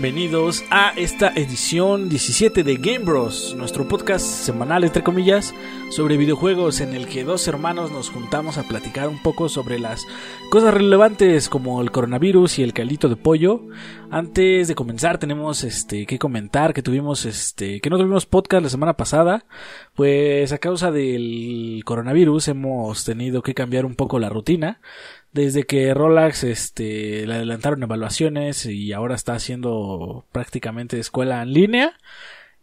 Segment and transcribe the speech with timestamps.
[0.00, 5.52] bienvenidos a esta edición 17 de Game Bros, nuestro podcast semanal entre comillas
[5.90, 10.06] sobre videojuegos en el que dos hermanos nos juntamos a platicar un poco sobre las
[10.50, 13.66] cosas relevantes como el coronavirus y el caldito de pollo.
[14.08, 18.70] Antes de comenzar tenemos este que comentar que tuvimos este que no tuvimos podcast la
[18.70, 19.46] semana pasada,
[19.94, 24.80] pues a causa del coronavirus hemos tenido que cambiar un poco la rutina
[25.32, 31.98] desde que Rolax este, le adelantaron evaluaciones y ahora está haciendo prácticamente escuela en línea.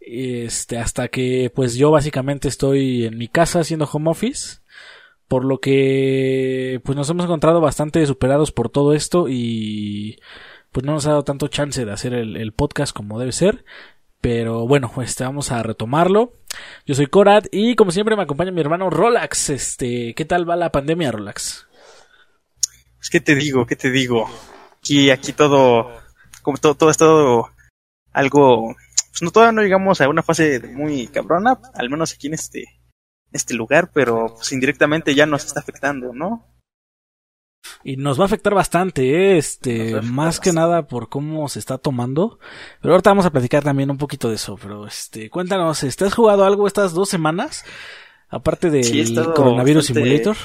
[0.00, 4.60] Este, hasta que pues yo básicamente estoy en mi casa haciendo home office.
[5.28, 10.20] Por lo que pues nos hemos encontrado bastante superados por todo esto y
[10.70, 13.64] pues no nos ha dado tanto chance de hacer el, podcast como debe ser.
[14.20, 16.32] Pero bueno, este, vamos a retomarlo.
[16.84, 19.50] Yo soy Korat y como siempre me acompaña mi hermano Rolax.
[19.50, 21.65] Este, ¿qué tal va la pandemia, Rolax?
[23.06, 23.66] Pues, ¿qué te digo?
[23.66, 24.28] ¿Qué te digo?
[24.78, 25.92] Aquí, aquí todo,
[26.42, 27.50] como todo, todo es todo
[28.12, 28.74] algo,
[29.12, 32.64] pues no todavía no llegamos a una fase muy cabrona, al menos aquí en este,
[33.30, 36.52] este lugar, pero pues indirectamente ya nos está afectando, ¿no?
[37.84, 39.38] Y nos va a afectar bastante, ¿eh?
[39.38, 42.40] este, más que nada por cómo se está tomando.
[42.80, 44.56] Pero ahorita vamos a platicar también un poquito de eso.
[44.60, 47.64] Pero este, cuéntanos, ¿estás jugado algo estas dos semanas?
[48.28, 50.36] Aparte del coronavirus simulator.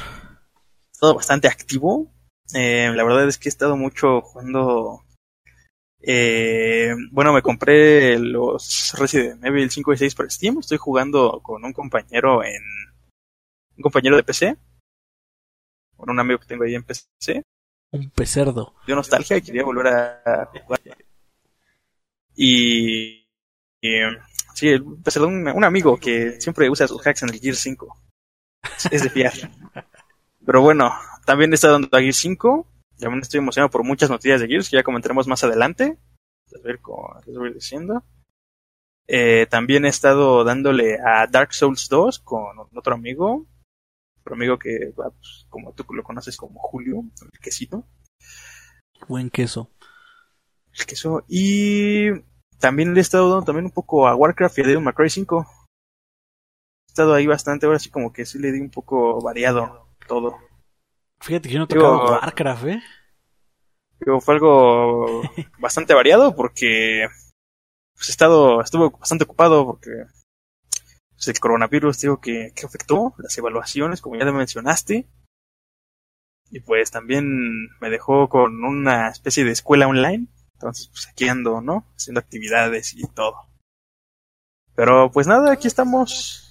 [1.00, 2.12] Todo bastante activo.
[2.54, 5.04] Eh, la verdad es que he estado mucho jugando.
[6.02, 10.60] Eh, bueno, me compré los Resident Evil 5 y 6 por Steam.
[10.60, 12.62] Estoy jugando con un compañero en.
[13.78, 14.58] Un compañero de PC.
[15.96, 17.44] Con un amigo que tengo ahí en PC.
[17.92, 18.76] Un pecerdo.
[18.86, 20.80] Dio nostalgia y quería volver a jugar.
[22.36, 23.28] Y.
[24.54, 27.98] sí, el pecerdo, un, un, amigo que siempre usa sus hacks en el Gear 5.
[28.92, 29.34] Es de fiar.
[30.46, 30.92] Pero bueno,
[31.26, 32.68] también he estado dando a Gears 5.
[32.98, 35.98] Ya me estoy emocionado por muchas noticias de Gears que ya comentaremos más adelante.
[36.56, 38.04] A ver cómo les voy diciendo.
[39.08, 43.46] Eh, también he estado dándole a Dark Souls 2 con otro amigo.
[44.22, 47.88] Otro amigo que, pues, como tú lo conoces como Julio, el quesito.
[49.08, 49.72] Buen queso.
[50.78, 51.26] El queso.
[51.28, 52.12] Y
[52.60, 55.10] también le he estado dando también un poco a Warcraft y a Devil May Cry
[55.10, 55.48] 5.
[56.88, 60.38] He estado ahí bastante, ahora sí como que sí le di un poco variado todo.
[61.20, 62.82] Fíjate que yo no tocaba Warcraft, ¿eh?
[64.20, 65.22] fue algo
[65.60, 67.08] bastante variado porque
[67.94, 69.92] pues, he estado, estuve bastante ocupado porque
[71.14, 75.08] pues, el coronavirus digo que, que afectó las evaluaciones, como ya te mencionaste.
[76.54, 80.28] Y pues también me dejó con una especie de escuela online.
[80.56, 81.86] Entonces, pues aquí ando, ¿no?
[81.96, 83.36] Haciendo actividades y todo.
[84.76, 86.51] Pero pues nada, aquí estamos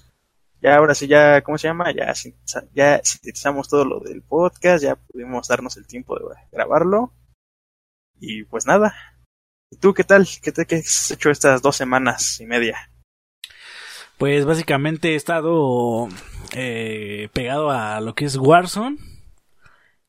[0.60, 1.92] ya ahora sí, ya, ¿cómo se llama?
[1.92, 2.12] Ya,
[2.74, 7.14] ya sintetizamos todo lo del podcast, ya pudimos darnos el tiempo de grabarlo.
[8.18, 8.94] Y pues nada.
[9.70, 10.26] ¿Y tú qué tal?
[10.42, 12.90] ¿Qué, te, qué has hecho estas dos semanas y media?
[14.18, 16.08] Pues básicamente he estado
[16.52, 18.98] eh, pegado a lo que es Warzone.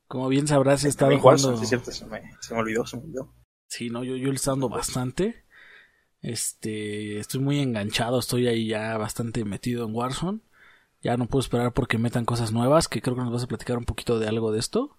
[0.08, 1.56] Como bien sabrás, he estado jugando...
[1.56, 3.34] sí, cierto, se me, se me olvidó, se me olvidó.
[3.70, 5.46] Sí, no, yo, yo estado dando bastante.
[6.22, 10.40] Este, estoy muy enganchado, estoy ahí ya bastante metido en Warzone.
[11.02, 13.78] Ya no puedo esperar porque metan cosas nuevas, que creo que nos vas a platicar
[13.78, 14.98] un poquito de algo de esto.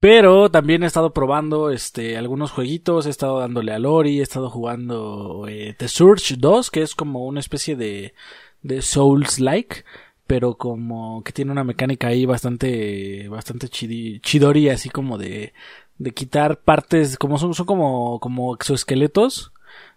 [0.00, 4.50] Pero también he estado probando este algunos jueguitos, he estado dándole a Lori, he estado
[4.50, 8.14] jugando eh, The Surge 2, que es como una especie de,
[8.62, 9.84] de Souls like,
[10.26, 15.54] pero como que tiene una mecánica ahí bastante bastante chidori, así como de
[15.98, 19.52] de quitar partes, como son, son como como exoesqueletos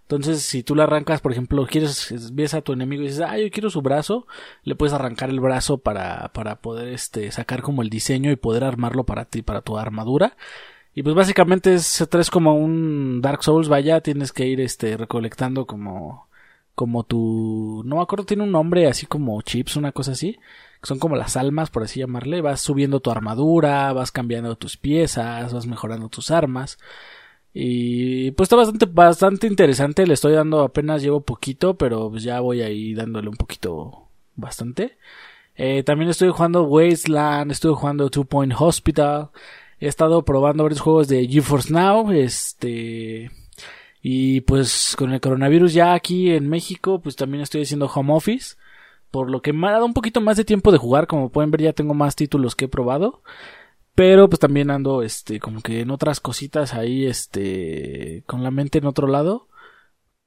[0.10, 3.38] entonces, si tú le arrancas, por ejemplo, quieres, ves a tu enemigo y dices, ah,
[3.38, 4.26] yo quiero su brazo,
[4.64, 8.64] le puedes arrancar el brazo para, para poder, este, sacar como el diseño y poder
[8.64, 10.36] armarlo para ti, para tu armadura.
[10.96, 15.68] Y pues básicamente es, traes como un Dark Souls, vaya, tienes que ir, este, recolectando
[15.68, 16.28] como,
[16.74, 20.40] como tu, no me acuerdo, tiene un nombre así como chips, una cosa así,
[20.82, 24.76] que son como las almas, por así llamarle, vas subiendo tu armadura, vas cambiando tus
[24.76, 26.80] piezas, vas mejorando tus armas.
[27.54, 30.06] Y pues está bastante, bastante interesante.
[30.06, 34.98] Le estoy dando apenas llevo poquito, pero pues ya voy ahí dándole un poquito bastante.
[35.56, 39.30] Eh, también estoy jugando Wasteland, estoy jugando Two Point Hospital.
[39.80, 42.12] He estado probando varios juegos de GeForce Now.
[42.12, 43.32] Este.
[44.02, 48.56] Y pues con el coronavirus ya aquí en México, pues también estoy haciendo home office.
[49.12, 51.08] Por lo que me ha dado un poquito más de tiempo de jugar.
[51.08, 53.22] Como pueden ver, ya tengo más títulos que he probado.
[54.00, 58.78] Pero pues también ando, este, como que en otras cositas ahí, este, con la mente
[58.78, 59.50] en otro lado.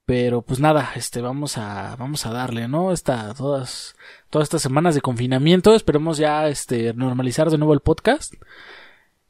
[0.05, 2.93] Pero pues nada, este, vamos a, vamos a darle, ¿no?
[2.93, 3.97] Esta, todas,
[4.29, 8.35] todas estas semanas de confinamiento, esperemos ya, este, normalizar de nuevo el podcast.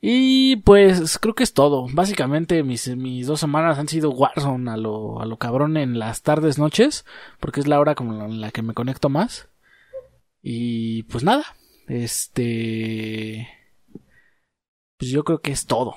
[0.00, 1.86] Y pues creo que es todo.
[1.92, 6.22] Básicamente mis, mis dos semanas han sido Warzone a lo, a lo cabrón en las
[6.22, 7.04] tardes, noches,
[7.38, 9.48] porque es la hora como en la que me conecto más.
[10.42, 11.44] Y pues nada,
[11.86, 13.61] este...
[15.02, 15.96] Pues yo creo que es todo.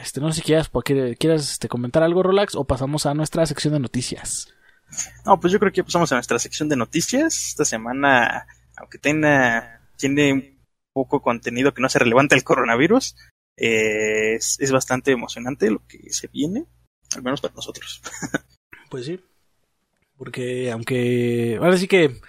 [0.00, 0.70] Este, no sé si quieras,
[1.18, 4.54] quieras este, comentar algo, Rolax, o pasamos a nuestra sección de noticias.
[5.26, 7.48] No, pues yo creo que pasamos a nuestra sección de noticias.
[7.48, 8.46] Esta semana,
[8.76, 10.58] aunque tenga, tiene un
[10.92, 13.16] poco contenido que no se relevante al coronavirus,
[13.56, 16.64] eh, es, bastante emocionante lo que se viene,
[17.16, 18.02] al menos para nosotros.
[18.88, 19.20] pues sí,
[20.16, 22.20] porque aunque ahora sí que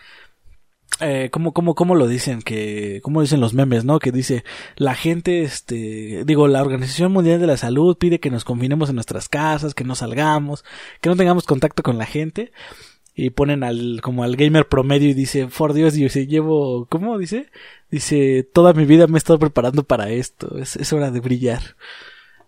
[1.01, 2.42] eh, ¿cómo, cómo, cómo lo dicen?
[2.42, 4.00] Que, ¿cómo dicen los memes, no?
[4.00, 4.44] Que dice,
[4.75, 8.95] la gente, este, digo, la Organización Mundial de la Salud pide que nos confinemos en
[8.95, 10.63] nuestras casas, que no salgamos,
[11.01, 12.51] que no tengamos contacto con la gente.
[13.18, 17.18] Y ponen al, como al gamer promedio y dice, por Dios, yo se llevo, ¿cómo
[17.18, 17.50] dice?
[17.89, 21.78] Dice, toda mi vida me he estado preparando para esto, es, hora de brillar.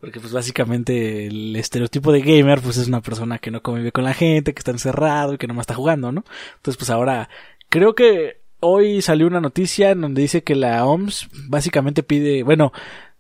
[0.01, 4.03] Porque pues básicamente el estereotipo de gamer pues es una persona que no convive con
[4.03, 6.23] la gente, que está encerrado y que nomás está jugando, ¿no?
[6.57, 7.29] Entonces pues ahora
[7.69, 12.71] creo que hoy salió una noticia en donde dice que la OMS básicamente pide, bueno,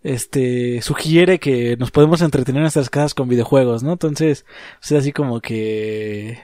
[0.03, 3.93] este, sugiere que nos podemos entretener en nuestras casas con videojuegos, ¿no?
[3.93, 4.45] Entonces,
[4.81, 6.39] es así como que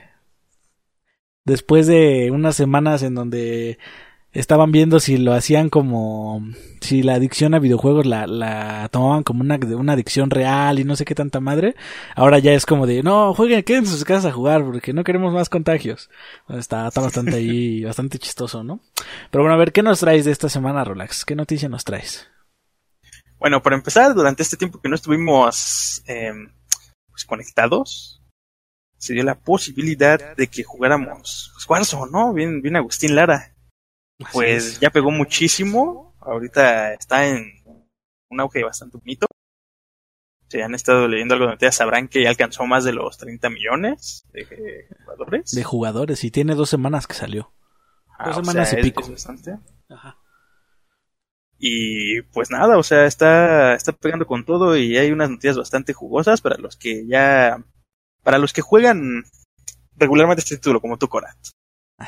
[1.44, 3.78] después de unas semanas en donde
[4.34, 6.42] estaban viendo si lo hacían como
[6.80, 10.96] si la adicción a videojuegos la, la tomaban como una, una adicción real y no
[10.96, 11.76] sé qué tanta madre.
[12.16, 15.04] Ahora ya es como de, no, jueguen, quédense en sus casas a jugar porque no
[15.04, 16.10] queremos más contagios.
[16.48, 18.80] Está, está bastante ahí, bastante chistoso, ¿no?
[19.30, 21.24] Pero bueno, a ver, ¿qué nos traes de esta semana, Rolax?
[21.24, 22.28] ¿Qué noticia nos traes?
[23.38, 26.32] Bueno, para empezar, durante este tiempo que no estuvimos eh,
[27.10, 28.20] pues, conectados,
[28.98, 32.32] se dio la posibilidad de que jugáramos pues, Warzone, ¿no?
[32.32, 33.53] Bien, bien Agustín Lara
[34.32, 36.14] pues ya pegó muchísimo.
[36.20, 37.52] Ahorita está en
[38.30, 39.26] un auge bastante bonito.
[40.48, 43.50] Si han estado leyendo algo de noticias, sabrán que ya alcanzó más de los 30
[43.50, 45.50] millones de jugadores.
[45.52, 47.52] De jugadores, y tiene dos semanas que salió.
[48.18, 49.02] Ah, dos semanas y pico.
[49.88, 50.18] Ajá.
[51.58, 55.92] Y pues nada, o sea, está, está pegando con todo y hay unas noticias bastante
[55.92, 57.64] jugosas para los que ya,
[58.22, 59.24] para los que juegan
[59.96, 61.36] regularmente este título, como tú, Corat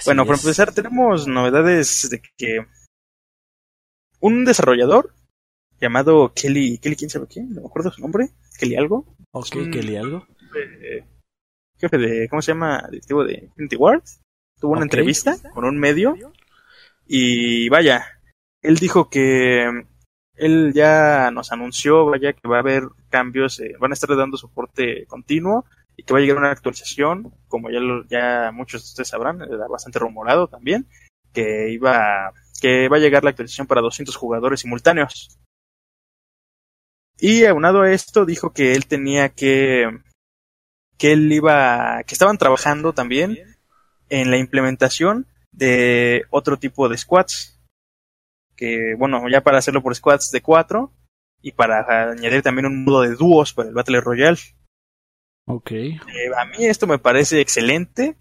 [0.05, 2.66] bueno, para empezar, tenemos novedades de que
[4.21, 5.14] un desarrollador
[5.81, 7.55] llamado Kelly, Kelly, ¿quién sabe quién?
[7.55, 8.31] No me acuerdo su nombre.
[8.59, 9.05] Kelly algo.
[9.33, 10.26] Ok, Kelly algo.
[11.78, 12.83] jefe de, ¿cómo se llama?
[12.90, 14.02] Directivo de Infinity Ward.
[14.59, 16.16] Tuvo una entrevista con un medio.
[17.07, 18.05] Y vaya,
[18.62, 19.87] él dijo que
[20.35, 24.37] él ya nos anunció, vaya, que va a haber cambios, eh, van a estar dando
[24.37, 25.64] soporte continuo
[25.97, 29.67] y que va a llegar una actualización, como ya, ya muchos de ustedes sabrán, era
[29.69, 30.87] bastante rumorado también,
[31.33, 35.38] que iba que va a llegar la actualización para 200 jugadores simultáneos.
[37.19, 39.88] Y aunado a esto dijo que él tenía que
[40.99, 43.37] que él iba que estaban trabajando también
[44.09, 47.59] en la implementación de otro tipo de squads
[48.55, 50.93] que bueno ya para hacerlo por squads de cuatro
[51.43, 54.38] y para añadir también un modo de dúos para el Battle Royale
[55.47, 55.71] Ok.
[55.71, 56.00] Eh,
[56.37, 58.17] a mí esto me parece excelente.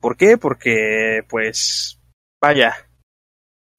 [0.00, 0.38] ¿Por qué?
[0.38, 2.00] Porque, pues,
[2.40, 2.74] vaya,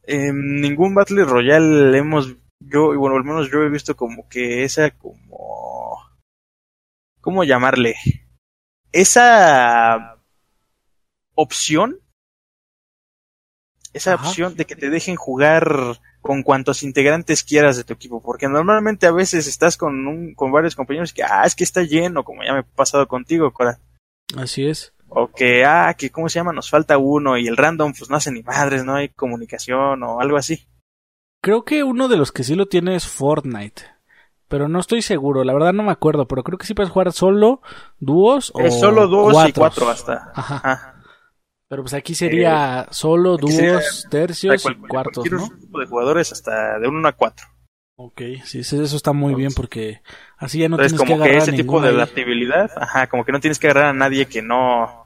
[0.04, 4.64] en ningún Battle Royale hemos, yo, y bueno, al menos yo he visto como que
[4.64, 5.98] esa, como,
[7.22, 7.96] ¿cómo llamarle?
[8.92, 10.22] Esa
[11.36, 12.00] opción,
[13.96, 18.50] esa opción de que te dejen jugar con cuantos integrantes quieras de tu equipo, porque
[18.50, 22.24] normalmente a veces estás con un, con varios compañeros que, ah, es que está lleno,
[22.26, 23.80] como ya me he pasado contigo, Cora.
[24.38, 24.94] Así es.
[25.08, 26.52] O que, ah, que, ¿cómo se llama?
[26.52, 30.20] Nos falta uno y el random, pues no hace ni madres, no hay comunicación o
[30.20, 30.68] algo así.
[31.42, 33.84] Creo que uno de los que sí lo tiene es Fortnite.
[34.50, 37.14] Pero no estoy seguro, la verdad no me acuerdo, pero creo que sí puedes jugar
[37.14, 37.62] solo,
[38.00, 38.60] dúos o.
[38.60, 40.32] Es solo dúos y cuatro hasta.
[40.36, 40.95] Ajá.
[41.68, 45.50] Pero pues aquí sería eh, solo dúos, tercios y cuartos, ¿no?
[45.60, 47.48] tipo de jugadores hasta de 1 a 4.
[47.98, 50.02] Ok, sí, eso está muy bien porque
[50.38, 53.40] así ya no tienes que agarrar que ese tipo de adaptabilidad, ajá, como que no
[53.40, 55.06] tienes que agarrar a nadie que no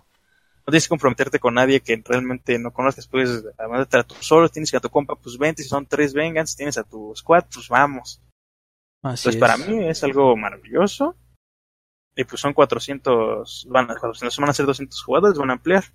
[0.69, 4.15] no tienes que comprometerte con nadie que realmente no conozcas, pues además de a tú
[4.19, 6.83] solo, tienes que a tu compa, pues vente, si son tres vengan, si tienes a
[6.83, 8.21] tu squad, pues vamos.
[9.01, 11.15] Así Entonces para mí es algo maravilloso.
[12.15, 15.85] Y pues son 400, van, a, van a ser 200 jugadores, van a ampliar.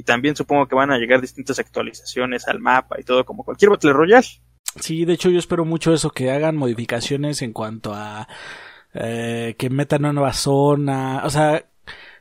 [0.00, 3.68] Y también supongo que van a llegar distintas actualizaciones al mapa y todo, como cualquier
[3.70, 4.26] Battle Royale.
[4.76, 8.26] Sí, de hecho yo espero mucho eso, que hagan modificaciones en cuanto a
[8.94, 11.20] eh, que metan una nueva zona.
[11.26, 11.66] O sea,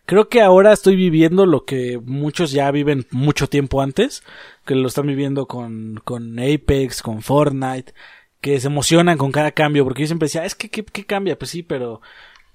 [0.05, 4.23] creo que ahora estoy viviendo lo que muchos ya viven mucho tiempo antes,
[4.65, 7.93] que lo están viviendo con, con Apex, con Fortnite,
[8.41, 11.39] que se emocionan con cada cambio, porque yo siempre decía, es que, ¿qué, qué cambia?
[11.39, 12.01] Pues sí, pero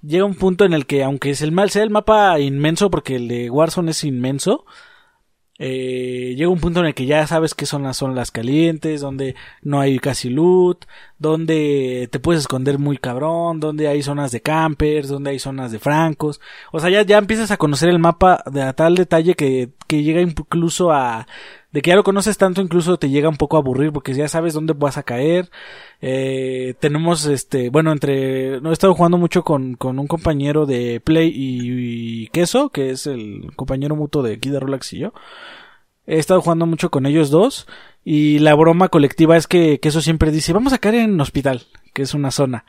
[0.02, 3.16] llega un punto en el que, aunque es el mal, sea el mapa inmenso, porque
[3.16, 4.66] el de Warzone es inmenso,
[5.58, 9.37] eh, llega un punto en el que ya sabes qué zonas son las calientes, donde
[9.62, 10.84] no hay casi loot,
[11.18, 15.78] donde te puedes esconder muy cabrón, donde hay zonas de campers, donde hay zonas de
[15.78, 16.40] francos.
[16.73, 20.02] O sea, ya, ya empiezas a conocer el mapa de a tal detalle que, que
[20.02, 21.26] llega incluso a
[21.74, 24.28] de que ya lo conoces tanto incluso te llega un poco a aburrir porque ya
[24.28, 25.50] sabes dónde vas a caer.
[26.00, 31.00] Eh, tenemos este, bueno, entre, no he estado jugando mucho con, con un compañero de
[31.00, 35.14] Play y, Queso, que es el compañero mutuo de de Relax y yo.
[36.06, 37.66] He estado jugando mucho con ellos dos
[38.04, 42.02] y la broma colectiva es que Queso siempre dice, vamos a caer en hospital, que
[42.02, 42.66] es una zona.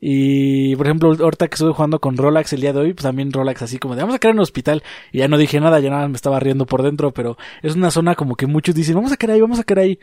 [0.00, 3.32] Y, por ejemplo, ahorita que estuve jugando con Rolax el día de hoy, pues también
[3.32, 4.82] Rolax así como de vamos a en el hospital.
[5.12, 7.90] Y ya no dije nada, ya nada me estaba riendo por dentro, pero es una
[7.90, 9.98] zona como que muchos dicen, vamos a caer ahí, vamos a caer ahí.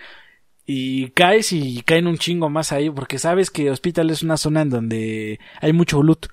[0.66, 4.62] Y caes y caen un chingo más ahí, porque sabes que hospital es una zona
[4.62, 6.28] en donde hay mucho loot.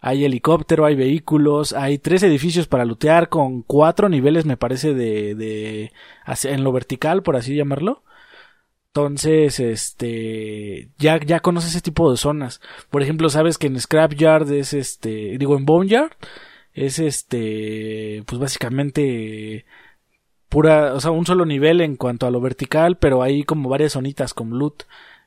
[0.00, 5.36] Hay helicóptero, hay vehículos, hay tres edificios para lootear con cuatro niveles, me parece, de,
[5.36, 5.92] de,
[6.44, 8.02] en lo vertical, por así llamarlo.
[8.94, 12.60] Entonces, este, ya, ya conoces ese tipo de zonas.
[12.90, 16.12] Por ejemplo, sabes que en Scrapyard es este, digo, en Boneyard
[16.74, 19.64] es este, pues básicamente
[20.50, 23.94] pura, o sea, un solo nivel en cuanto a lo vertical, pero hay como varias
[23.94, 24.82] zonitas con loot.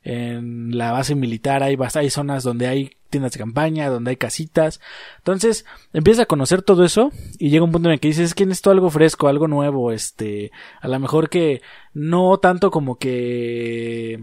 [0.08, 4.80] En la base militar hay, hay zonas donde hay tiendas de campaña, donde hay casitas.
[5.18, 7.10] Entonces, empiezas a conocer todo eso
[7.40, 9.90] y llega un punto en el que dices, es que necesito algo fresco, algo nuevo,
[9.90, 11.60] este, a lo mejor que
[11.92, 14.20] no tanto como que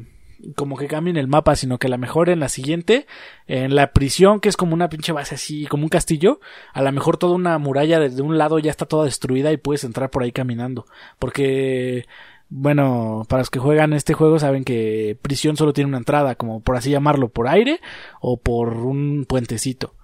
[0.56, 3.08] como que cambien el mapa, sino que a lo mejor en la siguiente,
[3.48, 6.40] en la prisión, que es como una pinche base así, como un castillo,
[6.74, 9.84] a lo mejor toda una muralla desde un lado ya está toda destruida y puedes
[9.84, 10.86] entrar por ahí caminando.
[11.20, 12.06] Porque
[12.50, 16.62] bueno, para los que juegan este juego saben que prisión solo tiene una entrada, como
[16.62, 17.80] por así llamarlo, por aire
[18.22, 19.96] o por un puentecito.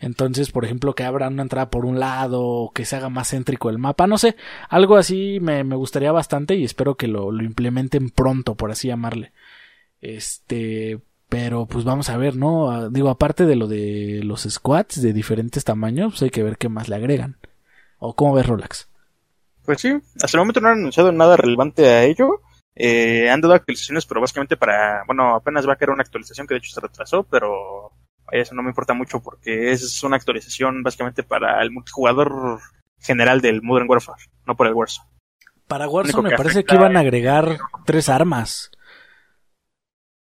[0.00, 3.30] Entonces, por ejemplo, que abra una entrada por un lado, o que se haga más
[3.30, 4.36] céntrico el mapa, no sé,
[4.68, 8.88] algo así me, me gustaría bastante y espero que lo, lo implementen pronto, por así
[8.88, 9.32] llamarle.
[10.00, 12.70] Este, pero pues vamos a ver, ¿no?
[12.70, 16.56] Ah, digo, aparte de lo de los squats de diferentes tamaños, pues hay que ver
[16.58, 17.36] qué más le agregan.
[17.98, 18.88] ¿O cómo ves Rolex?
[19.68, 22.40] Pues sí, hasta el momento no han anunciado nada relevante a ello.
[22.74, 26.54] Eh, han dado actualizaciones, pero básicamente para, bueno, apenas va a quedar una actualización que
[26.54, 27.92] de hecho se retrasó, pero
[28.32, 32.60] eso no me importa mucho porque es una actualización básicamente para el multijugador
[32.98, 35.06] general del Modern Warfare, no por el Warzone.
[35.66, 38.70] Para Warzone me parece que iban a agregar tres armas.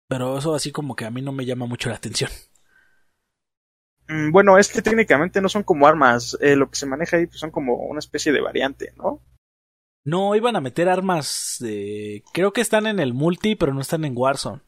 [0.09, 2.31] Pero eso así como que a mí no me llama mucho la atención.
[4.09, 6.35] Mm, bueno, es que técnicamente no son como armas.
[6.41, 9.21] Eh, lo que se maneja ahí pues, son como una especie de variante, ¿no?
[10.05, 12.23] No, iban a meter armas de...
[12.33, 14.61] Creo que están en el multi, pero no están en Warzone.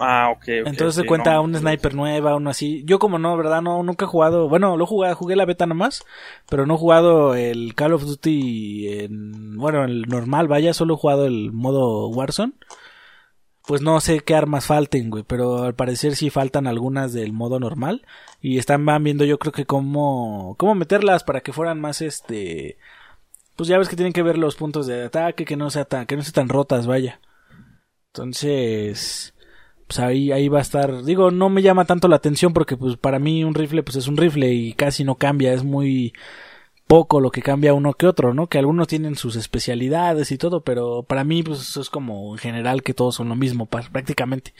[0.00, 0.44] Ah, ok.
[0.48, 2.82] Entonces se cuenta un sniper nueva, uno así.
[2.86, 3.62] Yo como no, ¿verdad?
[3.62, 4.48] No, nunca he jugado...
[4.48, 6.04] Bueno, lo jugué, jugué la beta nomás,
[6.48, 9.56] pero no he jugado el Call of Duty en...
[9.58, 12.54] Bueno, el normal, vaya, solo he jugado el modo Warzone.
[13.66, 17.60] Pues no sé qué armas falten, güey, pero al parecer sí faltan algunas del modo
[17.60, 18.06] normal.
[18.40, 20.56] Y están van viendo yo creo que cómo...
[20.58, 22.78] Cómo meterlas para que fueran más este
[23.60, 26.16] pues ya ves que tienen que ver los puntos de ataque, que no se que
[26.16, 27.20] no sean tan rotas, vaya.
[28.06, 29.34] Entonces,
[29.86, 32.96] pues ahí, ahí va a estar, digo, no me llama tanto la atención porque pues
[32.96, 36.14] para mí un rifle pues es un rifle y casi no cambia, es muy
[36.86, 38.46] poco lo que cambia uno que otro, ¿no?
[38.46, 42.82] Que algunos tienen sus especialidades y todo, pero para mí pues es como en general
[42.82, 44.54] que todos son lo mismo prácticamente.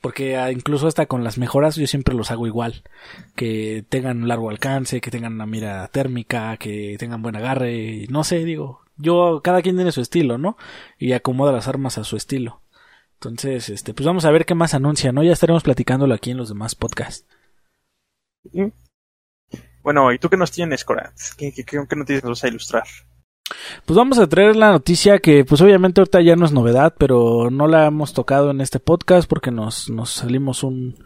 [0.00, 2.82] Porque ah, incluso hasta con las mejoras yo siempre los hago igual.
[3.36, 8.44] Que tengan largo alcance, que tengan una mira térmica, que tengan buen agarre, no sé,
[8.44, 8.82] digo.
[8.96, 10.56] Yo, cada quien tiene su estilo, ¿no?
[10.98, 12.62] Y acomoda las armas a su estilo.
[13.14, 15.22] Entonces, este, pues vamos a ver qué más anuncia, ¿no?
[15.22, 17.26] Ya estaremos platicándolo aquí en los demás podcasts.
[19.82, 21.14] Bueno, ¿y tú qué nos tienes, Corat?
[21.36, 22.84] ¿Qué, qué, qué, qué noticias vas a ilustrar?
[23.84, 27.50] Pues vamos a traer la noticia que pues obviamente ahorita ya no es novedad, pero
[27.50, 30.96] no la hemos tocado en este podcast porque nos, nos salimos un...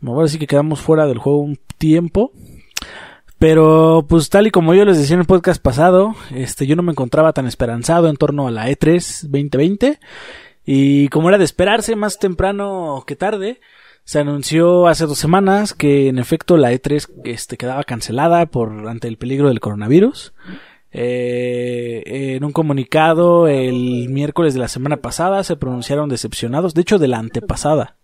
[0.00, 2.32] Me voy a decir que quedamos fuera del juego un tiempo.
[3.38, 6.82] Pero pues tal y como yo les decía en el podcast pasado, este yo no
[6.82, 9.98] me encontraba tan esperanzado en torno a la E3 2020
[10.66, 13.60] y como era de esperarse más temprano que tarde,
[14.04, 19.08] se anunció hace dos semanas que en efecto la E3 este, quedaba cancelada por ante
[19.08, 20.34] el peligro del coronavirus.
[20.92, 22.02] Eh,
[22.36, 27.08] en un comunicado el miércoles de la semana pasada se pronunciaron decepcionados, de hecho de
[27.08, 27.96] la antepasada.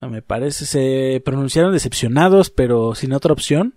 [0.00, 3.74] Me parece, se pronunciaron decepcionados, pero sin otra opción,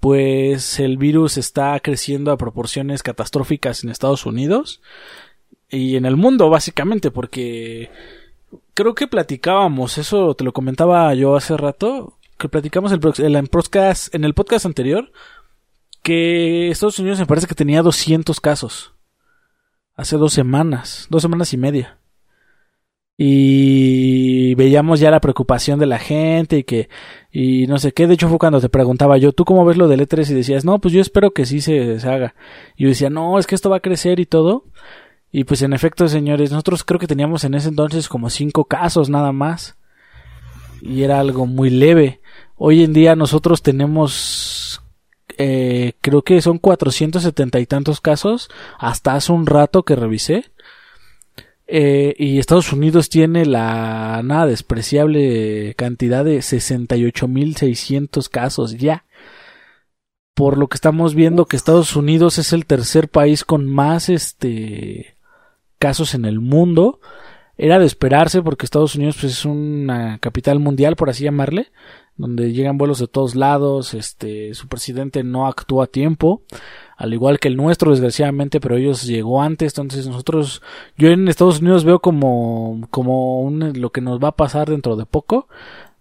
[0.00, 4.82] pues el virus está creciendo a proporciones catastróficas en Estados Unidos
[5.68, 7.90] y en el mundo, básicamente, porque
[8.74, 13.48] creo que platicábamos, eso te lo comentaba yo hace rato, que platicamos el, en, el
[13.48, 15.12] podcast, en el podcast anterior,
[16.02, 18.92] que Estados Unidos me parece que tenía 200 casos.
[19.94, 21.98] Hace dos semanas, dos semanas y media.
[23.16, 26.88] Y veíamos ya la preocupación de la gente y que,
[27.30, 28.06] y no sé qué.
[28.06, 30.30] De hecho fue cuando te preguntaba yo, ¿tú cómo ves lo del E3?
[30.30, 32.34] Y decías, no, pues yo espero que sí se, se haga.
[32.76, 34.64] Y yo decía, no, es que esto va a crecer y todo.
[35.30, 39.08] Y pues en efecto, señores, nosotros creo que teníamos en ese entonces como cinco casos
[39.08, 39.76] nada más.
[40.80, 42.20] Y era algo muy leve.
[42.56, 44.61] Hoy en día nosotros tenemos,
[45.38, 50.44] eh, creo que son 470 y tantos casos, hasta hace un rato que revisé.
[51.66, 59.04] Eh, y Estados Unidos tiene la nada despreciable cantidad de 68.600 casos ya.
[60.34, 65.16] Por lo que estamos viendo que Estados Unidos es el tercer país con más este
[65.78, 67.00] casos en el mundo.
[67.56, 71.70] Era de esperarse porque Estados Unidos pues, es una capital mundial, por así llamarle,
[72.16, 76.42] donde llegan vuelos de todos lados, este, su presidente no actúa a tiempo,
[76.96, 80.62] al igual que el nuestro, desgraciadamente, pero ellos llegó antes, entonces nosotros,
[80.96, 85.06] yo en Estados Unidos veo como, como lo que nos va a pasar dentro de
[85.06, 85.48] poco,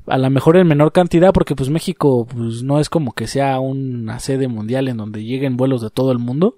[0.08, 3.60] a lo mejor en menor cantidad porque pues México pues no es como que sea
[3.60, 6.58] una sede mundial en donde lleguen vuelos de todo el mundo.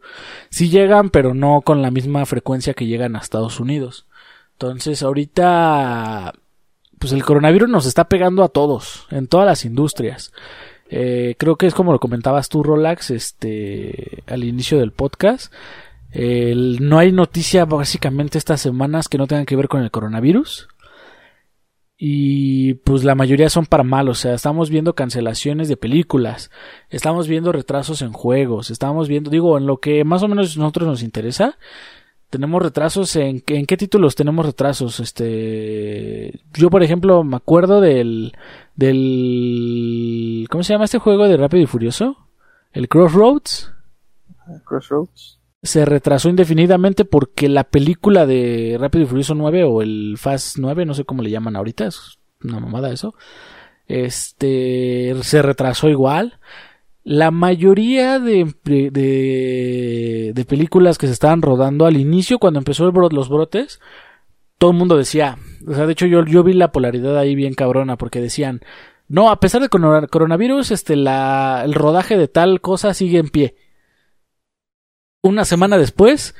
[0.49, 4.07] Sí llegan, pero no con la misma frecuencia que llegan a Estados Unidos.
[4.53, 6.33] Entonces ahorita
[7.03, 10.31] pues el coronavirus nos está pegando a todos, en todas las industrias.
[10.89, 15.51] Eh, creo que es como lo comentabas tú, Rolax, este, al inicio del podcast.
[16.13, 20.69] no hay noticia básicamente estas semanas que no tengan que ver con el coronavirus
[21.97, 26.51] y pues la mayoría son para mal, o sea, estamos viendo cancelaciones de películas,
[26.89, 30.87] estamos viendo retrasos en juegos, estamos viendo, digo, en lo que más o menos nosotros
[30.87, 31.57] nos interesa,
[32.33, 38.33] tenemos retrasos en, en qué títulos tenemos retrasos, este, yo por ejemplo me acuerdo del,
[38.75, 42.17] del, ¿cómo se llama este juego de Rápido y Furioso?
[42.71, 43.71] El Crossroads.
[44.65, 50.57] Crossroads se retrasó indefinidamente porque la película de Rápido y Furioso 9 o el Fast
[50.57, 53.13] 9, no sé cómo le llaman ahorita, es una mamada eso.
[53.85, 56.39] Este se retrasó igual.
[57.03, 63.29] La mayoría de, de, películas que se estaban rodando al inicio, cuando empezó el los
[63.29, 63.81] brotes,
[64.57, 65.37] todo el mundo decía,
[65.67, 68.61] o sea, de hecho yo, yo vi la polaridad ahí bien cabrona, porque decían,
[69.09, 73.55] no, a pesar de coronavirus, este, la, el rodaje de tal cosa sigue en pie
[75.23, 76.35] una semana después,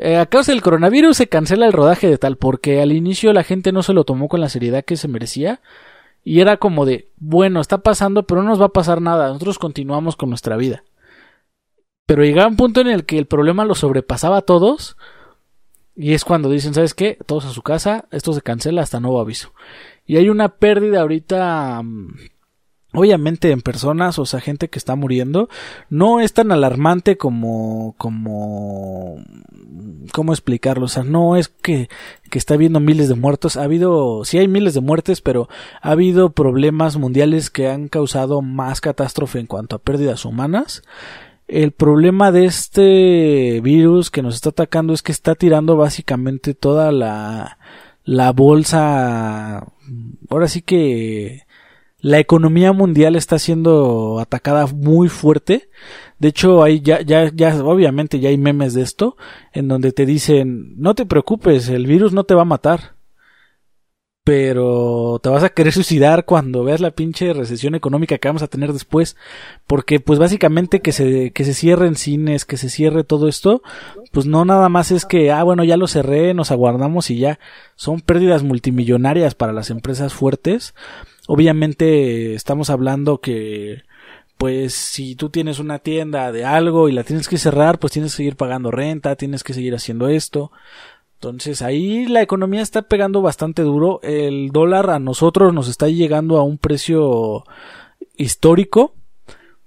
[0.00, 3.72] a causa del coronavirus se cancela el rodaje de tal, porque al inicio la gente
[3.72, 5.60] no se lo tomó con la seriedad que se merecía.
[6.28, 9.58] Y era como de, bueno, está pasando, pero no nos va a pasar nada, nosotros
[9.58, 10.84] continuamos con nuestra vida.
[12.04, 14.98] Pero llegaba un punto en el que el problema lo sobrepasaba a todos.
[15.96, 17.16] Y es cuando dicen, ¿sabes qué?
[17.24, 19.54] Todos a su casa, esto se cancela hasta nuevo aviso.
[20.04, 22.16] Y hay una pérdida ahorita mm,
[22.98, 25.48] obviamente en personas, o sea, gente que está muriendo,
[25.88, 29.16] no es tan alarmante como, como,
[30.12, 30.86] ¿cómo explicarlo?
[30.86, 31.88] O sea, no es que,
[32.30, 35.48] que está habiendo miles de muertos, ha habido, sí hay miles de muertes, pero
[35.80, 40.82] ha habido problemas mundiales que han causado más catástrofe en cuanto a pérdidas humanas.
[41.46, 46.92] El problema de este virus que nos está atacando es que está tirando básicamente toda
[46.92, 47.58] la,
[48.04, 49.66] la bolsa,
[50.28, 51.46] ahora sí que,
[52.00, 55.68] la economía mundial está siendo atacada muy fuerte.
[56.18, 59.16] De hecho, hay ya, ya, ya, obviamente ya hay memes de esto,
[59.52, 62.96] en donde te dicen, no te preocupes, el virus no te va a matar.
[64.22, 68.48] Pero te vas a querer suicidar cuando veas la pinche recesión económica que vamos a
[68.48, 69.16] tener después.
[69.66, 73.62] Porque, pues básicamente que se, que se cierren cines, que se cierre todo esto,
[74.12, 77.40] pues no nada más es que, ah, bueno, ya lo cerré, nos aguardamos y ya.
[77.74, 80.74] Son pérdidas multimillonarias para las empresas fuertes
[81.30, 83.82] Obviamente estamos hablando que
[84.38, 88.12] pues si tú tienes una tienda de algo y la tienes que cerrar, pues tienes
[88.12, 90.50] que seguir pagando renta, tienes que seguir haciendo esto.
[91.16, 94.00] Entonces ahí la economía está pegando bastante duro.
[94.02, 97.44] El dólar a nosotros nos está llegando a un precio
[98.16, 98.94] histórico.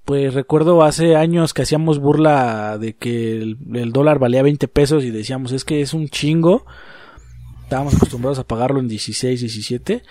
[0.04, 5.12] Pues recuerdo hace años que hacíamos burla de que el, dólar valía 20 pesos y
[5.12, 6.66] decíamos es que es un chingo.
[7.66, 10.02] Estábamos acostumbrados a pagarlo en 16, 17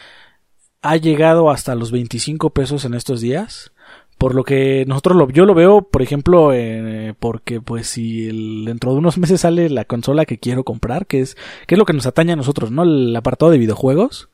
[0.83, 3.73] ha llegado hasta los 25 pesos en estos días.
[4.19, 8.93] Por lo que nosotros lo, yo lo veo, por ejemplo, eh, porque pues si dentro
[8.93, 11.95] de unos meses sale la consola que quiero comprar, que es, que es lo que
[11.95, 12.83] nos atañe a nosotros, ¿no?
[12.83, 14.29] El apartado de videojuegos.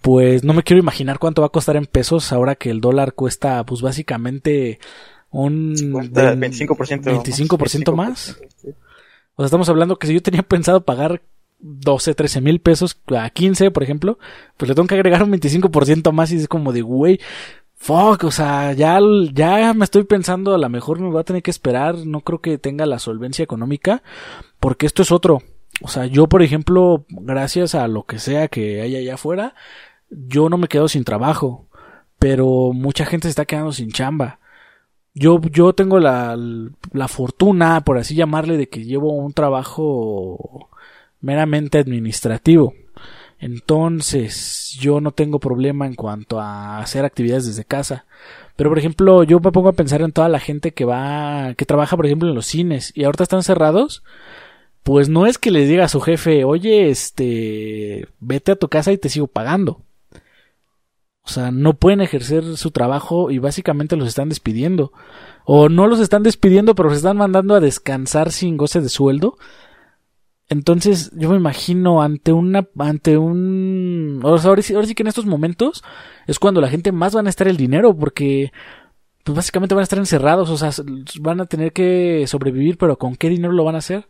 [0.00, 3.12] Pues no me quiero imaginar cuánto va a costar en pesos ahora que el dólar
[3.12, 4.80] cuesta, pues básicamente
[5.30, 8.36] un 25%, 25 más.
[9.34, 11.22] O sea, estamos hablando que si yo tenía pensado pagar
[11.62, 14.18] 12, 13 mil pesos a 15, por ejemplo,
[14.56, 17.20] pues le tengo que agregar un 25% más y es como de, güey,
[17.76, 19.00] fuck, o sea, ya,
[19.32, 22.40] ya me estoy pensando, a lo mejor me va a tener que esperar, no creo
[22.40, 24.02] que tenga la solvencia económica,
[24.60, 25.42] porque esto es otro.
[25.82, 29.54] O sea, yo, por ejemplo, gracias a lo que sea que haya allá afuera,
[30.10, 31.66] yo no me quedo sin trabajo,
[32.18, 34.38] pero mucha gente se está quedando sin chamba.
[35.14, 36.36] Yo, yo tengo la,
[36.92, 40.70] la fortuna, por así llamarle, de que llevo un trabajo
[41.22, 42.74] meramente administrativo.
[43.38, 48.04] Entonces, yo no tengo problema en cuanto a hacer actividades desde casa.
[48.54, 51.64] Pero, por ejemplo, yo me pongo a pensar en toda la gente que va, que
[51.64, 54.04] trabaja, por ejemplo, en los cines y ahorita están cerrados.
[54.84, 58.92] Pues no es que le diga a su jefe, oye, este, vete a tu casa
[58.92, 59.80] y te sigo pagando.
[61.24, 64.92] O sea, no pueden ejercer su trabajo y básicamente los están despidiendo.
[65.44, 69.36] O no los están despidiendo, pero los están mandando a descansar sin goce de sueldo.
[70.52, 75.24] Entonces, yo me imagino ante una, ante un, ahora sí, ahora sí que en estos
[75.24, 75.82] momentos
[76.26, 78.52] es cuando la gente más van a estar el dinero, porque,
[79.24, 80.70] pues básicamente van a estar encerrados, o sea,
[81.20, 84.08] van a tener que sobrevivir, pero ¿con qué dinero lo van a hacer?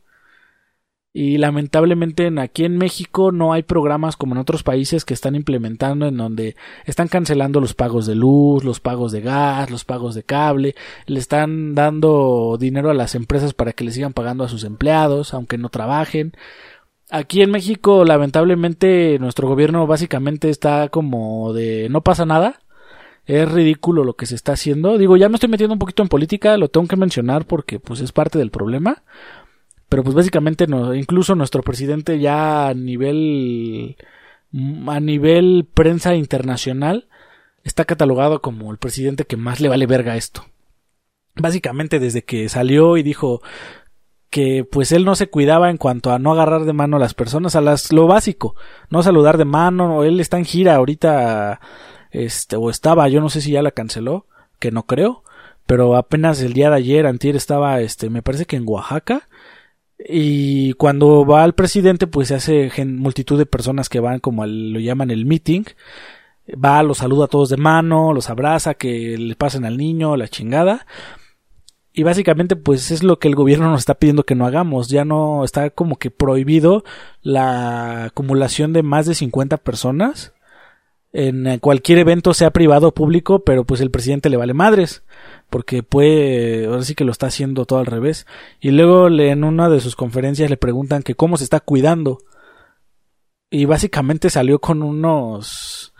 [1.14, 6.06] Y lamentablemente aquí en México no hay programas como en otros países que están implementando
[6.06, 10.22] en donde están cancelando los pagos de luz, los pagos de gas, los pagos de
[10.22, 10.74] cable,
[11.06, 15.34] le están dando dinero a las empresas para que le sigan pagando a sus empleados,
[15.34, 16.32] aunque no trabajen.
[17.10, 22.60] Aquí en México, lamentablemente, nuestro gobierno básicamente está como de no pasa nada.
[23.26, 24.98] Es ridículo lo que se está haciendo.
[24.98, 28.00] Digo, ya me estoy metiendo un poquito en política, lo tengo que mencionar porque pues
[28.00, 29.02] es parte del problema
[29.92, 33.98] pero pues básicamente no, incluso nuestro presidente ya a nivel
[34.86, 37.10] a nivel prensa internacional
[37.62, 40.46] está catalogado como el presidente que más le vale verga esto.
[41.34, 43.42] Básicamente desde que salió y dijo
[44.30, 47.12] que pues él no se cuidaba en cuanto a no agarrar de mano a las
[47.12, 48.56] personas, a las lo básico,
[48.88, 51.60] no saludar de mano, él está en gira ahorita
[52.10, 54.26] este o estaba, yo no sé si ya la canceló,
[54.58, 55.22] que no creo,
[55.66, 59.28] pero apenas el día de ayer antier estaba este me parece que en Oaxaca
[60.08, 64.80] y cuando va al presidente, pues se hace multitud de personas que van como lo
[64.80, 65.64] llaman el meeting.
[66.52, 70.28] Va, los saluda a todos de mano, los abraza, que le pasen al niño, la
[70.28, 70.86] chingada.
[71.92, 74.88] Y básicamente, pues es lo que el gobierno nos está pidiendo que no hagamos.
[74.88, 76.84] Ya no está como que prohibido
[77.20, 80.32] la acumulación de más de 50 personas
[81.12, 85.02] en cualquier evento, sea privado o público, pero pues el presidente le vale madres
[85.52, 88.26] porque puede, ahora sí que lo está haciendo todo al revés.
[88.58, 92.20] Y luego en una de sus conferencias le preguntan que cómo se está cuidando.
[93.50, 95.92] Y básicamente salió con unos,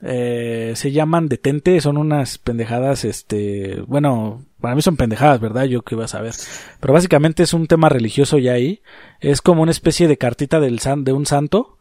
[0.00, 5.64] eh, se llaman detente, son unas pendejadas, este, bueno, para mí son pendejadas, ¿verdad?
[5.64, 6.32] Yo qué vas a ver.
[6.80, 8.80] Pero básicamente es un tema religioso ya ahí.
[9.20, 11.71] Es como una especie de cartita del san, de un santo,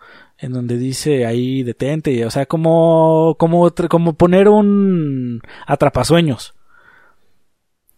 [0.41, 6.55] en donde dice ahí detente, o sea, como, como, como poner un atrapasueños.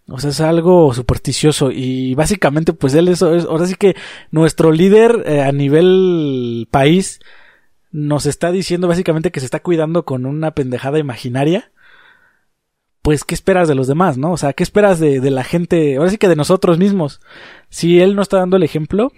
[0.09, 3.95] O sea, es algo supersticioso y básicamente pues él es, ahora sí que
[4.31, 7.21] nuestro líder eh, a nivel país
[7.91, 11.71] nos está diciendo básicamente que se está cuidando con una pendejada imaginaria
[13.03, 14.31] pues, ¿qué esperas de los demás, no?
[14.31, 17.19] O sea, ¿qué esperas de, de, la gente, ahora sí que de nosotros mismos?
[17.67, 19.11] Si él no está dando el ejemplo,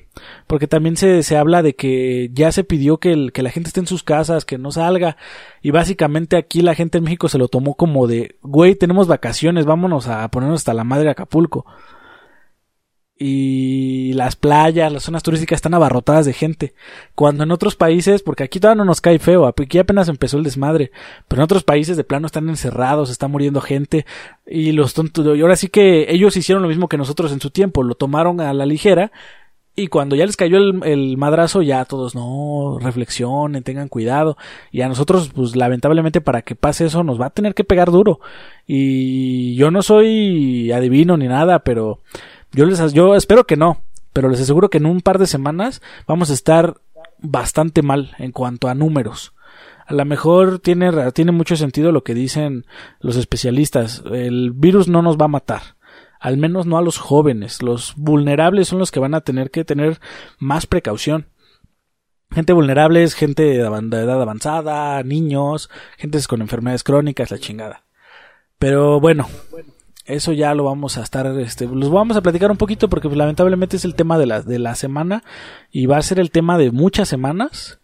[0.48, 3.67] porque también se, se habla de que ya se pidió que, el, que la gente
[3.67, 5.17] esté en sus casas, que no salga,
[5.62, 9.65] y básicamente aquí la gente en México se lo tomó como de, güey, tenemos vacaciones,
[9.65, 11.67] vámonos a ponernos hasta la madre de Acapulco
[13.17, 16.73] y las playas, las zonas turísticas están abarrotadas de gente.
[17.15, 20.43] Cuando en otros países, porque aquí todavía no nos cae feo, aquí apenas empezó el
[20.43, 20.91] desmadre,
[21.28, 24.06] pero en otros países de plano están encerrados, está muriendo gente
[24.45, 27.51] y los tontos, y ahora sí que ellos hicieron lo mismo que nosotros en su
[27.51, 29.12] tiempo, lo tomaron a la ligera
[29.78, 34.38] y cuando ya les cayó el, madrazo, ya todos no, reflexionen, tengan cuidado.
[34.71, 37.91] Y a nosotros, pues lamentablemente para que pase eso nos va a tener que pegar
[37.91, 38.21] duro.
[38.65, 41.99] Y yo no soy adivino ni nada, pero
[42.55, 43.81] yo les yo espero que no,
[44.13, 46.75] pero les aseguro que en un par de semanas vamos a estar
[47.19, 49.33] bastante mal en cuanto a números.
[49.85, 52.65] A lo mejor tiene, tiene mucho sentido lo que dicen
[52.99, 54.03] los especialistas.
[54.11, 55.61] El virus no nos va a matar.
[56.19, 57.61] Al menos no a los jóvenes.
[57.61, 59.99] Los vulnerables son los que van a tener que tener
[60.39, 61.27] más precaución.
[62.31, 67.85] Gente vulnerable es gente de edad avanzada, niños, gente con enfermedades crónicas, la chingada.
[68.57, 69.27] Pero bueno,
[70.05, 73.17] eso ya lo vamos a estar, este, los vamos a platicar un poquito porque pues,
[73.17, 75.23] lamentablemente es el tema de la, de la semana
[75.71, 77.79] y va a ser el tema de muchas semanas.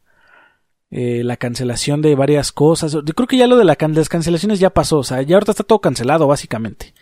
[0.93, 2.91] Eh, la cancelación de varias cosas.
[2.91, 5.51] Yo creo que ya lo de, la las cancelaciones ya pasó, o sea, ya ahorita
[5.53, 6.93] está todo cancelado básicamente.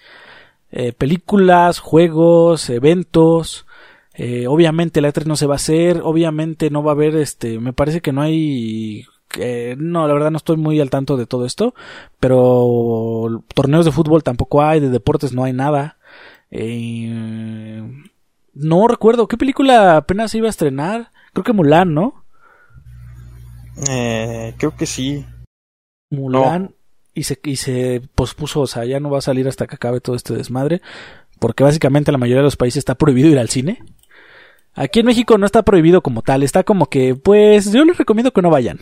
[0.72, 3.66] Eh, películas, juegos, eventos,
[4.14, 7.58] Eh, obviamente la E3 no se va a hacer, obviamente no va a haber, este,
[7.60, 9.06] me parece que no hay
[9.38, 11.74] eh, no, la verdad no estoy muy al tanto de todo esto,
[12.20, 15.98] pero torneos de fútbol tampoco hay, de deportes no hay nada.
[16.52, 17.82] Eh,
[18.54, 21.12] no recuerdo, ¿qué película apenas iba a estrenar?
[21.34, 22.24] Creo que Mulan, ¿no?
[23.90, 25.26] Eh, creo que sí.
[26.10, 26.74] Mulan
[27.14, 30.02] y, se, y se pospuso, o sea, ya no va a salir hasta que acabe
[30.02, 30.82] todo este desmadre,
[31.40, 33.84] porque básicamente la mayoría de los países está prohibido ir al cine.
[34.74, 38.32] Aquí en México no está prohibido como tal, está como que, pues yo les recomiendo
[38.32, 38.80] que no vayan.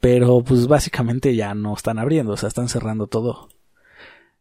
[0.00, 3.48] Pero pues básicamente ya no están abriendo, o sea, están cerrando todo.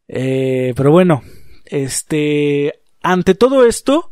[0.07, 1.23] Eh, pero bueno,
[1.65, 4.11] este, ante todo esto,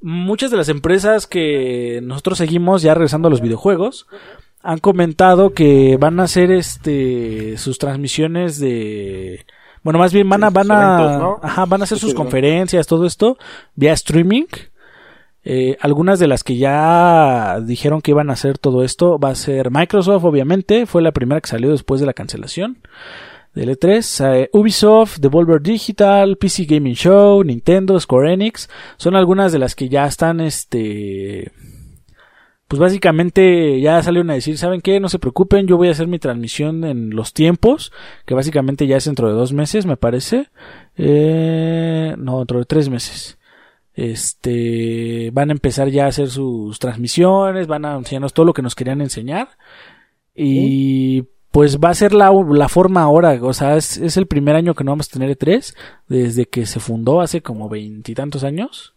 [0.00, 4.06] muchas de las empresas que nosotros seguimos, ya regresando a los videojuegos,
[4.62, 9.44] han comentado que van a hacer este sus transmisiones de
[9.82, 13.38] bueno más bien van a van a ajá, van a hacer sus conferencias todo esto
[13.74, 14.46] vía streaming
[15.44, 19.34] eh, algunas de las que ya dijeron que iban a hacer todo esto va a
[19.34, 22.78] ser Microsoft, obviamente, fue la primera que salió después de la cancelación
[23.52, 24.34] del E3.
[24.34, 29.88] Eh, Ubisoft, Devolver Digital, PC Gaming Show, Nintendo, Square Enix, son algunas de las que
[29.88, 31.50] ya están, este,
[32.68, 35.00] pues básicamente ya salieron a decir, ¿saben qué?
[35.00, 37.92] No se preocupen, yo voy a hacer mi transmisión en los tiempos,
[38.26, 40.50] que básicamente ya es dentro de dos meses, me parece.
[40.96, 43.38] Eh, no, dentro de tres meses
[43.94, 48.62] este van a empezar ya a hacer sus transmisiones, van a enseñarnos todo lo que
[48.62, 49.48] nos querían enseñar.
[50.34, 54.56] Y pues va a ser la, la forma ahora, o sea, es, es, el primer
[54.56, 55.76] año que no vamos a tener E3
[56.08, 58.94] desde que se fundó hace como veintitantos años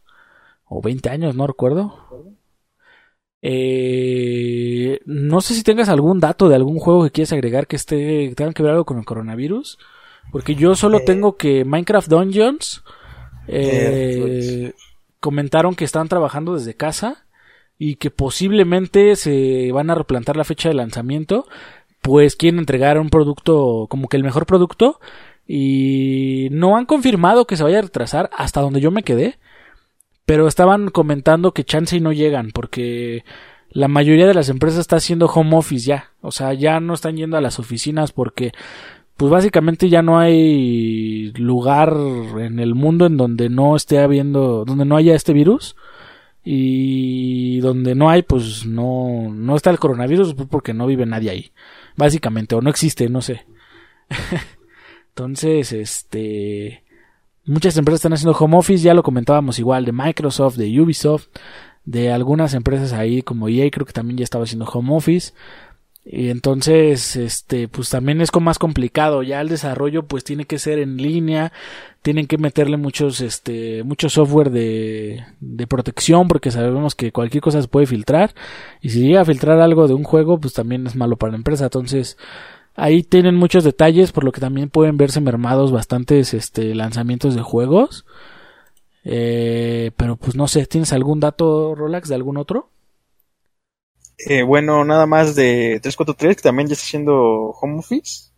[0.65, 2.33] o veinte años, no recuerdo.
[3.41, 8.33] Eh, no sé si tengas algún dato de algún juego que quieras agregar que esté
[8.35, 9.77] tenga que ver algo con el coronavirus,
[10.31, 12.83] porque yo solo tengo que Minecraft Dungeons
[13.47, 14.73] eh,
[15.19, 17.25] comentaron que están trabajando desde casa
[17.77, 21.47] y que posiblemente se van a replantar la fecha de lanzamiento,
[22.01, 24.99] pues quieren entregar un producto como que el mejor producto
[25.47, 29.37] y no han confirmado que se vaya a retrasar hasta donde yo me quedé,
[30.25, 33.23] pero estaban comentando que chance y no llegan porque
[33.69, 37.17] la mayoría de las empresas está haciendo home office ya, o sea, ya no están
[37.17, 38.53] yendo a las oficinas porque
[39.17, 41.95] pues básicamente ya no hay lugar
[42.39, 45.75] en el mundo en donde no esté habiendo, donde no haya este virus
[46.43, 51.51] y donde no hay, pues no, no está el coronavirus porque no vive nadie ahí,
[51.95, 53.45] básicamente, o no existe, no sé.
[55.09, 56.83] Entonces, este,
[57.45, 61.27] muchas empresas están haciendo home office, ya lo comentábamos igual, de Microsoft, de Ubisoft,
[61.85, 65.33] de algunas empresas ahí como EA creo que también ya estaba haciendo home office.
[66.07, 69.23] Y entonces, este, pues también es más complicado.
[69.23, 71.51] Ya el desarrollo, pues tiene que ser en línea.
[72.03, 77.59] Tienen que meterle muchos, este, mucho software de, de protección porque sabemos que cualquier cosa
[77.59, 78.35] se puede filtrar.
[78.81, 81.37] Y si llega a filtrar algo de un juego, pues también es malo para la
[81.37, 81.65] empresa.
[81.65, 82.17] Entonces,
[82.75, 87.41] ahí tienen muchos detalles, por lo que también pueden verse mermados bastantes, este, lanzamientos de
[87.41, 88.05] juegos.
[89.03, 92.69] Eh, pero pues no sé, ¿tienes algún dato, Rolax, de algún otro?
[94.17, 97.13] Eh, bueno, nada más de 343, que también ya está haciendo
[97.59, 98.31] home office.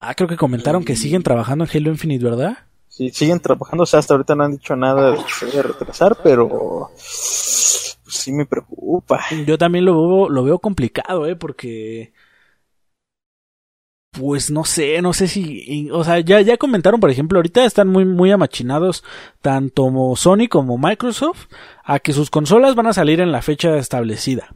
[0.00, 2.58] Ah, creo que comentaron que siguen trabajando en Halo Infinite, ¿verdad?
[2.88, 5.60] Sí, siguen trabajando, o sea, hasta ahorita no han dicho nada de que se vaya
[5.60, 9.20] a retrasar, pero pues, sí me preocupa.
[9.46, 11.36] Yo también lo veo, lo veo complicado, ¿eh?
[11.36, 12.12] Porque...
[14.12, 17.88] Pues no sé, no sé si, o sea, ya, ya comentaron, por ejemplo, ahorita están
[17.88, 19.02] muy, muy amachinados
[19.42, 21.48] tanto Sony como Microsoft
[21.82, 24.54] a que sus consolas van a salir en la fecha establecida.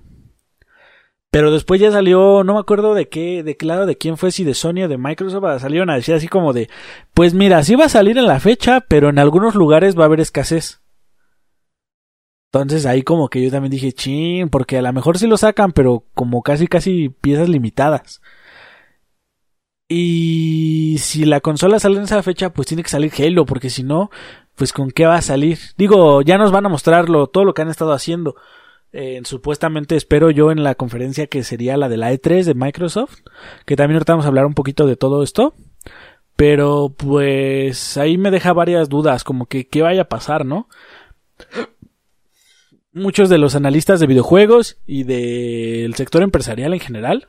[1.30, 4.44] Pero después ya salió, no me acuerdo de qué, de claro de quién fue, si
[4.44, 6.70] de Sony o de Microsoft, salieron a decir así como de,
[7.12, 10.06] pues mira, sí va a salir en la fecha, pero en algunos lugares va a
[10.06, 10.80] haber escasez.
[12.50, 15.72] Entonces ahí como que yo también dije, chin, porque a lo mejor sí lo sacan,
[15.72, 18.22] pero como casi casi piezas limitadas.
[19.88, 23.82] Y si la consola sale en esa fecha, pues tiene que salir Halo, porque si
[23.82, 24.10] no,
[24.54, 25.58] pues con qué va a salir.
[25.76, 28.36] Digo, ya nos van a mostrarlo, todo lo que han estado haciendo.
[29.24, 33.20] Supuestamente espero yo en la conferencia que sería la de la E3 de Microsoft,
[33.66, 35.54] que también ahorita vamos a hablar un poquito de todo esto.
[36.36, 40.68] Pero pues ahí me deja varias dudas, como que qué vaya a pasar, ¿no?
[42.92, 47.28] Muchos de los analistas de videojuegos y del sector empresarial en general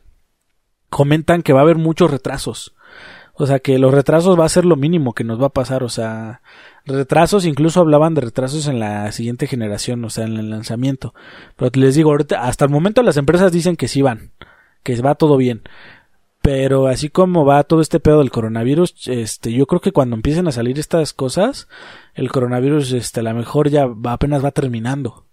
[0.89, 2.75] comentan que va a haber muchos retrasos.
[3.41, 5.81] O sea que los retrasos va a ser lo mínimo que nos va a pasar.
[5.81, 6.41] O sea,
[6.85, 11.13] retrasos, incluso hablaban de retrasos en la siguiente generación, o sea, en el lanzamiento.
[11.55, 14.33] Pero les digo, ahorita, hasta el momento las empresas dicen que sí van,
[14.83, 15.61] que va todo bien.
[16.41, 20.49] Pero así como va todo este pedo del coronavirus, este, yo creo que cuando empiecen
[20.49, 21.69] a salir estas cosas,
[22.15, 25.27] el coronavirus, este, a lo mejor ya va, apenas va terminando.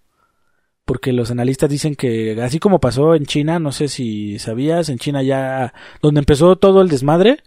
[0.84, 4.98] Porque los analistas dicen que, así como pasó en China, no sé si sabías, en
[4.98, 7.38] China ya, donde empezó todo el desmadre,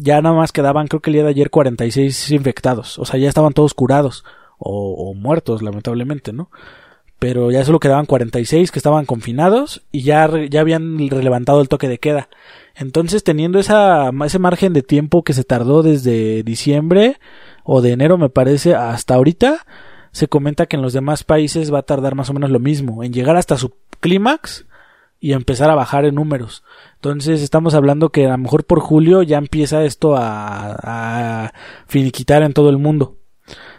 [0.00, 2.98] ya nada más quedaban, creo que el día de ayer, 46 infectados.
[2.98, 4.24] O sea, ya estaban todos curados.
[4.60, 6.50] O, muertos, lamentablemente, ¿no?
[7.20, 11.88] Pero ya solo quedaban 46 que estaban confinados y ya, ya habían levantado el toque
[11.88, 12.28] de queda.
[12.74, 17.18] Entonces, teniendo esa, ese margen de tiempo que se tardó desde diciembre
[17.62, 19.64] o de enero, me parece, hasta ahorita,
[20.10, 23.04] se comenta que en los demás países va a tardar más o menos lo mismo,
[23.04, 24.66] en llegar hasta su clímax
[25.20, 26.62] y empezar a bajar en números.
[26.96, 31.52] Entonces estamos hablando que a lo mejor por julio ya empieza esto a, a
[31.86, 33.18] finiquitar en todo el mundo.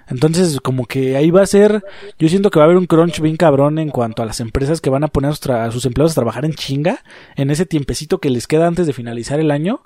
[0.09, 1.83] Entonces, como que ahí va a ser,
[2.17, 4.81] yo siento que va a haber un crunch bien cabrón en cuanto a las empresas
[4.81, 7.03] que van a poner a, sus empleados a trabajar en chinga
[7.35, 9.83] en ese tiempecito que les queda antes de finalizar el año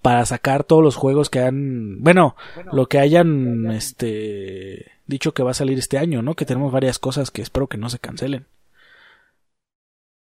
[0.00, 2.36] para sacar todos los juegos que han, bueno,
[2.72, 6.34] lo que hayan, este, dicho que va a salir este año, ¿no?
[6.34, 8.46] Que tenemos varias cosas que espero que no se cancelen.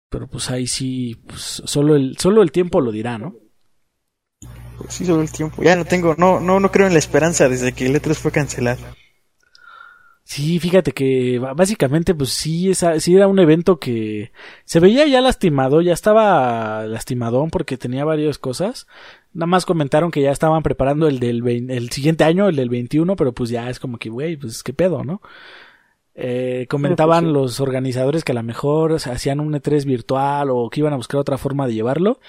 [0.08, 3.34] Pero pues ahí sí, pues solo el, solo el tiempo lo dirá, ¿no?
[4.78, 5.62] Pues sí, solo el tiempo.
[5.62, 8.30] Ya no tengo, no, no, no creo en la esperanza desde que el E3 fue
[8.30, 8.82] cancelado.
[10.28, 14.32] Sí, fíjate que básicamente pues sí, esa, sí era un evento que
[14.64, 18.88] se veía ya lastimado, ya estaba lastimadón porque tenía varias cosas.
[19.32, 23.14] Nada más comentaron que ya estaban preparando el del el siguiente año, el del 21,
[23.14, 25.22] pero pues ya es como que, güey, pues qué pedo, ¿no?
[26.18, 30.80] Eh, comentaban pues, los organizadores que a lo mejor hacían un E3 virtual o que
[30.80, 32.20] iban a buscar otra forma de llevarlo,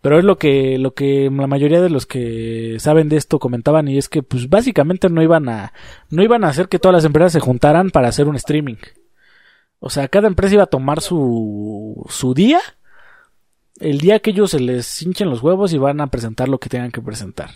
[0.00, 3.86] pero es lo que lo que la mayoría de los que saben de esto comentaban
[3.86, 5.74] y es que pues básicamente no iban a
[6.08, 8.76] no iban a hacer que todas las empresas se juntaran para hacer un streaming.
[9.78, 12.60] O sea, cada empresa iba a tomar su su día,
[13.78, 16.70] el día que ellos se les hinchen los huevos y van a presentar lo que
[16.70, 17.50] tengan que presentar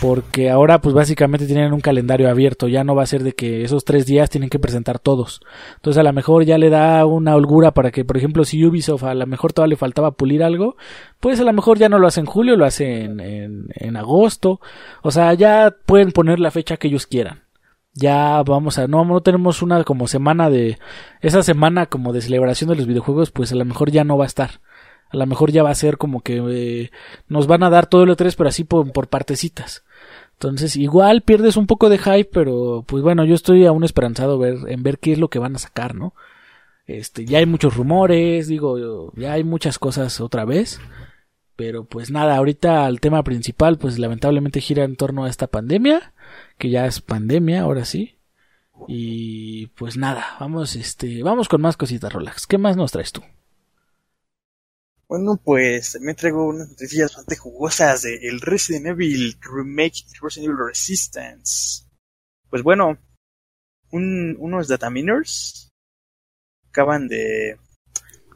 [0.00, 3.64] porque ahora pues básicamente tienen un calendario abierto, ya no va a ser de que
[3.64, 5.40] esos tres días tienen que presentar todos.
[5.76, 9.04] Entonces a lo mejor ya le da una holgura para que, por ejemplo, si Ubisoft
[9.04, 10.76] a lo mejor todavía le faltaba pulir algo,
[11.18, 13.96] pues a lo mejor ya no lo hace en julio, lo hace en, en, en
[13.96, 14.60] agosto.
[15.02, 17.44] O sea, ya pueden poner la fecha que ellos quieran.
[17.92, 20.78] Ya vamos a, no, no tenemos una como semana de,
[21.20, 24.24] esa semana como de celebración de los videojuegos, pues a lo mejor ya no va
[24.24, 24.60] a estar
[25.10, 26.90] a lo mejor ya va a ser como que eh,
[27.28, 29.84] nos van a dar todo el E3, pero así por, por, partecitas.
[30.34, 34.58] Entonces, igual pierdes un poco de hype, pero pues bueno, yo estoy aún esperanzado ver,
[34.68, 36.14] en ver qué es lo que van a sacar, ¿no?
[36.86, 40.80] Este, ya hay muchos rumores, digo, ya hay muchas cosas otra vez.
[41.56, 46.14] Pero pues nada, ahorita el tema principal, pues lamentablemente gira en torno a esta pandemia,
[46.56, 48.16] que ya es pandemia, ahora sí.
[48.88, 52.46] Y pues nada, vamos, este, vamos con más cositas, Rolax.
[52.46, 53.22] ¿Qué más nos traes tú?
[55.10, 60.68] Bueno, pues también traigo unas noticias bastante jugosas de el Resident Evil Remake Resident Evil
[60.68, 61.84] Resistance.
[62.48, 62.96] Pues bueno,
[63.90, 65.68] un, unos dataminers
[66.68, 67.58] acaban de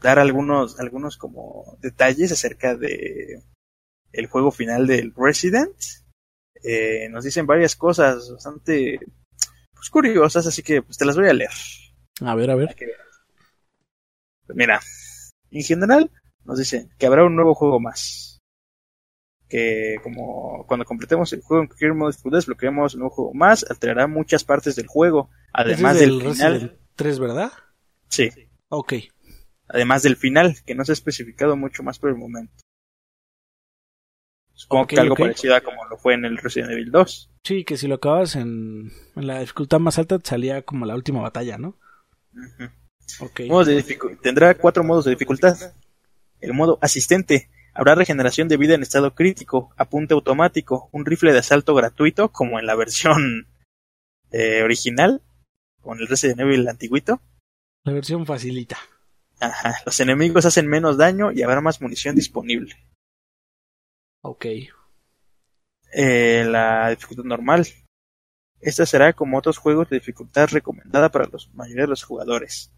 [0.01, 3.41] dar algunos, algunos como detalles acerca de
[4.11, 5.77] el juego final del Resident.
[6.61, 8.99] Eh, nos dicen varias cosas bastante
[9.73, 11.51] pues, curiosas, así que pues te las voy a leer.
[12.19, 12.75] A ver, a ver.
[14.45, 14.81] Pues mira,
[15.51, 16.11] en general,
[16.45, 18.39] nos dicen que habrá un nuevo juego más.
[19.49, 24.07] Que como cuando completemos el juego en cualquier modo desbloqueemos un nuevo juego más, alterará
[24.07, 26.79] muchas partes del juego, además del final.
[26.95, 27.51] 3, ¿verdad?
[28.07, 28.29] Sí.
[28.69, 28.93] Ok.
[29.67, 32.53] Además del final, que no se ha especificado mucho más por el momento.
[34.53, 37.31] Supongo que algo parecido a como lo fue en el Resident Evil 2.
[37.43, 41.57] Sí, que si lo acabas en, la dificultad más alta salía como la última batalla,
[41.57, 41.77] ¿no?
[43.19, 43.49] okay.
[44.21, 45.57] Tendrá cuatro modos de dificultad
[46.45, 47.49] el modo asistente.
[47.73, 52.59] Habrá regeneración de vida en estado crítico, apunte automático, un rifle de asalto gratuito, como
[52.59, 53.47] en la versión
[54.31, 55.21] eh, original,
[55.81, 57.19] con el Resident Evil antiguito.
[57.83, 58.77] La versión facilita.
[59.39, 62.75] Ajá, los enemigos hacen menos daño y habrá más munición disponible.
[64.21, 64.45] Ok.
[65.93, 67.67] Eh, la dificultad normal.
[68.61, 72.71] Esta será como otros juegos de dificultad recomendada para la mayoría de los jugadores.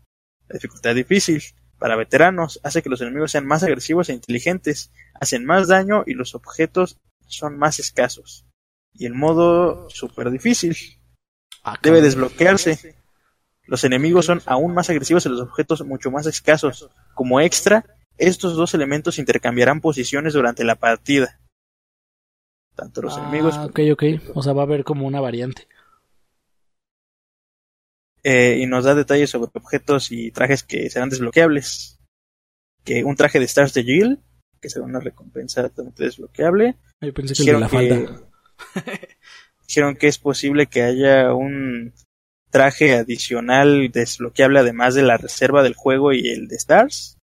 [0.47, 1.43] La dificultad difícil.
[1.80, 6.13] Para veteranos, hace que los enemigos sean más agresivos e inteligentes, hacen más daño y
[6.13, 6.97] los objetos
[7.28, 8.45] son más escasos.
[8.93, 10.75] Y el modo super difícil
[11.63, 12.95] ah, debe desbloquearse.
[13.65, 16.89] Los enemigos son aún más agresivos y los objetos mucho más escasos.
[17.13, 17.86] Como extra,
[18.17, 21.39] estos dos elementos intercambiarán posiciones durante la partida.
[22.75, 23.55] Tanto los enemigos.
[23.57, 24.03] Ah, ok, ok.
[24.34, 25.67] O sea, va a haber como una variante.
[28.30, 31.97] Eh, y nos da detalles sobre objetos y trajes que serán desbloqueables.
[32.84, 34.19] Que un traje de Stars de Jill
[34.59, 36.75] que sea una recompensa totalmente desbloqueable.
[36.99, 38.21] Yo pensé que el de la falda.
[39.67, 41.93] dijeron que es posible que haya un
[42.49, 47.17] traje adicional desbloqueable además de la reserva del juego y el de Stars.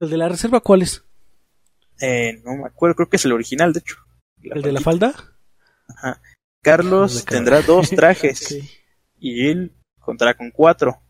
[0.00, 1.04] ¿El de la reserva cuál es?
[2.00, 3.96] Eh, no me acuerdo, creo que es el original, de hecho.
[4.42, 5.12] ¿El de la falda?
[5.88, 6.22] Ajá.
[6.62, 8.56] Carlos tendrá dos trajes
[9.18, 9.72] y él
[10.08, 11.02] contará con cuatro.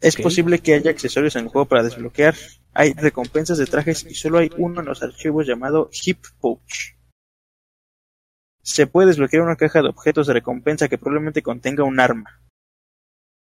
[0.00, 2.36] Es posible que haya accesorios en el juego para desbloquear.
[2.72, 6.96] Hay recompensas de trajes y solo hay uno en los archivos llamado Hip Pouch.
[8.62, 12.40] Se puede desbloquear una caja de objetos de recompensa que probablemente contenga un arma.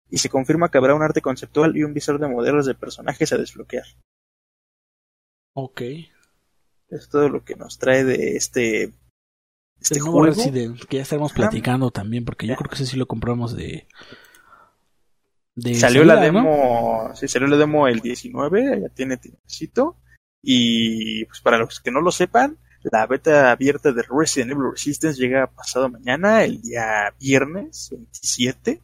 [0.09, 3.33] Y se confirma que habrá un arte conceptual y un visor de modelos de personajes
[3.33, 3.85] a desbloquear.
[5.55, 5.81] Ok.
[6.87, 8.93] Es todo lo que nos trae de este.
[9.83, 10.23] Este juego.
[10.23, 13.85] Resident, que ya estaremos platicando también, porque yo creo que ese sí lo compramos de.
[15.75, 17.11] salió la demo.
[17.15, 19.97] Sí, salió la demo el 19, ya tiene tiempecito.
[20.41, 25.21] Y pues para los que no lo sepan, la beta abierta de Resident Evil Resistance
[25.21, 28.81] llega pasado mañana, el día viernes 27.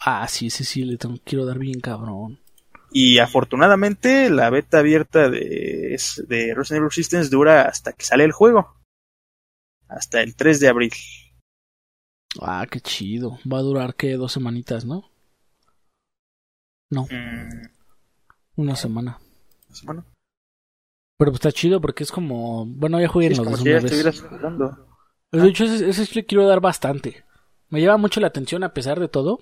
[0.00, 2.38] Ah, sí, sí, sí, le tengo, quiero dar bien cabrón.
[2.90, 8.32] Y afortunadamente la beta abierta de, de Resident Evil Resistance dura hasta que sale el
[8.32, 8.77] juego.
[9.88, 10.92] Hasta el 3 de abril.
[12.40, 13.38] Ah, qué chido.
[13.50, 14.16] Va a durar, ¿qué?
[14.16, 15.10] Dos semanitas, ¿no?
[16.90, 17.04] No.
[17.04, 17.68] Mm.
[18.56, 19.18] Una semana.
[19.66, 20.04] ¿Una semana?
[21.16, 22.66] Pero pues está chido porque es como.
[22.66, 24.22] Bueno, ya jugué en los dos una vez.
[25.30, 27.24] De hecho, ese, ese le quiero dar bastante.
[27.70, 29.40] Me llama mucho la atención a pesar de todo.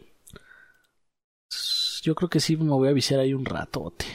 [2.02, 4.06] Yo creo que sí me voy a viciar ahí un ratote.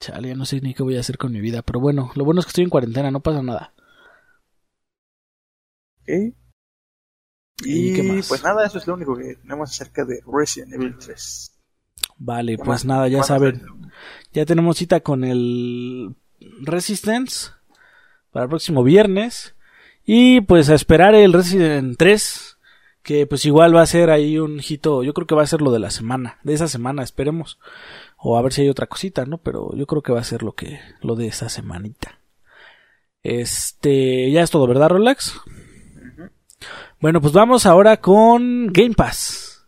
[0.00, 1.62] Chale, ya no sé ni qué voy a hacer con mi vida.
[1.62, 3.74] Pero bueno, lo bueno es que estoy en cuarentena, no pasa nada.
[6.08, 6.34] ¿Y,
[7.64, 8.28] ¿Y qué más?
[8.28, 11.58] pues nada, eso es lo único que tenemos acerca de Resident Evil 3.
[12.18, 13.62] Vale, pues nada, ya saben.
[14.32, 16.14] Ya tenemos cita con el
[16.62, 17.50] Resistance
[18.30, 19.54] para el próximo viernes.
[20.04, 22.56] Y pues a esperar el Resident 3.
[23.02, 25.02] Que pues igual va a ser ahí un hito.
[25.02, 26.38] Yo creo que va a ser lo de la semana.
[26.42, 27.58] De esa semana, esperemos.
[28.18, 29.38] O a ver si hay otra cosita, ¿no?
[29.38, 30.80] Pero yo creo que va a ser lo que.
[31.00, 32.20] lo de esa semanita.
[33.22, 34.30] Este.
[34.30, 35.40] Ya es todo, ¿verdad, Rolex?
[37.00, 39.64] Bueno, pues vamos ahora con Game Pass.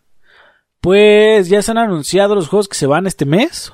[0.80, 3.72] Pues ya se han anunciado los juegos que se van este mes.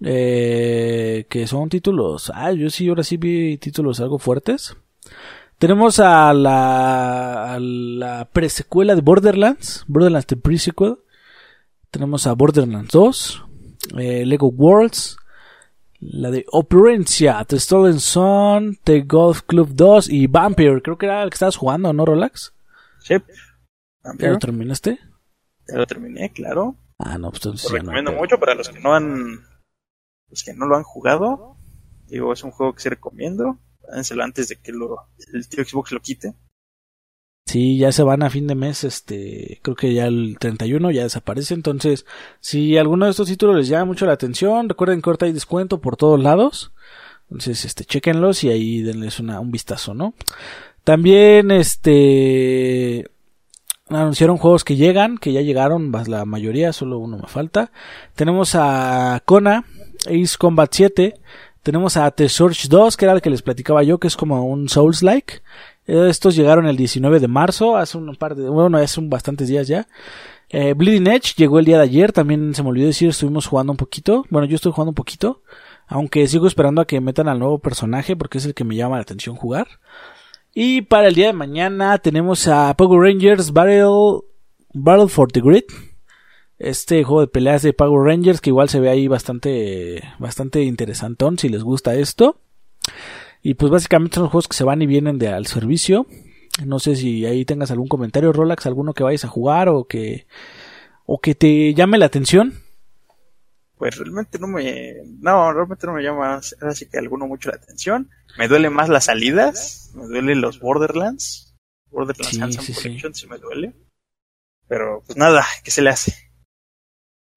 [0.00, 2.30] Eh, que son títulos.
[2.32, 4.76] Ah, yo sí, ahora sí vi títulos algo fuertes.
[5.58, 10.98] Tenemos a la, a la presecuela de Borderlands, Borderlands The Pre-Sequel.
[11.90, 13.44] Tenemos a Borderlands 2,
[13.98, 15.16] eh, Lego Worlds,
[16.00, 20.80] la de Operencia, The Stolen Sun, The Golf Club 2 y Vampire.
[20.82, 22.54] Creo que era el que estabas jugando, ¿no, Relax?
[23.00, 23.14] Sí.
[24.18, 24.98] ¿Ya lo terminaste?
[25.66, 26.76] Ya lo terminé, claro.
[26.98, 27.70] Ah, no, pues entonces.
[27.70, 29.40] Lo recomiendo mucho para los que no han
[30.30, 31.56] los que no lo han jugado,
[32.06, 33.58] digo, es un juego que se recomiendo.
[33.90, 36.34] Háganselo antes de que lo, el tío Xbox lo quite.
[37.48, 41.04] Sí, ya se van a fin de mes, este, creo que ya el 31 ya
[41.04, 42.04] desaparece, entonces,
[42.40, 45.80] si alguno de estos títulos les llama mucho la atención, recuerden que ahorita hay descuento
[45.80, 46.72] por todos lados,
[47.30, 50.12] entonces, este, chequenlos y ahí denles un vistazo, ¿no?
[50.84, 53.08] También, este,
[53.88, 57.72] anunciaron juegos que llegan, que ya llegaron, la mayoría, solo uno me falta.
[58.14, 59.64] Tenemos a Kona,
[60.06, 61.14] Ace Combat 7.
[61.62, 64.44] Tenemos a The Surge 2, que era el que les platicaba yo, que es como
[64.44, 65.42] un Souls-like.
[65.88, 69.66] Estos llegaron el 19 de marzo, hace un par de, bueno, hace un bastantes días
[69.66, 69.88] ya.
[70.50, 73.72] Eh, Bleeding Edge llegó el día de ayer, también se me olvidó decir, estuvimos jugando
[73.72, 74.26] un poquito.
[74.28, 75.42] Bueno, yo estoy jugando un poquito,
[75.86, 78.96] aunque sigo esperando a que metan al nuevo personaje porque es el que me llama
[78.96, 79.66] la atención jugar.
[80.54, 84.20] Y para el día de mañana tenemos a Power Rangers Battle,
[84.74, 85.64] Battle for the Grid,
[86.58, 91.38] este juego de peleas de Power Rangers que igual se ve ahí bastante bastante interesantón
[91.38, 92.40] si les gusta esto
[93.42, 96.06] y pues básicamente son juegos que se van y vienen de al servicio.
[96.64, 100.26] No sé si ahí tengas algún comentario Rolax alguno que vayas a jugar o que
[101.06, 102.54] o que te llame la atención.
[103.76, 108.10] Pues realmente no me no realmente no me llama así que alguno mucho la atención.
[108.36, 111.56] Me duele más las salidas me duele los Borderlands.
[111.90, 113.26] Borderlands sí, sí, sí.
[113.28, 113.74] me duele.
[114.66, 116.28] Pero pues nada qué se le hace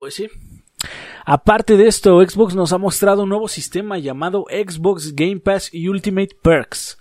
[0.02, 0.28] pues sí.
[1.26, 6.36] Aparte de esto, Xbox nos ha mostrado un nuevo sistema llamado Xbox Game Pass Ultimate
[6.42, 6.98] Perks,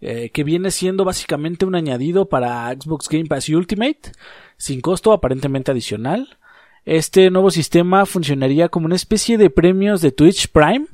[0.00, 4.12] eh, que viene siendo básicamente un añadido para Xbox Game Pass Ultimate,
[4.56, 6.38] sin costo aparentemente adicional.
[6.86, 10.86] Este nuevo sistema funcionaría como una especie de premios de Twitch Prime,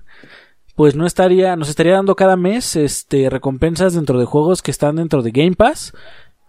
[0.75, 4.97] pues no estaría, nos estaría dando cada mes este recompensas dentro de juegos que están
[4.97, 5.93] dentro de Game Pass.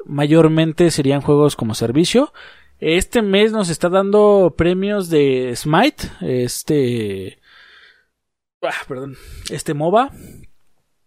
[0.05, 2.34] Mayormente serían juegos como servicio
[2.80, 7.39] este mes nos está dando premios de Smite, este
[8.61, 9.17] ah, perdón,
[9.49, 10.11] este MOBA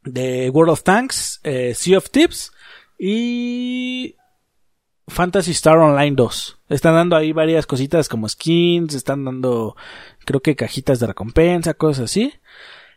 [0.02, 2.52] de World of Tanks, eh, Sea of Tips
[2.98, 4.16] y
[5.06, 6.58] Fantasy Star Online 2.
[6.70, 9.76] Están dando ahí varias cositas como skins, están dando
[10.24, 12.32] creo que cajitas de recompensa, cosas así.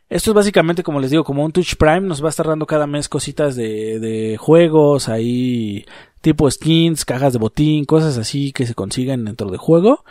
[0.10, 2.68] Esto es básicamente, como les digo, como un Twitch Prime, nos va a estar dando
[2.68, 5.86] cada mes cositas de, de juegos, ahí
[6.24, 10.04] tipo skins, cajas de botín, cosas así que se consiguen dentro de juego.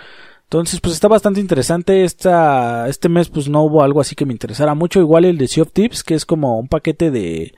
[0.45, 2.05] Entonces, pues está bastante interesante.
[2.05, 5.01] Esta, este mes, pues no hubo algo así que me interesara mucho.
[5.01, 7.55] Igual el de Sea of Tips, que es como un paquete de,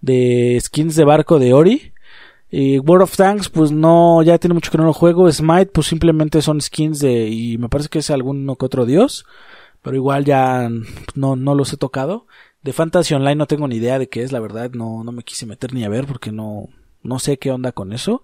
[0.00, 1.92] de skins de barco de Ori.
[2.50, 5.30] Y World of Tanks, pues no, ya tiene mucho que no lo juego.
[5.30, 9.24] Smite, pues simplemente son skins de, y me parece que es alguno que otro dios.
[9.80, 10.68] Pero igual ya
[11.14, 12.26] no, no los he tocado.
[12.62, 15.22] De Fantasy Online no tengo ni idea de qué es, la verdad, no, no me
[15.22, 16.68] quise meter ni a ver porque no,
[17.02, 18.22] no sé qué onda con eso.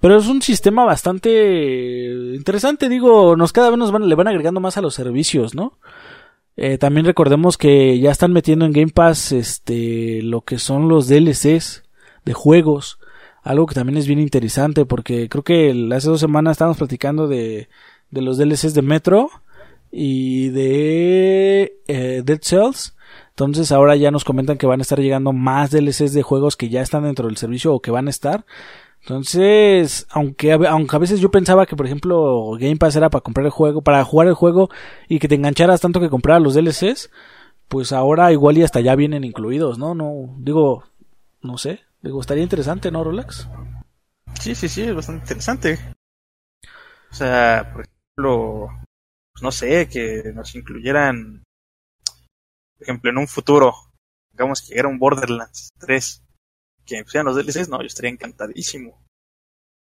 [0.00, 4.60] Pero es un sistema bastante interesante, digo, nos cada vez nos van, le van agregando
[4.60, 5.78] más a los servicios, ¿no?
[6.56, 11.06] Eh, también recordemos que ya están metiendo en Game Pass este lo que son los
[11.06, 11.84] DLCs
[12.24, 12.98] de juegos
[13.46, 17.68] algo que también es bien interesante porque creo que hace dos semanas estábamos platicando de,
[18.10, 19.30] de los DLCs de Metro
[19.92, 22.95] y de eh, Dead Cells.
[23.36, 26.70] Entonces ahora ya nos comentan que van a estar llegando más DLCs de juegos que
[26.70, 28.46] ya están dentro del servicio o que van a estar.
[29.02, 33.44] Entonces, aunque, aunque a veces yo pensaba que, por ejemplo, Game Pass era para comprar
[33.44, 34.70] el juego, para jugar el juego
[35.06, 37.10] y que te engancharas tanto que comprar los DLCs,
[37.68, 39.94] pues ahora igual y hasta ya vienen incluidos, ¿no?
[39.94, 40.84] No, digo,
[41.42, 41.80] no sé.
[42.00, 43.48] Digo, estaría interesante, ¿no, Rolex?
[44.40, 45.78] Sí, sí, sí, es bastante interesante.
[47.10, 48.68] O sea, por ejemplo,
[49.34, 51.44] pues no sé, que nos incluyeran,
[52.76, 53.74] por ejemplo, en un futuro,
[54.32, 56.22] digamos que llegara un Borderlands 3,
[56.84, 59.04] que pusieran los DLCs, no, yo estaría encantadísimo.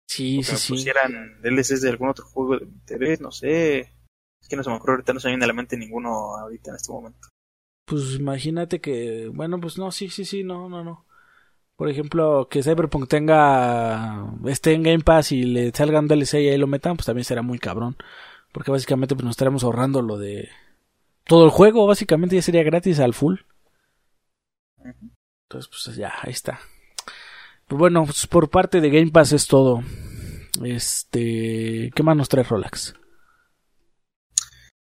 [0.08, 0.74] Sí, sí, sí.
[0.74, 3.80] pusieran DLCs de algún otro juego de interés, no sé.
[3.80, 6.38] Es que no se me ocurre ahorita, no se me viene a la mente ninguno
[6.38, 7.28] ahorita en este momento.
[7.86, 11.06] Pues imagínate que, bueno, pues no, sí, sí, sí, no, no, no.
[11.76, 16.58] Por ejemplo, que Cyberpunk tenga, esté en Game Pass y le salgan DLC y ahí
[16.58, 17.98] lo metan, pues también será muy cabrón.
[18.54, 20.50] Porque básicamente pues nos estaremos ahorrando lo de
[21.26, 23.36] todo el juego, básicamente ya sería gratis al full.
[25.50, 26.60] Entonces, pues ya, ahí está.
[27.68, 29.84] Pues bueno, pues por parte de Game Pass es todo.
[30.64, 32.96] Este, ¿qué más nos trae Rolex?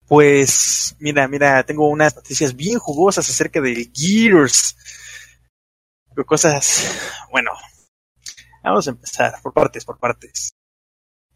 [0.07, 4.75] Pues, mira, mira, tengo unas noticias bien jugosas acerca de Gears
[6.25, 7.51] cosas, bueno,
[8.63, 10.53] vamos a empezar por partes, por partes.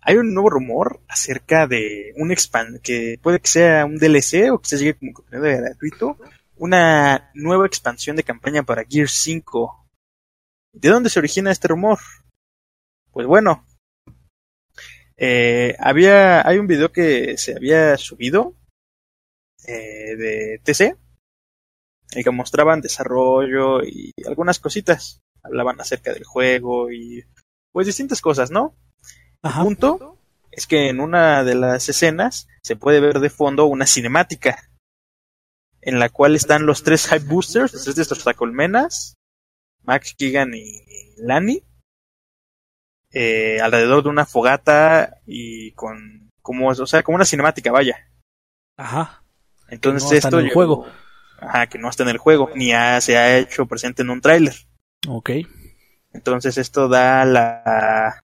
[0.05, 4.59] Hay un nuevo rumor acerca de un expand que puede que sea un DLC o
[4.59, 6.19] que se llegue como contenido gratuito,
[6.57, 9.89] una nueva expansión de campaña para Gear 5.
[10.73, 11.99] ¿De dónde se origina este rumor?
[13.13, 13.67] Pues bueno,
[15.17, 18.55] eh, había, hay un video que se había subido
[19.67, 20.99] eh, de TC
[22.15, 25.23] el que mostraban desarrollo y algunas cositas.
[25.43, 27.25] Hablaban acerca del juego y
[27.73, 28.77] pues distintas cosas, ¿no?
[29.45, 30.19] El punto
[30.51, 34.71] es que en una de las escenas se puede ver de fondo una cinemática
[35.81, 39.15] en la cual están los tres Hype Boosters, los tres de estos tacolmenas,
[39.83, 40.83] Max, Keegan y
[41.19, 41.63] Lani,
[43.13, 48.11] eh, alrededor de una fogata y con, como, o sea, como una cinemática, vaya.
[48.79, 49.23] Ajá.
[49.69, 50.87] Entonces esto en el juego
[51.39, 52.71] Ajá, que no está en el juego, ni
[53.01, 54.55] se ha hecho presente en un tráiler.
[55.09, 55.31] Ok.
[56.13, 58.21] Entonces esto da la...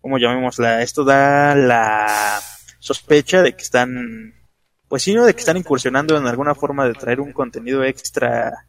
[0.00, 0.82] ¿Cómo llamémosla?
[0.82, 2.40] Esto da la
[2.78, 4.34] sospecha de que están...
[4.88, 5.26] Pues sí, ¿no?
[5.26, 8.66] De que están incursionando en alguna forma de traer un contenido extra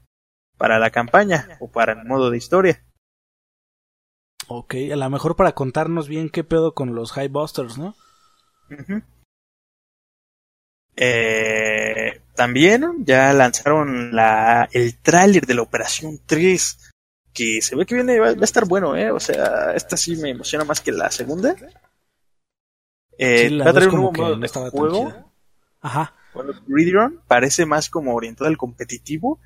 [0.58, 2.84] para la campaña o para el modo de historia.
[4.48, 7.96] Ok, a lo mejor para contarnos bien qué pedo con los High Busters, ¿no?
[10.96, 16.89] Eh, también ya lanzaron la, el tráiler de la Operación 3,
[17.34, 19.12] que se ve que viene, va, a estar bueno, ¿eh?
[19.12, 21.56] O sea, esta sí me emociona más que la segunda.
[23.18, 25.32] Eh, va a traer un nuevo modo de juego.
[25.82, 26.16] Ajá.
[26.34, 26.54] Bueno,
[27.28, 29.40] parece más como orientado al competitivo.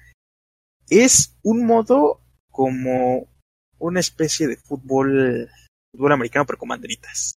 [0.89, 3.27] Es un modo como
[3.79, 5.49] una especie de fútbol,
[5.91, 7.35] fútbol americano, pero con banderitas.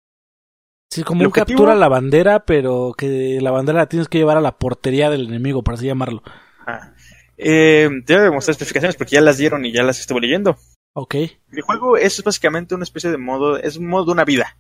[0.91, 4.41] Sí, como un captura la bandera, pero que la bandera la tienes que llevar a
[4.41, 6.23] la portería del enemigo, por así llamarlo.
[6.67, 6.94] Ah.
[7.37, 10.57] Eh, a mostrar especificaciones porque ya las dieron y ya las estuve leyendo.
[10.95, 11.15] Ok.
[11.15, 14.57] El juego es básicamente una especie de modo, es un modo de una vida.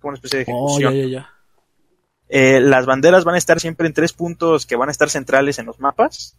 [0.00, 0.94] Como una especie de oh, ejecución.
[0.94, 1.32] ya, ya, ya.
[2.28, 5.58] Eh, las banderas van a estar siempre en tres puntos que van a estar centrales
[5.58, 6.38] en los mapas.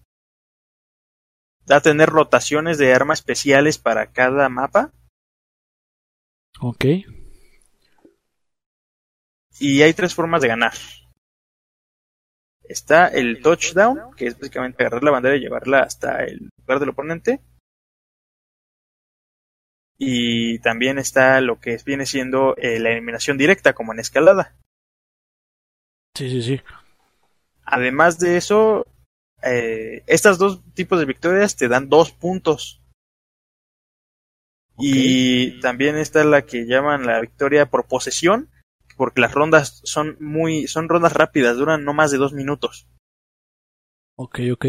[1.69, 4.91] Va a tener rotaciones de armas especiales para cada mapa.
[6.59, 6.85] Ok.
[9.59, 10.73] Y hay tres formas de ganar.
[12.69, 16.89] Está el touchdown, que es básicamente agarrar la bandera y llevarla hasta el lugar del
[16.89, 17.41] oponente.
[19.97, 24.55] Y también está lo que viene siendo eh, la eliminación directa, como en escalada.
[26.15, 26.61] Sí, sí, sí.
[27.63, 28.85] Además de eso,
[29.43, 32.81] eh, estas dos tipos de victorias te dan dos puntos.
[34.79, 38.49] Y también está la que llaman la victoria por posesión,
[38.97, 42.87] porque las rondas son muy, son rondas rápidas, duran no más de dos minutos.
[44.15, 44.65] Ok, ok.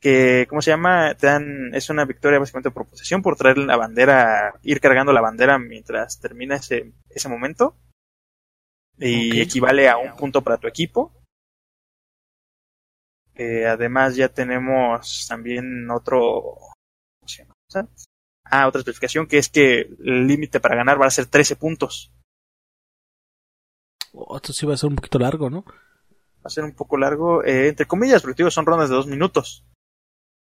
[0.00, 1.14] Que, ¿cómo se llama?
[1.14, 5.20] Te dan, es una victoria básicamente por posesión, por traer la bandera, ir cargando la
[5.20, 7.76] bandera mientras termina ese, ese momento.
[8.98, 11.12] Y equivale a un punto para tu equipo.
[13.34, 17.54] Eh, además ya tenemos también otro, ¿cómo se llama?
[18.44, 22.12] Ah, otra especificación que es que el límite para ganar va a ser 13 puntos.
[24.12, 25.64] Oh, esto sí va a ser un poquito largo, ¿no?
[25.64, 29.06] Va a ser un poco largo, eh, entre comillas, porque digo, son rondas de dos
[29.06, 29.64] minutos.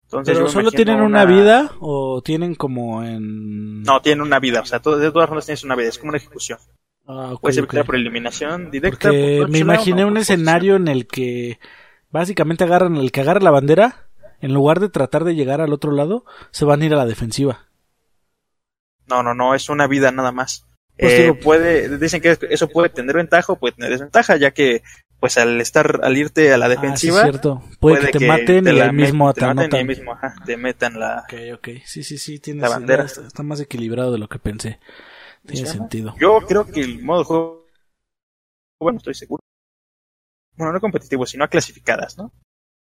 [0.04, 1.24] Entonces, Pero solo tienen una...
[1.24, 3.82] vida o tienen como en...
[3.82, 6.10] No, tienen una vida, o sea, todo- de todas rondas tienes una vida, es como
[6.10, 6.58] una ejecución.
[7.06, 9.08] Ah, ok, Puede ser por eliminación directa.
[9.08, 11.58] Porque por me imaginé un escenario en el que
[12.10, 14.06] básicamente agarran el que agarra la bandera,
[14.40, 17.06] en lugar de tratar de llegar al otro lado, se van a ir a la
[17.06, 17.66] defensiva.
[19.08, 20.66] No, no, no, es una vida nada más.
[21.02, 24.52] Pues Eh, digo- puede, dicen que eso puede tener ventaja o puede tener desventaja, ya
[24.52, 24.82] que
[25.20, 27.62] pues al estar, al irte a la Ah, sí, defensiva, es cierto.
[27.78, 29.86] Puede, que te maten te y ahí mismo te te maten y ahí anotan.
[29.86, 31.68] mismo, ajá, te metan la, Ok, ok.
[31.84, 33.04] Sí, sí, sí, tienes La bandera.
[33.04, 34.78] Está, está más equilibrado de lo que pensé.
[35.46, 36.14] Tiene sentido.
[36.20, 37.66] Yo creo que el modo de juego,
[38.80, 39.42] bueno, estoy seguro.
[40.56, 42.32] Bueno, no competitivo, sino a clasificadas, ¿no?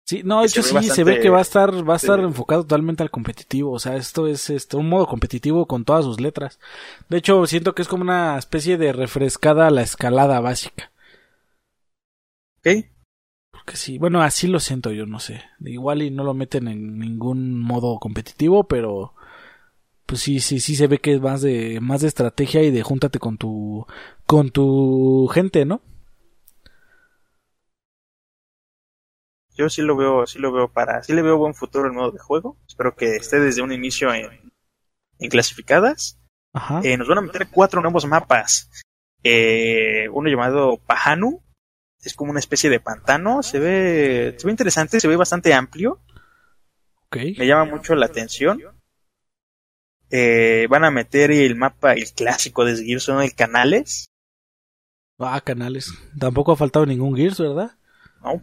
[0.06, 2.62] Sí, no, de hecho sí, se ve que va a estar, va a estar enfocado
[2.62, 3.72] totalmente al competitivo.
[3.72, 6.60] O sea, esto es este, un modo competitivo con todas sus letras.
[7.08, 10.92] De hecho, siento que es como una especie de refrescada a la escalada básica.
[12.58, 12.86] ¿Ok?
[13.50, 15.42] Porque sí, bueno, así lo siento yo, no sé.
[15.58, 19.12] Igual y no lo meten en ningún modo competitivo, pero
[20.06, 22.84] pues sí, sí, sí se ve que es más de, más de estrategia y de
[22.84, 23.86] júntate con tu,
[24.24, 25.82] con tu gente, ¿no?
[29.56, 32.10] Yo sí lo veo, sí lo veo para, sí le veo buen futuro el modo
[32.10, 32.58] de juego.
[32.68, 34.52] Espero que esté desde un inicio en,
[35.18, 36.18] en clasificadas.
[36.52, 36.80] Ajá.
[36.84, 38.70] Eh, nos van a meter cuatro nuevos mapas.
[39.22, 41.42] Eh, uno llamado Pahanu.
[42.00, 43.42] Es como una especie de pantano.
[43.42, 46.00] Se ve, se ve interesante, se ve bastante amplio.
[47.06, 47.16] ok.
[47.38, 48.60] Me llama mucho la atención.
[50.10, 54.06] Eh, van a meter el mapa, el clásico de Gears, el Canales.
[55.18, 55.92] Ah, canales.
[56.18, 57.72] Tampoco ha faltado ningún Gears, ¿verdad?
[58.22, 58.42] No,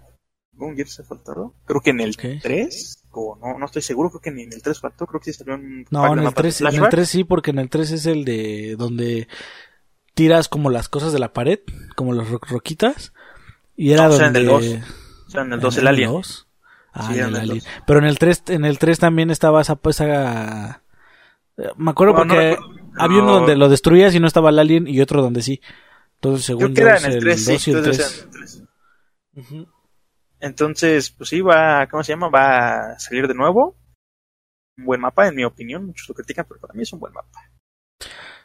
[0.54, 1.54] ¿algún Gears ha faltado?
[1.66, 2.42] Creo que en el Ok.
[2.42, 5.32] 3, o no, no estoy seguro, creo que ni en el 3 faltó, creo que
[5.32, 6.92] sí salió un No, pack de en el, de 3, en el flashback.
[6.92, 9.28] 3 sí, porque en el 3 es el de donde
[10.14, 11.60] tiras como las cosas de la pared,
[11.96, 13.14] como las ro- roquitas.
[13.76, 14.74] Y era No, o sea, en donde...
[14.74, 14.84] el
[15.28, 16.10] O sea, en el 2 el Alien.
[16.12, 16.48] 2?
[16.94, 17.58] Ah, Sí, en el el Alien.
[17.60, 17.68] 2.
[17.88, 20.84] Pero en el 3, en el 3 también estaba esa, esa...
[21.58, 22.92] eh, Me acuerdo No, no porque recuerdo.
[23.00, 23.34] había uno No.
[23.40, 25.60] donde lo destruías y no estaba el alien y otro donde sí.
[26.16, 28.64] Entonces, según Creo que yo, era en el 3, sí, 2 y el entonces 3.
[30.44, 32.28] Entonces, pues sí, va, ¿cómo se llama?
[32.28, 33.78] Va a salir de nuevo.
[34.78, 35.86] Un buen mapa, en mi opinión.
[35.86, 37.50] Muchos lo critican, pero para mí es un buen mapa.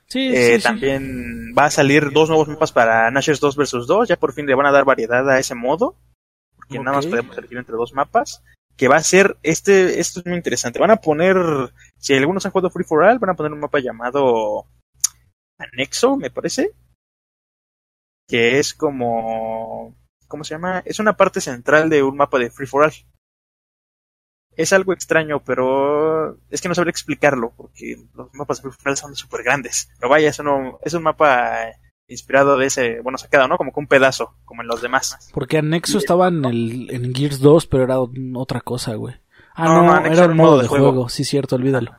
[0.06, 0.62] Sí, Eh, sí, sí.
[0.62, 4.08] también va a salir dos nuevos mapas para Nashers 2 vs 2.
[4.08, 5.96] Ya por fin le van a dar variedad a ese modo.
[6.56, 8.44] Porque nada más podemos elegir entre dos mapas.
[8.76, 10.78] Que va a ser este, esto es muy interesante.
[10.78, 11.36] Van a poner,
[11.98, 14.66] si algunos han jugado Free for All, van a poner un mapa llamado
[15.58, 16.70] Anexo, me parece.
[18.28, 19.96] Que es como,
[20.28, 20.82] ¿cómo se llama?
[20.84, 22.92] Es una parte central de un mapa de Free for All.
[24.56, 28.88] Es algo extraño, pero es que no sabría explicarlo, porque los mapas de Free for
[28.90, 29.90] All son súper grandes.
[29.98, 31.56] Pero vaya, es, uno, es un mapa
[32.08, 33.56] inspirado de ese, bueno, sacado, ¿no?
[33.56, 35.30] Como que un pedazo, como en los demás.
[35.32, 37.98] Porque Anexo estaba en el en Gears 2, pero era
[38.34, 39.14] otra cosa, güey.
[39.54, 41.08] Ah, No, no, no, era un modo de juego.
[41.08, 41.96] Sí, cierto, olvídalo.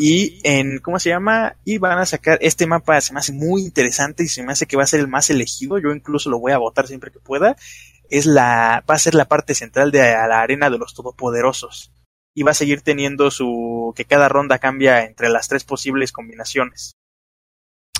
[0.00, 1.56] Y en, ¿cómo se llama?
[1.64, 4.66] Y van a sacar, este mapa se me hace muy interesante y se me hace
[4.66, 5.78] que va a ser el más elegido.
[5.78, 7.56] Yo incluso lo voy a votar siempre que pueda.
[8.08, 11.92] Es la, va a ser la parte central de la arena de los todopoderosos.
[12.34, 16.92] Y va a seguir teniendo su, que cada ronda cambia entre las tres posibles combinaciones.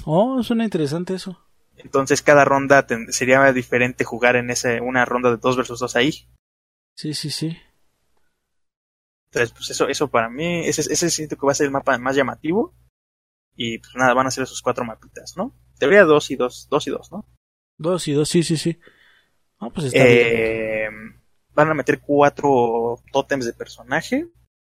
[0.04, 1.38] Oh, suena interesante eso.
[1.76, 5.96] Entonces cada ronda ten- sería diferente jugar en ese, una ronda de dos versus dos
[5.96, 6.26] ahí.
[6.96, 7.56] Sí, sí, sí.
[9.32, 11.96] Entonces, pues eso, eso para mí, ese, ese siento que va a ser el mapa
[11.98, 12.74] más llamativo.
[13.54, 15.54] Y pues nada, van a ser esos cuatro mapitas, ¿no?
[15.78, 17.26] Teoría dos y dos, dos y dos, ¿no?
[17.76, 18.78] Dos y dos, sí, sí, sí.
[19.58, 20.18] Ah, pues está bien.
[20.20, 20.88] Eh,
[21.54, 24.28] van a meter cuatro tótems de personaje.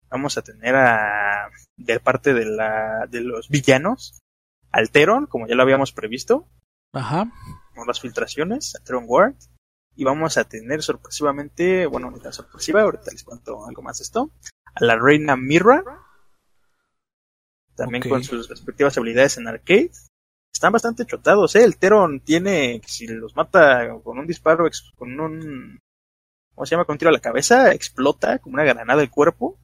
[0.10, 4.20] Vamos a tener a, de parte de la, de los villanos,
[4.72, 6.50] Alteron, como ya lo habíamos previsto,
[6.92, 7.32] Ajá.
[7.76, 9.36] con las filtraciones, Alteron Ward.
[9.96, 14.32] Y vamos a tener sorpresivamente, bueno, no sorpresiva, ahorita les cuento algo más de esto,
[14.74, 15.84] a la reina Mirra,
[17.76, 19.92] también con sus respectivas habilidades en arcade.
[20.54, 21.64] Están bastante chotados, ¿eh?
[21.64, 25.80] El Teron tiene, si los mata con un disparo, con un,
[26.54, 26.86] ¿cómo se llama?
[26.86, 29.58] Con un tiro a la cabeza, explota como una granada el cuerpo.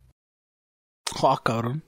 [1.22, 1.84] Oh, cabrón.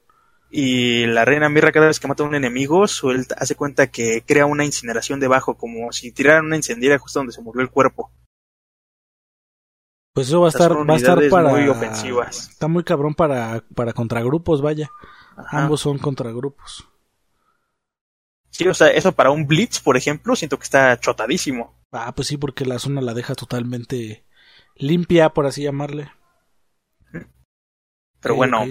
[0.51, 4.23] Y la reina Mirra cada vez que mata a un enemigo, suelta, hace cuenta que
[4.25, 8.11] crea una incineración debajo, como si tiraran una incendiaria justo donde se murió el cuerpo.
[10.13, 11.49] Pues eso va a estar, va a estar para.
[11.49, 12.49] Muy ofensivas.
[12.49, 14.89] Está muy cabrón para, para contragrupos, vaya.
[15.51, 16.87] Ambos son contragrupos.
[18.49, 21.79] Sí, o sea, eso para un Blitz, por ejemplo, siento que está chotadísimo.
[21.91, 24.25] Ah, pues sí, porque la zona la deja totalmente
[24.75, 26.11] limpia, por así llamarle.
[28.19, 28.65] Pero bueno,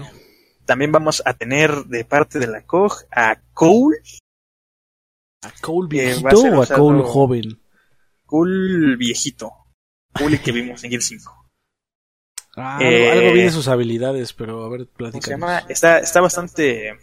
[0.67, 3.97] también vamos a tener de parte de la COG a Cole.
[5.43, 7.63] ¿A Cole viejito o a Cole joven?
[8.27, 9.53] Cole viejito.
[10.13, 11.49] Cole que vimos en Gear 5.
[12.57, 15.63] Ah, algo, vi de sus habilidades, pero a ver, platicamos.
[15.69, 16.97] Está, está bastante...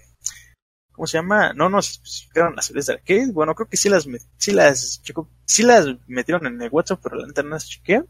[0.91, 1.53] ¿Cómo se llama?
[1.53, 3.31] No nos especificaron las habilidades de arcade.
[3.33, 5.01] Bueno, creo que sí las, sí las,
[5.45, 8.03] sí las metieron en el WhatsApp, pero la neta no las chequeé.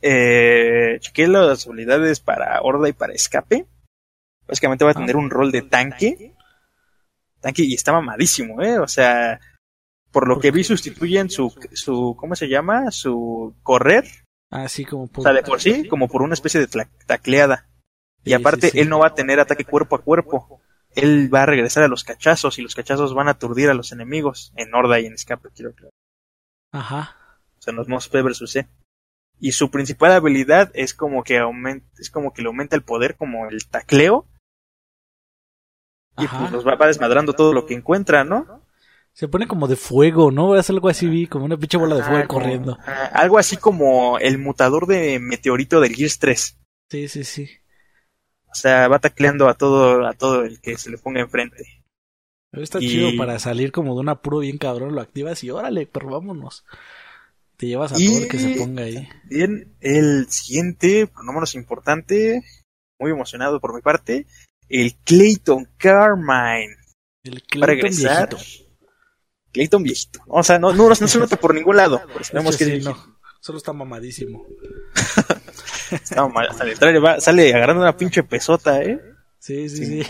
[0.00, 3.66] Eh, chequeé las habilidades para horda y para escape.
[4.46, 6.34] Básicamente va a tener un rol de tanque.
[7.40, 8.78] Tanque y está mamadísimo, ¿eh?
[8.78, 9.40] O sea,
[10.14, 12.92] por lo que vi sustituyen su, su ¿cómo se llama?
[12.92, 14.04] Su correr.
[14.48, 15.20] Así como por...
[15.20, 17.68] O sea, de por sí, como por una especie de tacleada.
[18.22, 20.60] Y aparte, él no va a tener ataque cuerpo a cuerpo.
[20.94, 23.90] Él va a regresar a los cachazos y los cachazos van a aturdir a los
[23.90, 25.92] enemigos en horda y en escape, quiero creer.
[26.70, 27.16] Ajá.
[27.58, 28.68] O sea, los P versus C
[29.40, 33.16] y su principal habilidad es como que aumenta, es como que le aumenta el poder
[33.16, 34.26] como el tacleo
[36.16, 38.63] y pues nos va, desmadrando todo lo que encuentra, ¿no?
[39.14, 40.56] Se pone como de fuego, ¿no?
[40.56, 42.76] Es algo así, vi, como una pinche bola de fuego corriendo.
[43.12, 46.58] algo así como el mutador de meteorito del Gears 3.
[46.90, 47.48] Sí, sí, sí.
[48.50, 51.64] O sea, va tacleando a todo, a todo el que se le ponga enfrente.
[52.52, 56.08] está chido para salir como de un apuro bien cabrón, lo activas y órale, pero
[56.08, 56.64] vámonos.
[57.56, 59.08] Te llevas a todo el que se ponga ahí.
[59.24, 62.42] Bien, el siguiente, no menos importante,
[62.98, 64.26] muy emocionado por mi parte,
[64.68, 66.76] el Clayton Carmine.
[67.22, 68.63] El Clayton viejito.
[69.54, 70.20] Clayton viejito.
[70.26, 72.02] O sea, no, no, no se nota por ningún lado.
[72.28, 73.16] tenemos que no.
[73.40, 74.46] Solo está mamadísimo.
[75.90, 79.00] está sale, sale agarrando una pinche pesota, ¿eh?
[79.38, 80.06] Sí, sí, sí.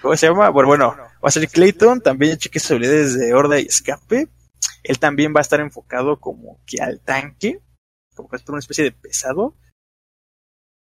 [0.00, 0.48] ¿Cómo se llama?
[0.50, 4.28] Bueno, bueno, va a ser Clayton, también cheque sus habilidades de horda y escape.
[4.82, 7.60] Él también va a estar enfocado como que al tanque,
[8.14, 9.56] como que es una especie de pesado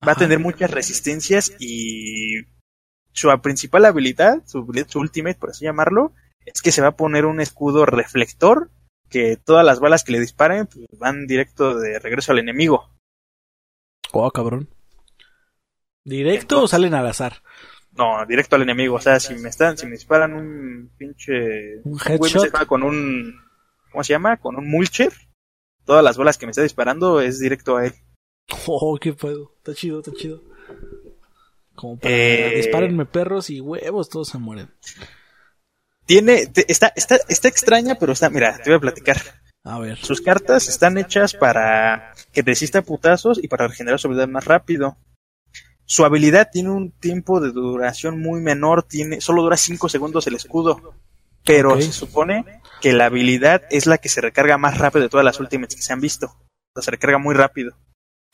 [0.08, 2.41] va a tener muchas resistencias y
[3.14, 4.60] su principal habilidad, su,
[4.95, 6.14] ultimate, por así llamarlo,
[6.45, 8.69] es que se va a poner un escudo reflector
[9.09, 12.89] que todas las balas que le disparen pues, van directo de regreso al enemigo.
[14.13, 14.69] Oh, cabrón.
[16.03, 17.43] ¿Directo o salen al azar?
[17.91, 18.95] No, directo al enemigo.
[18.95, 21.81] O sea, si me están, si me disparan un pinche.
[21.83, 22.65] Un headshot.
[22.65, 23.35] con un.
[23.91, 24.37] ¿Cómo se llama?
[24.37, 25.11] Con un mulcher.
[25.85, 27.93] Todas las balas que me está disparando es directo a él.
[28.67, 29.53] Oh, qué puedo.
[29.57, 30.43] Está chido, está chido.
[31.75, 32.53] Como para eh...
[32.57, 34.69] dispárenme perros y huevos, todos se mueren.
[36.06, 39.18] Tiene, está, está, está extraña, pero está, mira, te voy a platicar.
[39.64, 39.97] A ver.
[39.97, 44.97] Sus cartas están hechas para que resista putazos y para regenerar su habilidad más rápido.
[45.86, 50.36] Su habilidad tiene un tiempo de duración muy menor, tiene, solo dura 5 segundos el
[50.36, 50.95] escudo.
[51.43, 55.26] Pero se supone que la habilidad es la que se recarga más rápido de todas
[55.26, 56.28] las últimas que se han visto.
[56.28, 57.76] O sea, se recarga muy rápido.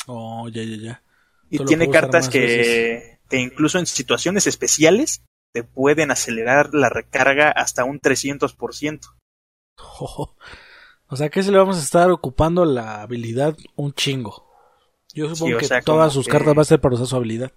[0.08, 1.04] Oh, ya, ya, ya.
[1.50, 5.22] Y tiene cartas que, que, incluso en situaciones especiales
[5.58, 9.00] te pueden acelerar la recarga hasta un 300%.
[10.00, 10.36] Oh,
[11.08, 14.46] o sea que se le vamos a estar ocupando la habilidad un chingo.
[15.16, 17.52] Yo supongo que todas sus cartas van a ser para usar su habilidad.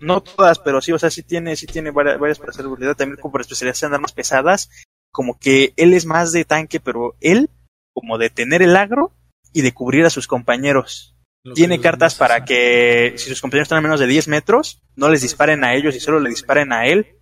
[0.00, 2.96] No todas, pero sí, o sea, sí tiene, sí tiene varias, varias para hacer habilidad,
[2.96, 4.68] también como para especializarse en armas pesadas,
[5.12, 7.50] como que él es más de tanque, pero él,
[7.92, 9.12] como de tener el agro
[9.52, 11.09] y de cubrir a sus compañeros
[11.54, 15.22] tiene cartas para que si sus compañeros están a menos de 10 metros, no les
[15.22, 17.18] disparen a ellos y solo le disparen a él.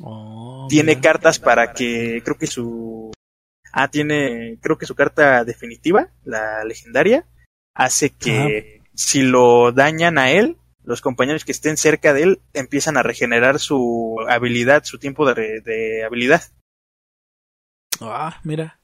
[0.00, 3.12] Oh, tiene cartas para que creo que su
[3.72, 7.26] ah tiene creo que su carta definitiva, la legendaria,
[7.74, 12.96] hace que si lo dañan a él, los compañeros que estén cerca de él empiezan
[12.96, 16.42] a regenerar su habilidad, su tiempo de, de habilidad.
[18.00, 18.78] Ah, mira.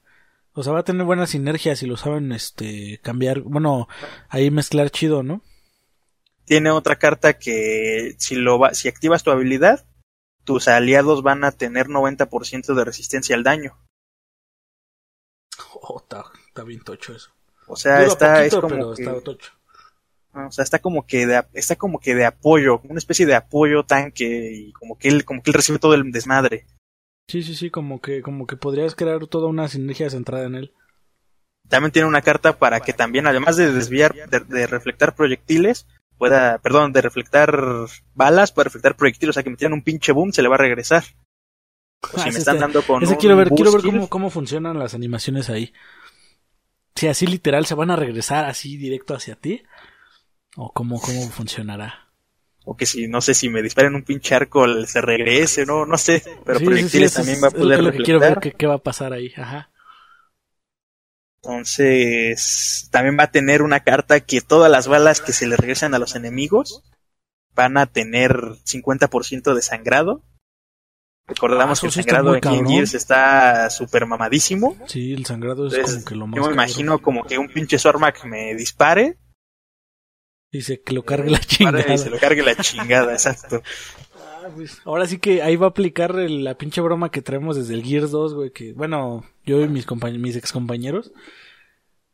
[0.53, 3.87] O sea, va a tener buena sinergia si lo saben este cambiar, bueno,
[4.27, 5.41] ahí mezclar chido, ¿no?
[6.45, 9.85] Tiene otra carta que si lo va, si activas tu habilidad,
[10.43, 13.77] tus aliados van a tener 90% de resistencia al daño.
[15.81, 17.31] Oh, está, bien tocho eso.
[17.67, 19.53] O sea, Dura está, poquito, es como pero que, está tocho.
[20.33, 23.35] Ah, o sea, está como que de, está como que de apoyo, una especie de
[23.35, 26.65] apoyo tanque y como que él, como que él recibe todo el desmadre.
[27.27, 30.73] Sí, sí, sí, como que, como que podrías crear toda una sinergia centrada en él.
[31.69, 36.57] También tiene una carta para que también, además de desviar, de, de reflectar proyectiles, pueda,
[36.57, 37.57] perdón, de reflectar
[38.13, 40.55] balas, puede reflectar proyectiles, o sea que me tiran un pinche boom, se le va
[40.55, 41.03] a regresar.
[42.03, 43.81] O Ah, si ese me están está- dando con Ese un quiero ver, quiero ver
[43.81, 45.71] cómo, cómo funcionan las animaciones ahí.
[46.95, 49.63] Si así literal se van a regresar así directo hacia ti.
[50.57, 52.10] O cómo, cómo funcionará.
[52.71, 55.97] O que si, no sé, si me disparen un pinche arco se regrese, no, no
[55.97, 57.83] sé, pero Sí, sí, sí, proyectiles eso también es- va a es lo poder que-
[57.83, 59.33] lo que quiero ver qué, qué va a pasar ahí.
[59.37, 59.69] Ajá.
[61.43, 65.93] Entonces, también va a tener una carta que todas las balas que se le regresan
[65.95, 66.83] a los enemigos
[67.55, 70.23] van a tener 50% de sangrado.
[71.27, 72.65] Recordamos Ah, que el sí sangrado en King.
[72.67, 74.77] Gears está súper mamadísimo.
[74.87, 76.35] Sí, el sangrado es Entonces, como que lo más.
[76.35, 76.53] yo me cabrón.
[76.65, 79.17] imagino como que un pinche Swarmack me dispare,
[80.51, 81.93] Dice que lo cargue la chingada.
[81.93, 83.61] y se lo cargue la chingada, exacto.
[84.17, 87.55] Ah, pues, ahora sí que ahí va a aplicar el- la pinche broma que traemos
[87.55, 89.85] desde el Gears 2, güey, que bueno, yo y mis
[90.19, 91.11] mis ex compañeros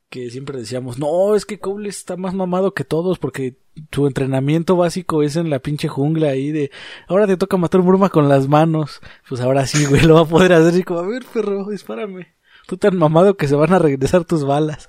[0.10, 3.58] que siempre decíamos, "No, es que Cole está más mamado que todos porque
[3.92, 6.72] su entrenamiento básico es en la pinche jungla ahí de,
[7.10, 10.22] ahora te toca matar un broma con las manos." Pues ahora sí, güey, lo va
[10.22, 12.36] a poder hacer y como, "A ver, perro, dispárame."
[12.68, 14.88] Tú tan mamado que se van a regresar tus balas.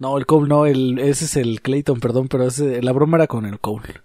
[0.00, 3.26] No, el Cole no, el ese es el Clayton, perdón, pero ese, la broma era
[3.26, 4.00] con el Cole.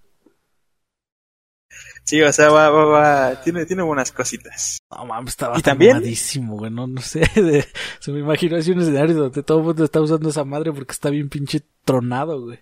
[2.03, 4.77] Sí, o sea, va, va, va, tiene, tiene buenas cositas.
[4.91, 6.03] No mames, estaba ¿Y también?
[6.47, 6.69] güey.
[6.69, 7.21] No, no sé.
[7.35, 7.65] de-
[7.99, 10.91] se me imaginó así un escenario donde todo el mundo está usando esa madre porque
[10.91, 12.59] está bien pinche tronado, güey.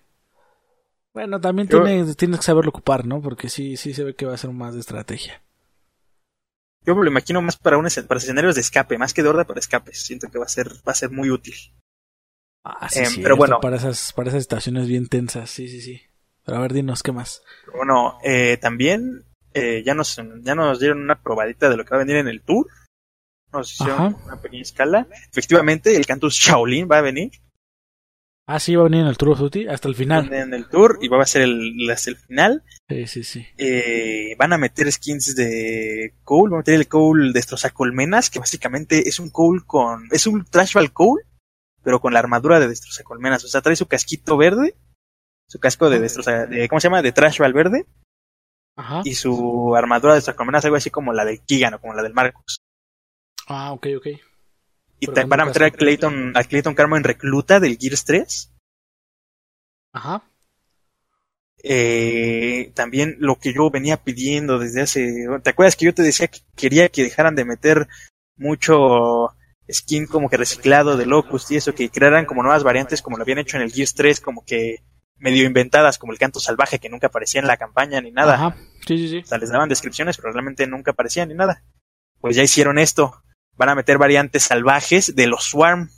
[1.12, 3.20] Bueno, también Yo- tiene, tienes que saberlo ocupar, ¿no?
[3.20, 5.42] Porque sí, sí se ve que va a ser más de estrategia.
[6.86, 9.44] Yo me lo imagino más para un para escenarios de escape, más que de horda
[9.44, 10.02] para escapes.
[10.04, 11.54] Siento que va a ser, va a ser muy útil.
[12.64, 13.20] Ah, sí, Em, sí.
[13.22, 13.60] pero bueno.
[13.60, 16.00] Para esas, para esas situaciones bien tensas, sí, sí, sí.
[16.44, 17.42] Pero a ver, dinos, ¿qué más?
[17.74, 21.96] Bueno, eh, también eh, ya nos ya nos dieron una probadita de lo que va
[21.96, 22.66] a venir en el tour.
[23.52, 24.16] Nos hicieron Ajá.
[24.26, 25.06] una pequeña escala.
[25.30, 27.30] Efectivamente, el Cantus Shaolin va a venir
[28.46, 30.30] Ah, sí, va a venir en el Tour of Duty hasta el final.
[30.30, 32.62] en el tour y va a ser el, hasta el final.
[32.90, 33.46] Sí, sí, sí.
[33.56, 39.08] Eh, van a meter skins de Cole, van a meter el Cole destrozacolmenas, que básicamente
[39.08, 40.08] es un Cole con.
[40.10, 41.22] es un Trashball Cole,
[41.84, 43.44] pero con la armadura de destrozacolmenas.
[43.44, 44.74] O sea, trae su casquito verde,
[45.48, 46.46] su casco de destroza.
[46.46, 47.02] De, ¿Cómo se llama?
[47.02, 47.86] De Trashball verde,
[48.76, 49.02] Ajá.
[49.04, 52.14] y su armadura de destrozacolmenas, algo así como la del Kigan o como la del
[52.14, 52.56] Marcus.
[53.46, 54.06] Ah, ok, ok.
[55.00, 55.70] Y con van a meter a.
[55.70, 58.52] Clayton, a Clayton Carmo en recluta del Gears 3.
[59.92, 60.22] Ajá.
[61.62, 65.26] Eh, también lo que yo venía pidiendo desde hace.
[65.42, 67.88] ¿Te acuerdas que yo te decía que quería que dejaran de meter
[68.36, 69.34] mucho
[69.70, 73.22] skin como que reciclado de Locust y eso, que crearan como nuevas variantes como lo
[73.22, 74.82] habían hecho en el Gears 3, como que
[75.16, 78.34] medio inventadas, como el canto salvaje que nunca aparecía en la campaña ni nada.
[78.34, 78.56] Ajá.
[78.86, 79.18] Sí, sí, sí.
[79.18, 81.62] O sea, les daban descripciones, pero realmente nunca aparecían ni nada.
[82.20, 83.22] Pues ya hicieron esto.
[83.56, 85.90] Van a meter variantes salvajes de los Swarm.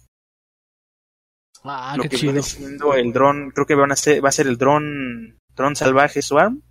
[1.64, 2.42] Ah, lo qué que chido.
[2.42, 6.22] siendo el dron, creo que van a ser, va a ser el dron, dron salvaje
[6.22, 6.62] Swarm,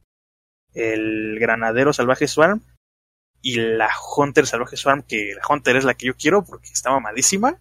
[0.74, 2.62] el granadero salvaje Swarm
[3.48, 6.90] y la Hunter salvaje Swarm, que la Hunter es la que yo quiero porque está
[6.90, 7.60] mamadísima.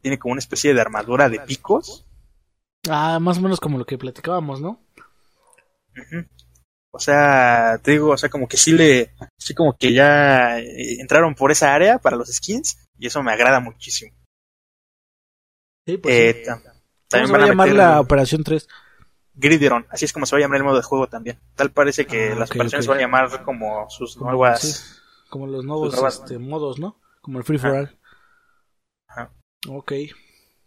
[0.00, 2.06] Tiene como una especie de armadura de picos.
[2.88, 4.80] Ah, más o menos como lo que platicábamos, ¿no?
[6.92, 11.00] O sea, te digo, o sea, como que sí le, sí como que ya eh,
[11.00, 14.14] entraron por esa área para los skins y eso me agrada muchísimo.
[15.86, 16.50] Sí, pues Eh, sí.
[16.50, 16.72] tam- ¿Cómo
[17.08, 18.68] también se va van a llamar meter la Operación 3?
[19.34, 21.40] Gridiron, así es como se va a llamar el modo de juego también.
[21.56, 22.90] Tal parece que Ah, las ok, operaciones ok.
[22.90, 24.60] van a llamar como sus nuevas.
[24.60, 25.00] sí,
[25.34, 27.00] como los nuevos nuevas- este, modos, ¿no?
[27.20, 27.70] Como el Free for.
[27.72, 27.98] All.
[29.08, 29.32] Ajá.
[29.68, 29.92] Ok.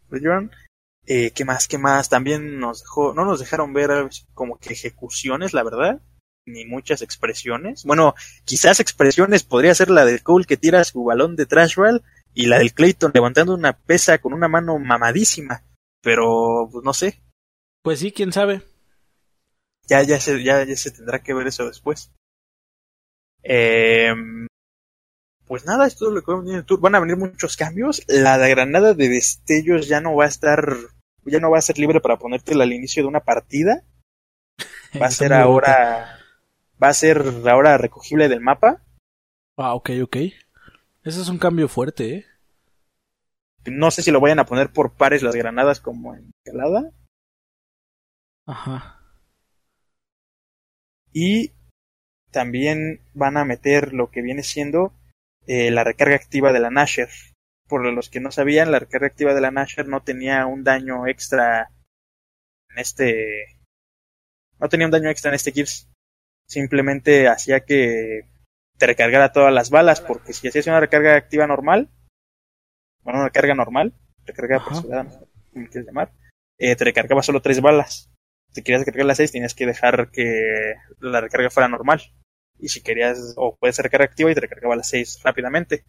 [0.10, 0.52] Gridiron.
[1.06, 1.70] Eh, ¿Qué más?
[1.70, 2.10] ¿Qué más?
[2.10, 6.02] También nos dejó, no nos dejaron ver como que ejecuciones, la verdad,
[6.46, 7.86] ni muchas expresiones.
[7.86, 8.14] Bueno,
[8.44, 12.04] quizás expresiones podría ser la del Cole que tira su balón de Trashball
[12.34, 15.64] y la del Clayton levantando una pesa con una mano mamadísima.
[16.02, 17.22] Pero, pues no sé,
[17.84, 18.64] Pues sí, quién sabe.
[19.88, 22.12] ya, ya, se, ya, ya se tendrá que ver eso después.
[23.44, 24.14] Eh,
[25.48, 26.80] pues nada, esto es lo que va a venir en el tour.
[26.80, 28.04] Van a venir muchos cambios.
[28.08, 30.76] La granada de destellos ya no va a estar,
[31.26, 33.84] ya no va a ser libre para ponértela al inicio de una partida.
[35.02, 36.20] Va a ser ahora,
[36.82, 38.84] va a ser ahora recogible del mapa.
[39.58, 40.16] Ah, ok, ok.
[41.04, 42.26] Ese es un cambio fuerte, ¿eh?
[43.66, 46.92] No sé si lo vayan a poner por pares las granadas como en escalada.
[48.46, 49.02] Ajá.
[51.12, 51.52] Y
[52.32, 54.94] también van a meter lo que viene siendo
[55.48, 57.10] eh, la recarga activa de la Nasher.
[57.68, 61.08] por los que no sabían, la recarga activa de la Nashor no tenía un daño
[61.08, 61.72] extra
[62.70, 63.60] en este.
[64.60, 65.90] No tenía un daño extra en este Gears.
[66.48, 68.22] Simplemente hacía que
[68.78, 71.90] te recargara todas las balas, porque si hacías una recarga activa normal,
[73.04, 73.94] bueno, una recarga normal,
[74.26, 75.06] recarga apresurada,
[75.54, 76.12] como quieres llamar,
[76.58, 78.10] eh, te recargaba solo tres balas.
[78.54, 82.02] Si querías recargar las seis, tenías que dejar que la recarga fuera normal.
[82.60, 85.86] Y si querías, o puedes recarga activa y te recargaba las seis rápidamente.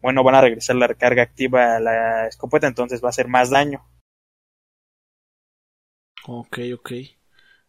[0.00, 3.50] Bueno, van a regresar la recarga activa a la escopeta, entonces va a hacer más
[3.50, 3.84] daño.
[6.26, 6.92] Ok, ok.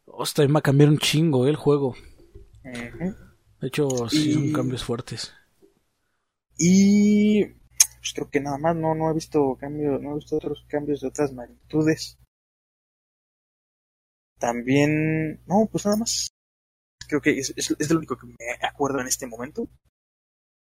[0.06, 1.96] Hostia, va a cambiar un chingo eh, el juego.
[2.64, 5.34] De hecho, sí, son cambios fuertes.
[6.58, 10.66] Y pues creo que nada más, no, no he visto cambios, no he visto otros
[10.68, 12.18] cambios de otras magnitudes.
[14.40, 16.30] También, no, pues nada más.
[17.08, 19.70] Creo que es, es, lo único que me acuerdo en este momento.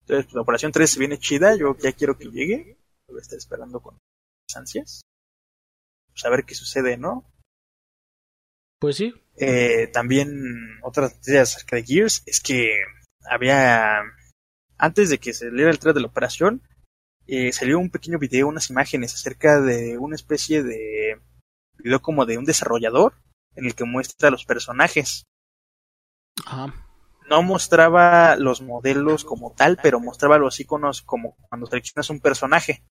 [0.03, 2.79] Entonces, pues, la operación 3 se viene chida, yo ya quiero que llegue.
[3.09, 3.99] Voy a estar esperando con
[4.55, 5.03] ansias.
[6.13, 7.25] Pues a ver qué sucede, ¿no?
[8.79, 9.15] Pues sí.
[9.37, 12.83] Eh, también otras noticias acerca de Gears es que
[13.29, 14.03] había,
[14.77, 16.63] antes de que se saliera el 3 de la operación,
[17.27, 21.19] eh, salió un pequeño video, unas imágenes acerca de una especie de
[21.79, 23.15] video como de un desarrollador
[23.55, 25.25] en el que muestra los personajes.
[27.29, 32.85] No mostraba los modelos como tal, pero mostraba los iconos como cuando seleccionas un personaje.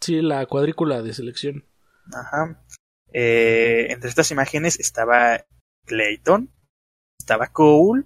[0.00, 1.64] Sí, la cuadrícula de selección.
[2.12, 2.64] Ajá.
[3.12, 5.44] Eh, entre estas imágenes estaba
[5.84, 6.50] Clayton,
[7.18, 8.04] estaba Cole,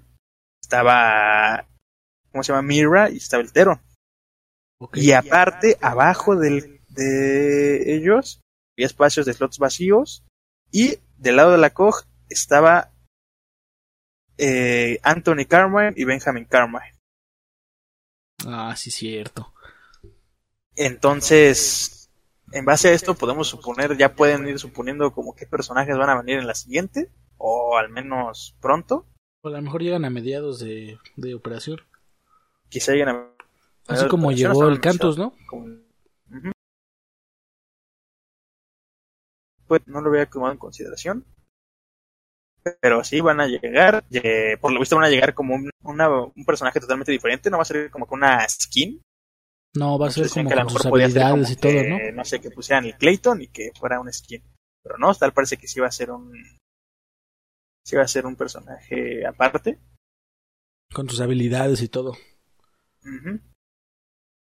[0.60, 1.68] estaba,
[2.32, 2.66] ¿cómo se llama?
[2.66, 3.80] Mira y estaba el Teron.
[4.94, 8.40] Y aparte, abajo del, de ellos,
[8.76, 10.24] había espacios de slots vacíos.
[10.70, 12.92] Y del lado de la COG estaba
[14.38, 16.94] eh, Anthony Carmine y Benjamin Carmine.
[18.46, 19.52] Ah, sí, cierto.
[20.74, 22.10] Entonces,
[22.52, 26.20] en base a esto podemos suponer, ya pueden ir suponiendo como qué personajes van a
[26.20, 29.06] venir en la siguiente, o al menos pronto.
[29.42, 31.80] O a lo mejor llegan a mediados de, de operación.
[32.68, 33.36] Quizá lleguen a
[33.88, 35.32] Así como llegó el Cantos, ¿no?
[39.66, 41.24] Pues no lo había tomado en consideración.
[42.80, 44.04] Pero sí van a llegar,
[44.60, 47.66] por lo visto van a llegar como un, un personaje totalmente diferente, no va a
[47.66, 49.00] ser como con una skin.
[49.74, 51.98] No, va a ser como con sus habilidades y todo, ¿no?
[52.12, 54.42] No sé, que pusieran el Clayton y que fuera un skin.
[54.82, 56.32] Pero no, tal parece que sí va a ser un...
[57.84, 59.78] Sí va a ser un personaje aparte.
[60.92, 62.16] Con sus habilidades y todo.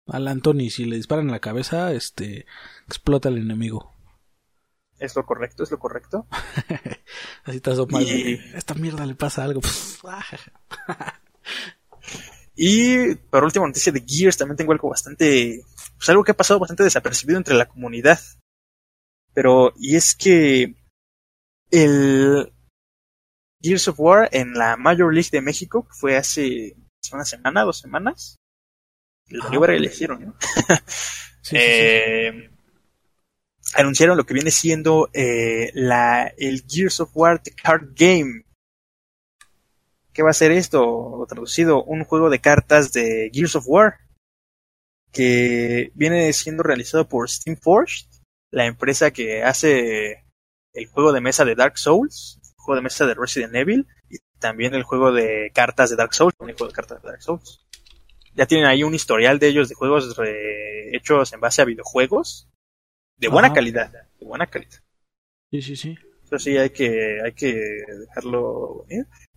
[0.06, 2.46] Al Anthony, si le disparan en la cabeza, este
[2.86, 3.94] explota el enemigo.
[5.00, 6.26] Es lo correcto, es lo correcto.
[7.44, 8.06] Así te mal.
[8.54, 9.62] Esta mierda le pasa algo.
[12.54, 15.64] y por última noticia de Gears, también tengo algo bastante.
[15.96, 18.20] Pues algo que ha pasado bastante desapercibido entre la comunidad.
[19.32, 20.74] Pero, y es que.
[21.70, 22.52] El.
[23.62, 26.76] Gears of War en la Major League de México, que fue hace
[27.12, 28.40] una semana, dos semanas,
[29.30, 30.34] el ah, le hicieron,
[31.52, 32.49] eh,
[33.74, 38.44] anunciaron lo que viene siendo eh, la, el Gears of War The Card Game.
[40.12, 41.24] ¿Qué va a ser esto?
[41.28, 43.98] traducido, un juego de cartas de Gears of War
[45.12, 48.06] que viene siendo realizado por Steamforged,
[48.52, 50.24] la empresa que hace
[50.72, 54.18] el juego de mesa de Dark Souls, el juego de mesa de Resident Evil y
[54.38, 57.60] también el juego de cartas de Dark Souls, el juego de cartas de Dark Souls
[58.34, 60.16] ya tienen ahí un historial de ellos de juegos
[60.92, 62.48] hechos en base a videojuegos
[63.20, 64.80] de buena calidad, de buena calidad.
[65.50, 65.98] Sí, sí, sí.
[66.24, 68.86] Eso sí hay que hay que dejarlo.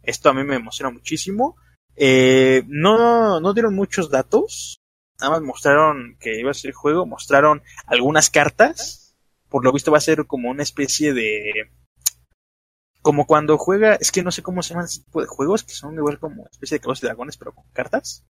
[0.01, 1.57] Esto a mí me emociona muchísimo.
[1.95, 4.79] Eh, no no dieron muchos datos,
[5.19, 9.15] nada más mostraron que iba a ser el juego, mostraron algunas cartas.
[9.49, 11.69] Por lo visto va a ser como una especie de
[13.01, 15.73] como cuando juega, es que no sé cómo se llaman ese tipo de juegos, que
[15.73, 18.25] son igual como especie de caballos de dragones, pero con cartas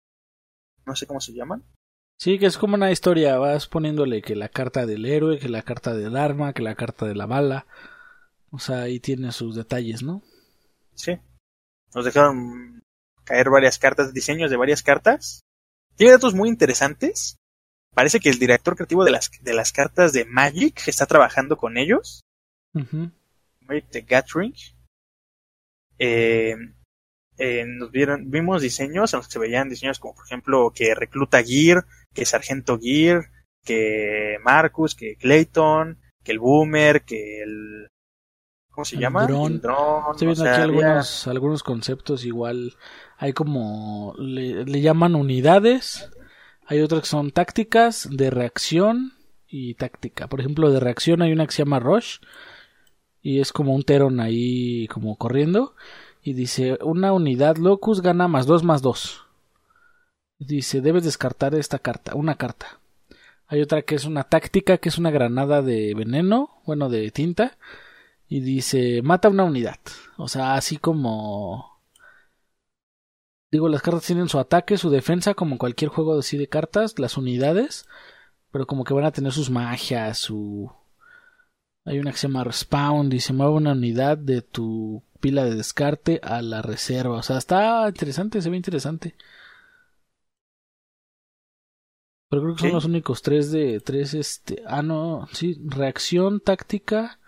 [0.85, 1.63] no sé cómo se llaman.
[2.21, 5.63] Sí, que es como una historia, vas poniéndole que la carta del héroe, que la
[5.63, 7.65] carta del arma, que la carta de la bala.
[8.51, 10.21] O sea, ahí tiene sus detalles, ¿no?
[10.93, 11.17] Sí.
[11.95, 12.83] Nos dejaron
[13.23, 15.41] caer varias cartas, diseños de varias cartas.
[15.95, 17.37] Tiene datos muy interesantes.
[17.95, 21.75] Parece que el director creativo de las, de las cartas de Magic está trabajando con
[21.75, 22.21] ellos.
[23.61, 24.53] Magic the Gathering.
[25.97, 26.55] Eh,
[27.39, 30.93] eh, nos vieron, vimos diseños en los que se veían diseños como por ejemplo que
[30.93, 33.25] recluta Gear, que Sargento Gear,
[33.63, 37.87] que Marcus, que Clayton, que el Boomer, que el
[38.69, 39.21] ¿cómo se llama?
[39.21, 39.61] El drone.
[40.11, 42.75] Estoy viendo aquí algunos, algunos conceptos igual
[43.17, 46.09] hay como le, llaman unidades
[46.65, 49.13] Hay otras que son tácticas, de reacción
[49.47, 50.27] y táctica.
[50.27, 52.17] Por ejemplo, de reacción hay una que se llama Rush
[53.21, 55.75] y es como un Teron ahí como corriendo
[56.23, 59.27] y dice una unidad Locus gana más 2 más 2.
[60.43, 62.79] Dice, debes descartar esta carta, una carta.
[63.45, 67.59] Hay otra que es una táctica, que es una granada de veneno, bueno, de tinta.
[68.27, 69.77] Y dice, mata una unidad.
[70.17, 71.79] O sea, así como...
[73.51, 77.17] Digo, las cartas tienen su ataque, su defensa, como cualquier juego así de cartas, las
[77.17, 77.85] unidades.
[78.51, 80.71] Pero como que van a tener sus magias, su...
[81.85, 86.19] Hay una que se llama Respawn, dice, mueve una unidad de tu pila de descarte
[86.23, 87.17] a la reserva.
[87.17, 89.15] O sea, está interesante, se ve interesante.
[92.31, 97.19] Pero creo que son los únicos tres de tres, este, ah no, sí, reacción táctica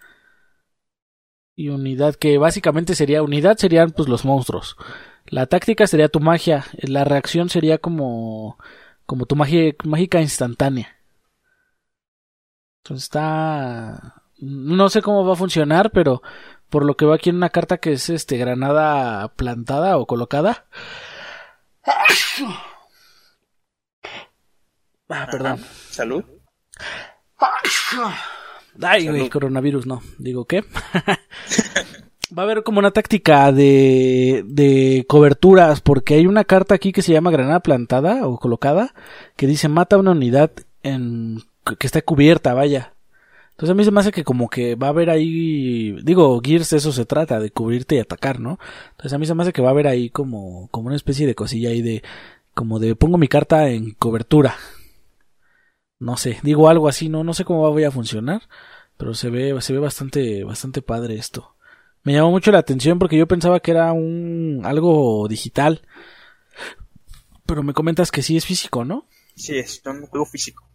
[1.58, 4.78] y unidad, que básicamente sería unidad serían pues los monstruos.
[5.26, 8.58] La táctica sería tu magia, la reacción sería como
[9.06, 10.96] como tu magia mágica instantánea.
[12.78, 16.22] Entonces está no sé cómo va a funcionar, pero
[16.70, 20.66] por lo que veo aquí en una carta que es este granada plantada o colocada.
[25.16, 25.60] Ah, perdón.
[25.92, 26.24] Salud.
[28.82, 30.02] Ay, güey, coronavirus, no.
[30.18, 30.64] Digo, ¿qué?
[32.36, 37.04] Va a haber como una táctica de, de coberturas, porque hay una carta aquí que
[37.04, 38.96] se llama granada plantada o colocada,
[39.36, 41.44] que dice mata una unidad en,
[41.78, 42.96] que está cubierta, vaya.
[43.52, 46.74] Entonces a mí se me hace que como que va a haber ahí, digo, Gears
[46.74, 48.58] eso se trata, de cubrirte y atacar, ¿no?
[48.92, 51.28] Entonces a mí se me hace que va a haber ahí como, como una especie
[51.28, 52.02] de cosilla ahí de,
[52.56, 54.56] como de pongo mi carta en cobertura,
[56.04, 58.44] no sé, digo algo así, no, no sé cómo voy a funcionar,
[58.98, 61.56] pero se ve, se ve bastante, bastante padre esto.
[62.04, 65.82] Me llamó mucho la atención porque yo pensaba que era un algo digital.
[67.46, 69.08] Pero me comentas que sí es físico, ¿no?
[69.36, 70.70] Sí, es un juego físico.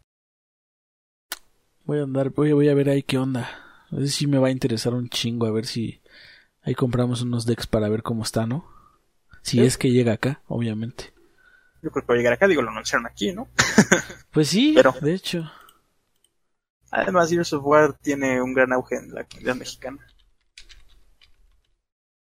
[1.85, 3.51] Voy a andar, voy, voy a ver ahí qué onda.
[3.91, 6.01] A ver si me va a interesar un chingo, a ver si
[6.63, 8.67] ahí compramos unos decks para ver cómo está, ¿no?
[9.43, 11.13] Si es que llega acá, obviamente.
[11.83, 13.49] Yo creo que va a llegar acá, digo, lo anunciaron aquí, ¿no?
[14.33, 15.51] pues sí, de hecho.
[16.91, 20.07] Además, Gears of War tiene un gran auge en la comunidad mexicana.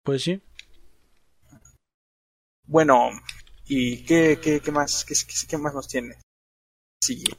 [0.04, 0.42] Pues sí.
[2.66, 3.10] Bueno,
[3.66, 5.14] ¿y qué, qué, qué más, qué,
[5.48, 6.16] qué, más nos tiene?
[7.00, 7.36] Sigue.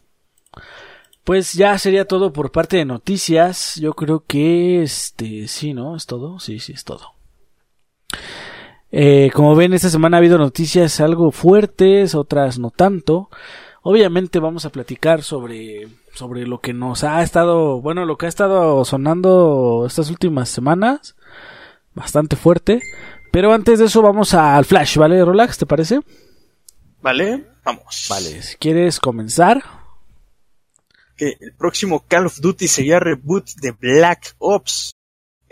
[1.24, 3.76] Pues ya sería todo por parte de noticias.
[3.76, 5.96] Yo creo que este sí, ¿no?
[5.96, 6.40] Es todo.
[6.40, 7.16] Sí, sí, es todo.
[8.95, 13.28] Eh, como ven, esta semana ha habido noticias algo fuertes, otras no tanto.
[13.82, 18.30] Obviamente vamos a platicar sobre, sobre lo que nos ha estado, bueno, lo que ha
[18.30, 21.15] estado sonando estas últimas semanas.
[21.95, 22.82] Bastante fuerte.
[23.32, 25.57] Pero antes de eso vamos al Flash, ¿vale, Rolax?
[25.57, 26.02] ¿Te parece?
[27.02, 28.06] Vale, vamos.
[28.11, 29.64] Vale, si quieres comenzar.
[31.18, 34.94] Que el próximo Call of Duty sería reboot de Black Ops.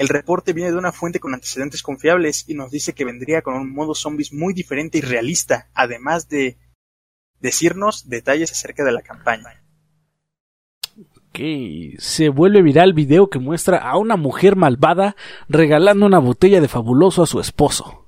[0.02, 3.53] El reporte viene de una fuente con antecedentes confiables y nos dice que vendría con
[3.53, 6.57] un modo zombies muy diferente y realista, además de
[7.40, 9.64] decirnos detalles acerca de la campaña.
[10.98, 15.15] Ok, se vuelve viral video que muestra a una mujer malvada
[15.48, 18.07] regalando una botella de fabuloso a su esposo.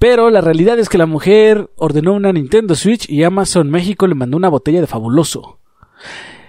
[0.00, 4.16] Pero la realidad es que la mujer ordenó una Nintendo Switch y Amazon México le
[4.16, 5.60] mandó una botella de fabuloso.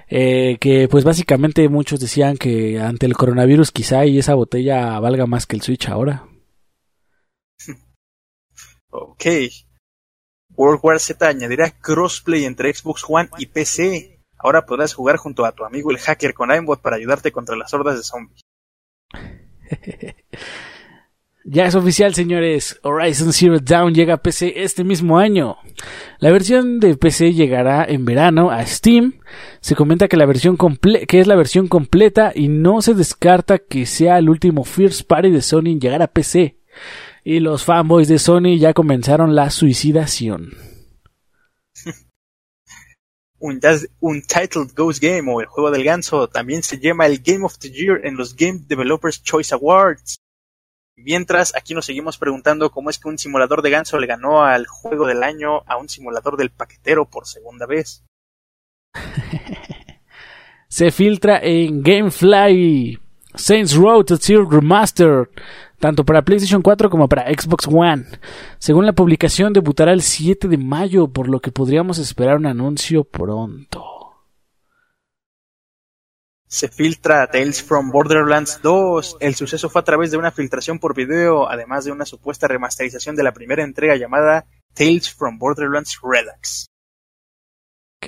[0.10, 5.26] Eh, que pues básicamente muchos decían que ante el coronavirus quizá y esa botella valga
[5.26, 6.28] más que el Switch ahora.
[8.90, 9.26] Ok.
[10.56, 14.24] World War Z añadirá crossplay entre Xbox One y PC.
[14.38, 17.74] Ahora podrás jugar junto a tu amigo el hacker con aimbot para ayudarte contra las
[17.74, 18.42] hordas de zombies.
[21.50, 22.78] Ya es oficial, señores.
[22.84, 25.56] Horizon Zero Dawn llega a PC este mismo año.
[26.20, 29.22] La versión de PC llegará en verano a Steam.
[29.62, 30.58] Se comenta que la versión
[31.08, 35.32] que es la versión completa y no se descarta que sea el último First Party
[35.32, 36.60] de Sony en llegar a PC.
[37.24, 40.50] Y los fanboys de Sony ya comenzaron la suicidación.
[43.40, 43.62] un,
[44.02, 47.58] un Titled Ghost Game o el juego del ganso también se llama el Game of
[47.58, 50.20] the Year en los Game Developers Choice Awards.
[50.98, 54.66] Mientras, aquí nos seguimos preguntando cómo es que un simulador de ganso le ganó al
[54.66, 58.04] juego del año a un simulador del paquetero por segunda vez.
[60.68, 63.00] Se filtra en Gamefly
[63.36, 65.28] Saints Row to Zero Remastered,
[65.80, 68.06] tanto para PlayStation 4 como para Xbox One.
[68.58, 73.04] Según la publicación, debutará el 7 de mayo, por lo que podríamos esperar un anuncio
[73.04, 73.97] pronto
[76.48, 79.18] se filtra Tales from Borderlands 2.
[79.20, 83.16] El suceso fue a través de una filtración por video, además de una supuesta remasterización
[83.16, 86.68] de la primera entrega llamada Tales from Borderlands Redux.
[88.02, 88.08] Ok.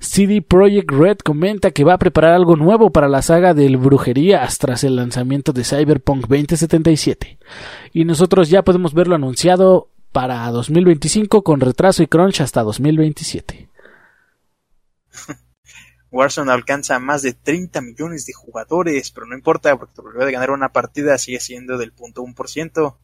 [0.00, 4.58] CD Projekt Red comenta que va a preparar algo nuevo para la saga del Brujerías
[4.58, 7.38] tras el lanzamiento de Cyberpunk 2077.
[7.92, 13.67] Y nosotros ya podemos verlo anunciado para 2025 con retraso y crunch hasta 2027.
[16.10, 20.32] Warzone alcanza más de 30 millones de jugadores, pero no importa porque tu probabilidad de
[20.32, 22.96] ganar una partida sigue siendo del punto 1%.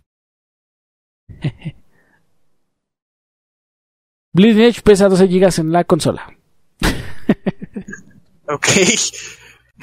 [4.33, 6.37] Bleeding Edge pesa 12 GB en la consola.
[8.49, 8.67] ok.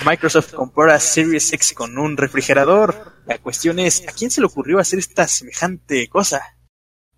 [0.05, 3.13] Microsoft compara Series X con un refrigerador.
[3.25, 6.41] La cuestión es, ¿a quién se le ocurrió hacer esta semejante cosa?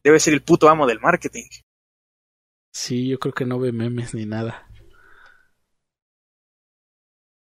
[0.04, 1.48] Debe ser el puto amo del marketing.
[2.72, 4.68] Sí, yo creo que no ve memes ni nada.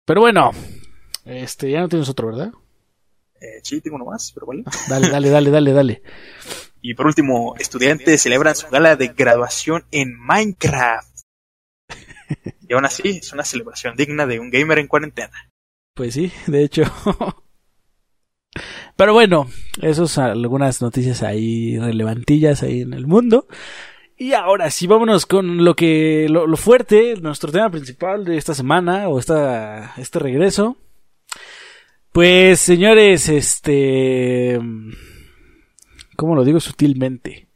[0.05, 0.51] Pero bueno,
[1.25, 2.51] este, ya no tienes otro, ¿verdad?
[3.39, 4.63] Eh, sí, tengo uno más, pero vale.
[4.89, 6.03] Dale, dale, dale, dale, dale.
[6.81, 11.09] Y por último, estudiantes celebran su gala de graduación en Minecraft.
[12.67, 15.51] Y aún así, es una celebración digna de un gamer en cuarentena.
[15.93, 16.84] Pues sí, de hecho.
[18.95, 19.49] Pero bueno,
[19.81, 23.47] esas son algunas noticias ahí relevantillas ahí en el mundo.
[24.24, 29.10] Y ahora sí, vámonos con lo que, lo, fuerte, nuestro tema principal de esta semana,
[29.10, 30.78] o esta, este regreso.
[32.14, 34.58] Pues, señores, este,
[36.16, 37.50] ¿cómo lo digo sutilmente?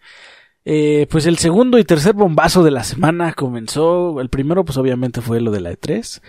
[0.66, 4.20] Eh, pues el segundo y tercer bombazo de la semana comenzó.
[4.20, 6.22] El primero, pues obviamente fue lo de la E3.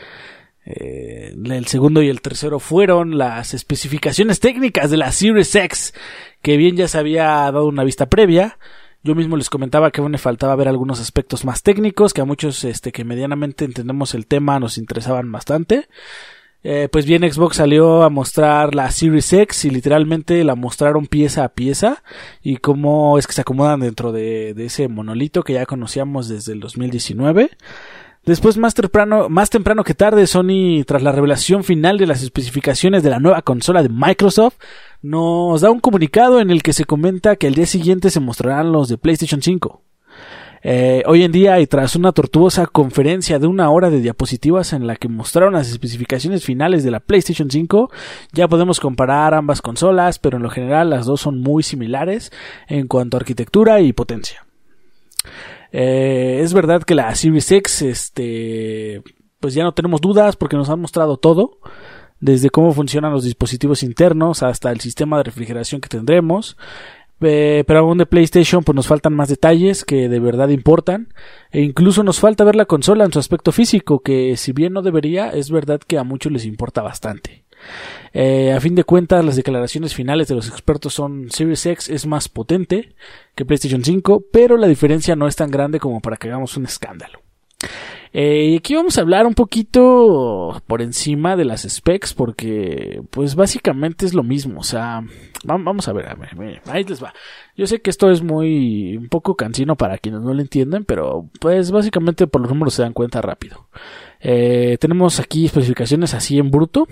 [0.67, 5.95] Eh, el segundo y el tercero fueron las especificaciones técnicas de la Series X,
[6.43, 8.57] que bien ya se había dado una vista previa.
[9.03, 12.25] Yo mismo les comentaba que aún me faltaba ver algunos aspectos más técnicos, que a
[12.25, 15.89] muchos este, que medianamente entendemos el tema nos interesaban bastante.
[16.65, 21.45] Eh, pues bien, Xbox salió a mostrar la Series X y literalmente la mostraron pieza
[21.45, 22.03] a pieza
[22.43, 26.53] y cómo es que se acomodan dentro de, de ese monolito que ya conocíamos desde
[26.53, 27.51] el 2019.
[28.29, 33.21] Después, más temprano, que tarde, Sony, tras la revelación final de las especificaciones de la
[33.21, 34.57] nueva consola de Microsoft,
[35.01, 38.71] nos da un comunicado en el que se comenta que al día siguiente se mostrarán
[38.71, 39.81] los de PlayStation 5.
[40.63, 44.87] Eh, hoy en día, y tras una tortuosa conferencia de una hora de diapositivas en
[44.87, 47.91] la que mostraron las especificaciones finales de la PlayStation 5,
[48.35, 52.31] ya podemos comparar ambas consolas, pero en lo general las dos son muy similares
[52.67, 54.48] en cuanto a arquitectura y potencia.
[55.73, 59.03] Eh, es verdad que la Series X, este,
[59.41, 61.59] pues ya no tenemos dudas porque nos han mostrado todo
[62.21, 66.57] desde cómo funcionan los dispositivos internos hasta el sistema de refrigeración que tendremos.
[67.21, 71.13] Eh, pero aún de PlayStation pues nos faltan más detalles que de verdad importan
[71.51, 74.83] e incluso nos falta ver la consola en su aspecto físico que si bien no
[74.83, 77.48] debería es verdad que a muchos les importa bastante.
[78.13, 82.07] Eh, a fin de cuentas las declaraciones finales de los expertos son Series X es
[82.07, 82.95] más potente
[83.35, 86.65] que PlayStation 5 pero la diferencia no es tan grande como para que hagamos un
[86.65, 87.21] escándalo.
[88.13, 93.35] Eh, y aquí vamos a hablar un poquito por encima de las specs porque pues
[93.35, 95.03] básicamente es lo mismo, o sea,
[95.45, 96.07] vamos a ver,
[96.67, 97.13] ahí les va.
[97.57, 101.29] Yo sé que esto es muy un poco cansino para quienes no lo entienden, pero
[101.41, 103.69] pues básicamente por los números se dan cuenta rápido.
[104.21, 106.87] Eh, tenemos aquí especificaciones así en bruto.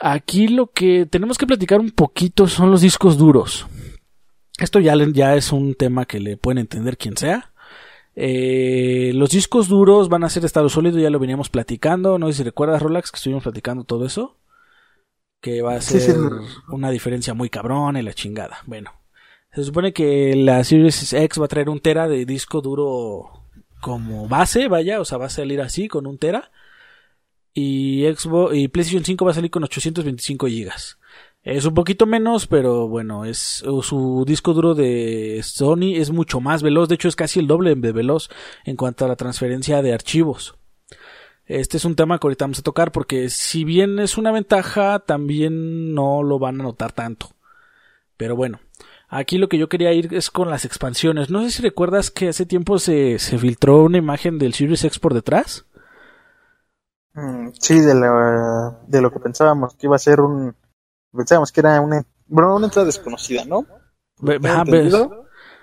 [0.00, 3.66] Aquí lo que tenemos que platicar un poquito son los discos duros.
[4.58, 7.52] Esto ya, ya es un tema que le pueden entender quien sea.
[8.16, 12.18] Eh, los discos duros van a ser estado sólido, ya lo veníamos platicando.
[12.18, 14.38] No sé si recuerdas, Rolex, que estuvimos platicando todo eso.
[15.42, 16.16] Que va a ser
[16.68, 18.60] una diferencia muy cabrón y la chingada.
[18.64, 18.92] Bueno,
[19.54, 23.44] se supone que la Series X va a traer un tera de disco duro
[23.80, 26.50] como base, vaya, o sea, va a salir así con un tera.
[27.52, 30.98] Y Xbox y PlayStation 5 va a salir con 825 gigas.
[31.42, 36.62] Es un poquito menos, pero bueno, es su disco duro de Sony es mucho más
[36.62, 38.30] veloz, de hecho es casi el doble de veloz
[38.64, 40.54] en cuanto a la transferencia de archivos.
[41.44, 45.00] Este es un tema que ahorita vamos a tocar porque si bien es una ventaja,
[45.00, 47.30] también no lo van a notar tanto.
[48.16, 48.60] Pero bueno,
[49.12, 51.30] aquí lo que yo quería ir es con las expansiones.
[51.30, 54.98] No sé si recuerdas que hace tiempo se, se filtró una imagen del Series X
[54.98, 55.66] por detrás.
[57.14, 60.56] Mm, sí, de, de lo que pensábamos que iba a ser un
[61.12, 63.66] pensábamos que era una, una entrada desconocida, ¿no?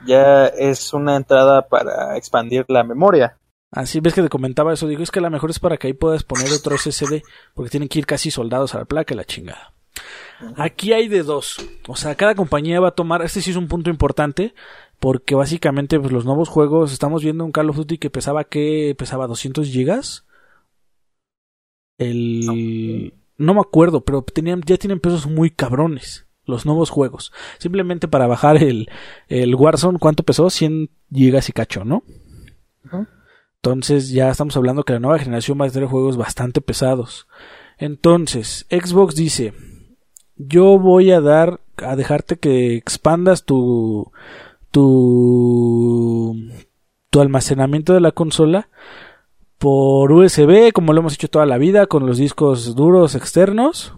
[0.05, 3.37] ya es una entrada para expandir la memoria.
[3.71, 5.93] Así ves que te comentaba eso, digo, es que la mejor es para que ahí
[5.93, 7.21] puedas poner otro SSD,
[7.53, 9.73] porque tienen que ir casi soldados a la placa la chingada.
[10.55, 11.57] Aquí hay de dos,
[11.87, 14.53] o sea, cada compañía va a tomar, este sí es un punto importante,
[14.99, 18.95] porque básicamente pues, los nuevos juegos, estamos viendo un Call of Duty que pesaba que
[18.97, 20.25] pesaba 200 gigas.
[21.97, 27.31] El, no me acuerdo, pero tenían, ya tienen pesos muy cabrones los nuevos juegos.
[27.57, 28.89] Simplemente para bajar el,
[29.27, 30.49] el Warzone, ¿cuánto pesó?
[30.49, 32.03] 100 gigas y cacho, ¿no?
[33.61, 37.27] Entonces ya estamos hablando que la nueva generación va a tener juegos bastante pesados.
[37.77, 39.53] Entonces, Xbox dice,
[40.39, 44.11] yo voy a dar, a dejarte que expandas tu,
[44.71, 46.35] tu,
[47.09, 48.69] tu almacenamiento de la consola
[49.57, 53.93] por USB, como lo hemos hecho toda la vida, con los discos duros externos,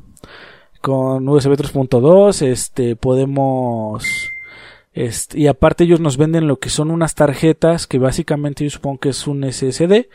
[0.82, 4.04] con USB 3.2, este, podemos,
[4.94, 9.00] este, y aparte ellos nos venden lo que son unas tarjetas, que básicamente yo supongo
[9.00, 10.10] que es un SSD,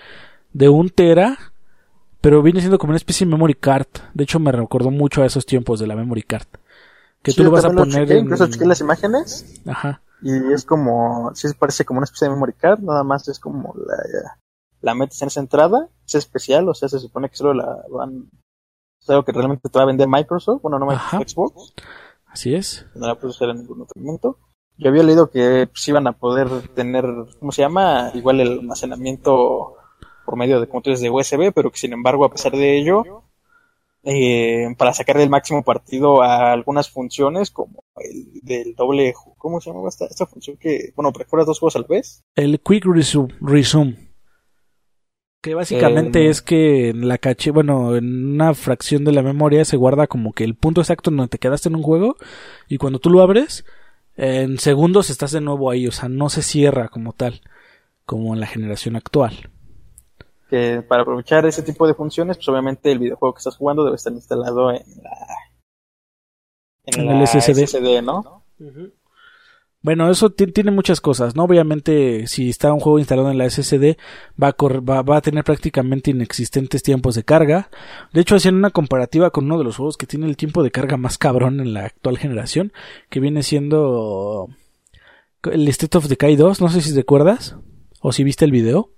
[0.53, 1.53] de un tera,
[2.27, 3.87] pero viene siendo como una especie de memory card.
[4.13, 6.49] De hecho, me recordó mucho a esos tiempos de la memory card.
[7.23, 8.25] Que tú lo vas a poner en...
[8.25, 9.63] Incluso chequé las imágenes.
[9.65, 10.03] Ajá.
[10.23, 13.77] Y es como, sí parece como una especie de memory card, nada más es como
[13.77, 13.95] la,
[14.81, 18.29] la metes en esa entrada, es especial, o sea, se supone que solo la van,
[19.01, 21.75] es algo que realmente te va a vender Microsoft, bueno, no Microsoft, Xbox.
[22.27, 22.87] Así es.
[22.97, 24.41] No la puedes usar en ningún otro momento.
[24.79, 27.05] Yo había leído que pues, iban a poder tener,
[27.39, 28.11] ¿cómo se llama?
[28.15, 29.77] Igual el almacenamiento
[30.27, 32.77] por medio de, como tú dices, de USB, pero que sin embargo, a pesar de
[32.77, 33.23] ello,
[34.09, 39.71] eh, para sacar el máximo partido a algunas funciones, como el del doble, ¿cómo se
[39.71, 42.23] llama esta, esta función que, bueno, recuerdas dos juegos a la vez?
[42.35, 42.85] El Quick
[43.41, 44.07] Resume.
[45.41, 49.77] Que básicamente es que en la caché, bueno, en una fracción de la memoria se
[49.77, 52.17] guarda como que el punto exacto en donde te quedaste en un juego
[52.69, 53.65] y cuando tú lo abres,
[54.17, 57.43] en segundos estás de nuevo ahí, o sea, no se cierra como tal,
[58.05, 59.51] como en la generación actual.
[60.49, 63.97] Que para aprovechar ese tipo de funciones, pues obviamente el videojuego que estás jugando debe
[63.97, 65.11] estar instalado en la
[66.87, 68.03] en, el SSD.
[68.03, 68.45] ¿no?
[69.83, 71.45] Bueno, eso tiene muchas cosas, ¿no?
[71.45, 73.97] Obviamente, si está un juego instalado en la SSD,
[74.43, 77.71] va a, va, a tener prácticamente inexistentes tiempos de carga.
[78.13, 80.73] De hecho, haciendo una comparativa con uno de los juegos que tiene el tiempo de
[80.73, 82.73] carga más cabrón en la actual generación,
[83.11, 84.49] que viene siendo
[85.45, 87.57] el State of Decay 2, no sé si recuerdas,
[88.01, 88.96] o si viste el video.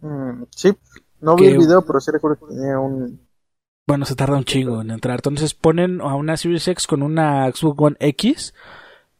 [0.00, 0.76] Mm, sí,
[1.20, 3.20] no vi el video, pero sí recuerdo que tenía un...
[3.86, 5.16] Bueno, se tarda un chingo en entrar.
[5.16, 8.52] Entonces ponen a una Series X con una Xbox One X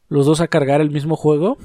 [0.08, 1.58] los dos a cargar el mismo juego.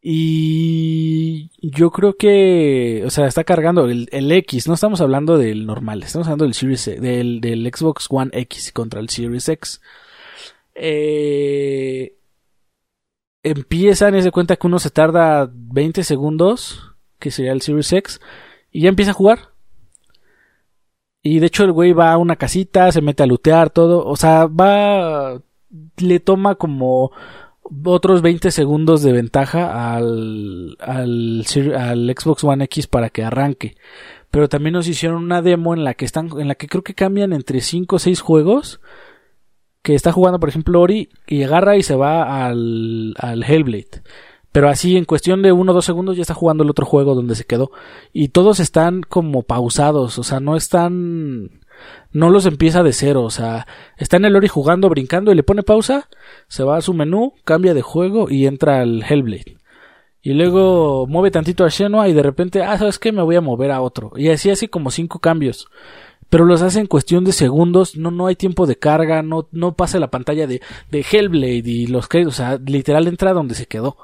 [0.00, 6.04] Y yo creo que, o sea, está cargando el, X, no estamos hablando del normal,
[6.04, 9.80] estamos hablando del Series del, del Xbox One X contra el Series X.
[10.76, 12.16] Eh,
[13.42, 18.20] empiezan y se cuenta que uno se tarda 20 segundos, que sería el Series X,
[18.70, 19.50] y ya empieza a jugar.
[21.22, 24.16] Y de hecho el güey va a una casita, se mete a lootear todo, o
[24.16, 25.40] sea, va
[25.98, 27.12] le toma como
[27.84, 33.76] otros 20 segundos de ventaja al, al, Xbox One X para que arranque.
[34.30, 36.94] Pero también nos hicieron una demo en la que están, en la que creo que
[36.94, 38.80] cambian entre 5 o 6 juegos.
[39.82, 44.02] Que está jugando, por ejemplo, Ori y agarra y se va al, al Hellblade.
[44.56, 47.14] Pero así en cuestión de 1 o 2 segundos ya está jugando el otro juego
[47.14, 47.72] donde se quedó.
[48.14, 51.60] Y todos están como pausados, o sea, no están
[52.10, 53.66] no los empieza de cero, o sea,
[53.98, 56.08] está en el Ori jugando, brincando y le pone pausa,
[56.48, 59.58] se va a su menú, cambia de juego y entra al Hellblade.
[60.22, 63.12] Y luego mueve tantito a Shenua y de repente, ah, ¿sabes qué?
[63.12, 64.12] Me voy a mover a otro.
[64.16, 65.68] Y así, así como cinco cambios.
[66.30, 69.74] Pero los hace en cuestión de segundos, no, no hay tiempo de carga, no, no
[69.74, 73.66] pasa la pantalla de, de Hellblade y los créditos, o sea, literal entra donde se
[73.66, 73.98] quedó.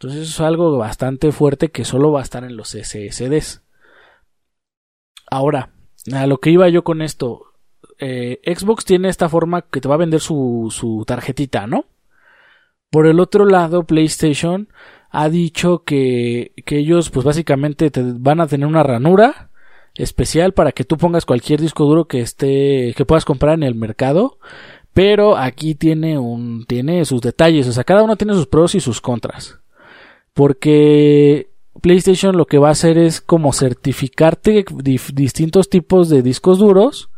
[0.00, 3.62] Entonces eso es algo bastante fuerte que solo va a estar en los SSDs.
[5.30, 5.74] Ahora,
[6.10, 7.52] a lo que iba yo con esto,
[7.98, 11.84] eh, Xbox tiene esta forma que te va a vender su, tarjetita, ¿no?
[12.88, 14.68] Por el otro lado, PlayStation
[15.10, 19.50] ha dicho que, ellos pues básicamente te van a tener una ranura
[19.96, 23.74] especial para que tú pongas cualquier disco duro que esté que puedas comprar en el
[23.74, 24.38] mercado
[24.92, 28.80] pero aquí tiene un tiene sus detalles o sea cada uno tiene sus pros y
[28.80, 29.58] sus contras
[30.40, 31.50] porque
[31.82, 34.64] PlayStation lo que va a hacer es como certificarte
[35.12, 37.10] distintos tipos de discos duros,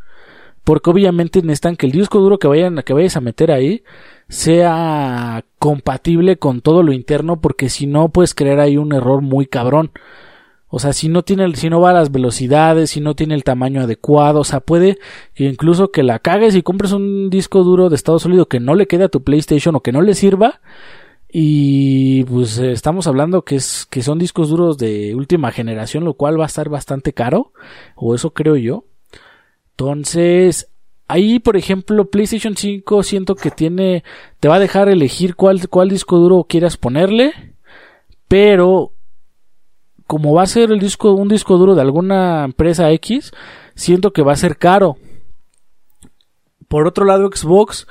[0.65, 3.85] porque obviamente necesitan que el disco duro que vayan que vayas a meter ahí
[4.29, 9.47] sea compatible con todo lo interno, porque si no puedes crear ahí un error muy
[9.47, 9.93] cabrón.
[10.67, 13.45] O sea, si no tiene, si no va a las velocidades, si no tiene el
[13.45, 14.99] tamaño adecuado, o sea, puede
[15.37, 18.89] incluso que la cagues y compres un disco duro de estado sólido que no le
[18.89, 20.61] quede a tu PlayStation o que no le sirva
[21.35, 26.39] y pues estamos hablando que es que son discos duros de última generación, lo cual
[26.39, 27.55] va a estar bastante caro,
[27.97, 28.85] o eso creo yo.
[29.71, 30.69] Entonces,
[31.09, 34.05] ahí por ejemplo, PlayStation 5 siento que tiene
[34.41, 37.33] te va a dejar elegir cuál cuál disco duro quieras ponerle,
[38.29, 38.93] pero
[40.07, 43.33] como va a ser el disco un disco duro de alguna empresa X,
[43.75, 44.99] siento que va a ser caro.
[46.69, 47.87] Por otro lado, Xbox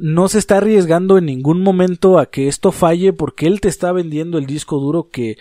[0.00, 3.92] no se está arriesgando en ningún momento a que esto falle porque él te está
[3.92, 5.36] vendiendo el disco duro que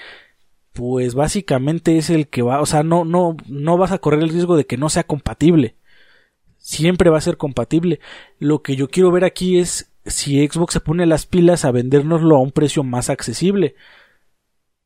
[0.73, 4.30] pues básicamente es el que va, o sea, no no no vas a correr el
[4.30, 5.76] riesgo de que no sea compatible.
[6.57, 8.02] Siempre va a ser compatible.
[8.38, 12.36] Lo que yo quiero ver aquí es si Xbox se pone las pilas a vendérnoslo
[12.36, 13.76] a un precio más accesible.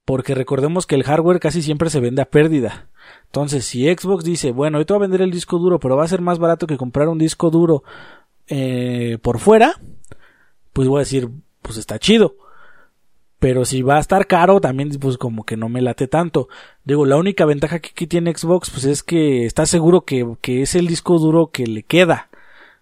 [0.06, 2.90] Porque recordemos que el hardware casi siempre se vende a pérdida.
[3.26, 6.04] Entonces, si Xbox dice, bueno, yo te voy a vender el disco duro, pero va
[6.04, 7.84] a ser más barato que comprar un disco duro
[8.48, 9.80] eh, por fuera,
[10.74, 11.30] pues voy a decir,
[11.62, 12.36] pues está chido.
[13.40, 16.48] Pero si va a estar caro, también pues como que no me late tanto.
[16.86, 20.62] Digo, la única ventaja que aquí tiene Xbox, pues es que está seguro que, que
[20.62, 22.30] es el disco duro que le queda.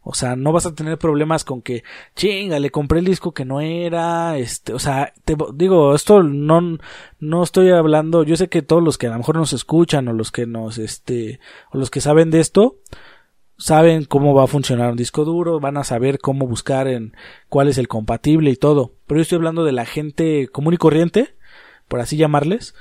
[0.04, 1.84] O sea, no vas a tener problemas con que,
[2.16, 6.80] chinga, le compré el disco que no era, este, o sea, te digo, esto no,
[7.20, 10.14] no estoy hablando, yo sé que todos los que a lo mejor nos escuchan o
[10.14, 11.40] los que nos, este,
[11.72, 12.78] o los que saben de esto,
[13.62, 17.14] saben cómo va a funcionar un disco duro, van a saber cómo buscar en
[17.48, 18.96] cuál es el compatible y todo.
[19.06, 21.36] Pero yo estoy hablando de la gente común y corriente,
[21.88, 22.74] por así llamarles,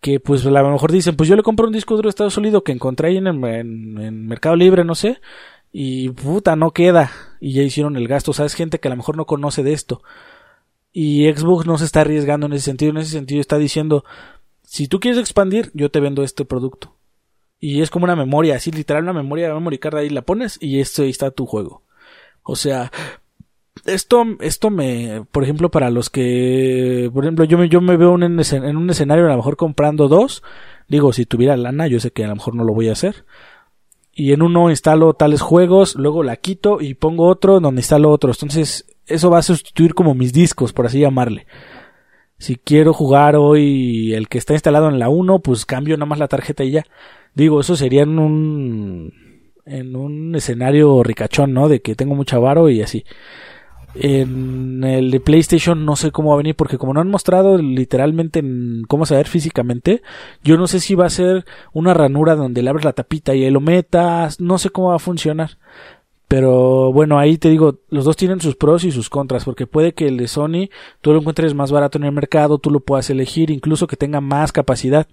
[0.00, 2.30] que pues a lo mejor dicen, pues yo le compro un disco duro de estado
[2.30, 5.20] sólido que encontré ahí en, en, Mercado Libre, no sé,
[5.70, 7.12] y puta, no queda.
[7.38, 8.32] Y ya hicieron el gasto.
[8.32, 10.02] O sea, es gente que a lo mejor no conoce de esto.
[10.92, 12.90] Y Xbox no se está arriesgando en ese sentido.
[12.90, 14.04] En ese sentido está diciendo,
[14.64, 16.96] si tú quieres expandir, yo te vendo este producto.
[17.60, 20.58] Y es como una memoria, así literal una memoria, de memory card ahí la pones
[20.60, 21.82] y esto ahí está tu juego.
[22.42, 22.90] O sea,
[23.84, 28.14] esto, esto me, por ejemplo, para los que, por ejemplo, yo me, yo me veo
[28.14, 30.42] en, en un escenario a lo mejor comprando dos,
[30.88, 33.24] digo, si tuviera lana, yo sé que a lo mejor no lo voy a hacer.
[34.12, 38.42] Y en uno instalo tales juegos, luego la quito y pongo otro donde instalo otros.
[38.42, 41.46] Entonces, eso va a sustituir como mis discos, por así llamarle.
[42.38, 46.18] Si quiero jugar hoy el que está instalado en la 1, pues cambio nada más
[46.18, 46.86] la tarjeta y ya.
[47.34, 49.12] Digo, eso sería en un,
[49.64, 51.68] en un escenario ricachón, ¿no?
[51.68, 53.04] De que tengo mucha varo y así.
[53.94, 57.58] En el de PlayStation no sé cómo va a venir porque como no han mostrado
[57.58, 58.42] literalmente
[58.86, 60.02] cómo se físicamente,
[60.44, 63.44] yo no sé si va a ser una ranura donde le abres la tapita y
[63.44, 65.58] ahí lo metas, no sé cómo va a funcionar.
[66.30, 69.94] Pero bueno, ahí te digo, los dos tienen sus pros y sus contras, porque puede
[69.94, 70.70] que el de Sony
[71.00, 74.20] tú lo encuentres más barato en el mercado, tú lo puedas elegir, incluso que tenga
[74.20, 75.08] más capacidad.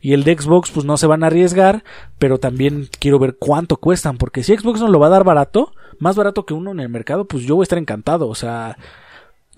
[0.00, 1.82] Y el de Xbox, pues no se van a arriesgar,
[2.20, 5.72] pero también quiero ver cuánto cuestan, porque si Xbox nos lo va a dar barato,
[5.98, 8.28] más barato que uno en el mercado, pues yo voy a estar encantado.
[8.28, 8.78] O sea,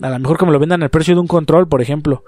[0.01, 2.23] a lo mejor que me lo vendan al precio de un control, por ejemplo.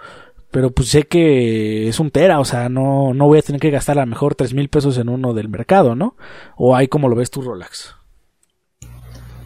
[0.51, 3.71] Pero pues sé que es un tera, o sea, no, no voy a tener que
[3.71, 6.15] gastar a lo mejor tres mil pesos en uno del mercado, ¿no?
[6.55, 7.95] O hay como lo ves tú, Rolex.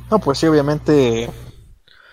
[0.10, 1.30] No, pues sí, obviamente,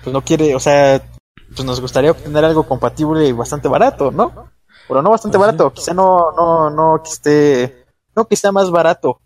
[0.02, 1.02] pues no quiere, o sea,
[1.48, 4.50] pues nos gustaría obtener algo compatible y bastante barato, ¿no?
[4.88, 8.70] Pero no bastante pues barato, quizá no, no, no que esté, no que sea más
[8.70, 9.20] barato,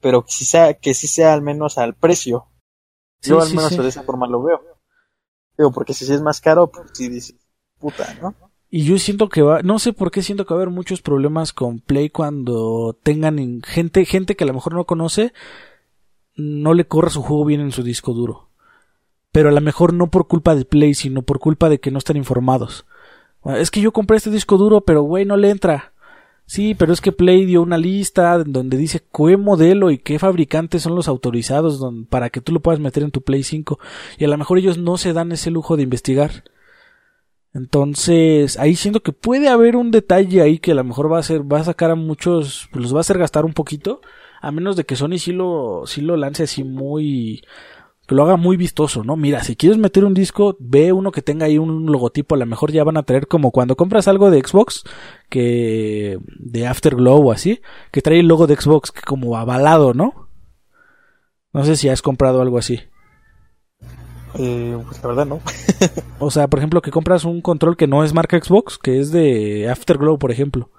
[0.00, 2.48] pero sea, que sí sea al menos al precio.
[3.22, 4.60] Yo al menos de esa forma lo veo.
[5.56, 7.36] Digo, porque si es más caro, pues sí dices,
[7.78, 8.34] puta, ¿no?
[8.68, 11.00] Y yo siento que va, no sé por qué siento que va a haber muchos
[11.00, 15.32] problemas con Play cuando tengan gente, gente que a lo mejor no conoce,
[16.36, 18.48] no le corra su juego bien en su disco duro.
[19.32, 21.98] Pero a lo mejor no por culpa de Play, sino por culpa de que no
[21.98, 22.86] están informados.
[23.44, 25.92] Es que yo compré este disco duro, pero güey, no le entra.
[26.46, 30.82] Sí, pero es que Play dio una lista donde dice qué modelo y qué fabricantes
[30.82, 31.80] son los autorizados
[32.10, 33.78] para que tú lo puedas meter en tu Play 5.
[34.18, 36.44] Y a lo mejor ellos no se dan ese lujo de investigar.
[37.54, 41.22] Entonces, ahí siento que puede haber un detalle ahí que a lo mejor va a
[41.22, 44.00] ser, va a sacar a muchos, los va a hacer gastar un poquito,
[44.44, 47.42] a menos de que Sony sí lo, sí lo lance así muy,
[48.06, 49.16] que lo haga muy vistoso, ¿no?
[49.16, 52.46] Mira, si quieres meter un disco, ve uno que tenga ahí un logotipo, a lo
[52.46, 54.84] mejor ya van a traer como cuando compras algo de Xbox,
[55.30, 60.28] que de Afterglow o así, que trae el logo de Xbox como avalado, ¿no?
[61.52, 62.80] No sé si has comprado algo así.
[64.38, 65.40] Eh, pues la verdad no.
[66.18, 69.12] o sea, por ejemplo, que compras un control que no es marca Xbox, que es
[69.12, 70.70] de Afterglow, por ejemplo.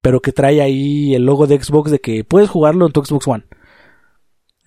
[0.00, 3.26] Pero que trae ahí el logo de Xbox de que puedes jugarlo en tu Xbox
[3.26, 3.44] One.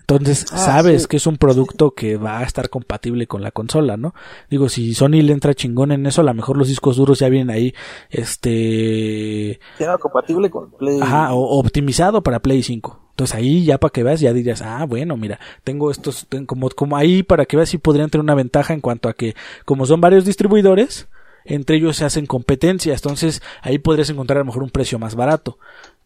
[0.01, 3.95] Entonces ah, sabes que es un producto que va a estar compatible con la consola,
[3.95, 4.13] ¿no?
[4.49, 7.29] Digo, si Sony le entra chingón en eso, a lo mejor los discos duros ya
[7.29, 7.73] vienen ahí,
[8.09, 9.59] este...
[9.79, 10.99] Ya compatible con Play.
[11.01, 13.01] Ajá, o optimizado para Play 5.
[13.11, 16.97] Entonces ahí ya para que veas, ya dirías, ah, bueno, mira, tengo estos, como, como
[16.97, 20.01] ahí para que veas si podrían tener una ventaja en cuanto a que, como son
[20.01, 21.07] varios distribuidores,
[21.45, 25.15] entre ellos se hacen competencias, entonces ahí podrías encontrar a lo mejor un precio más
[25.15, 25.57] barato.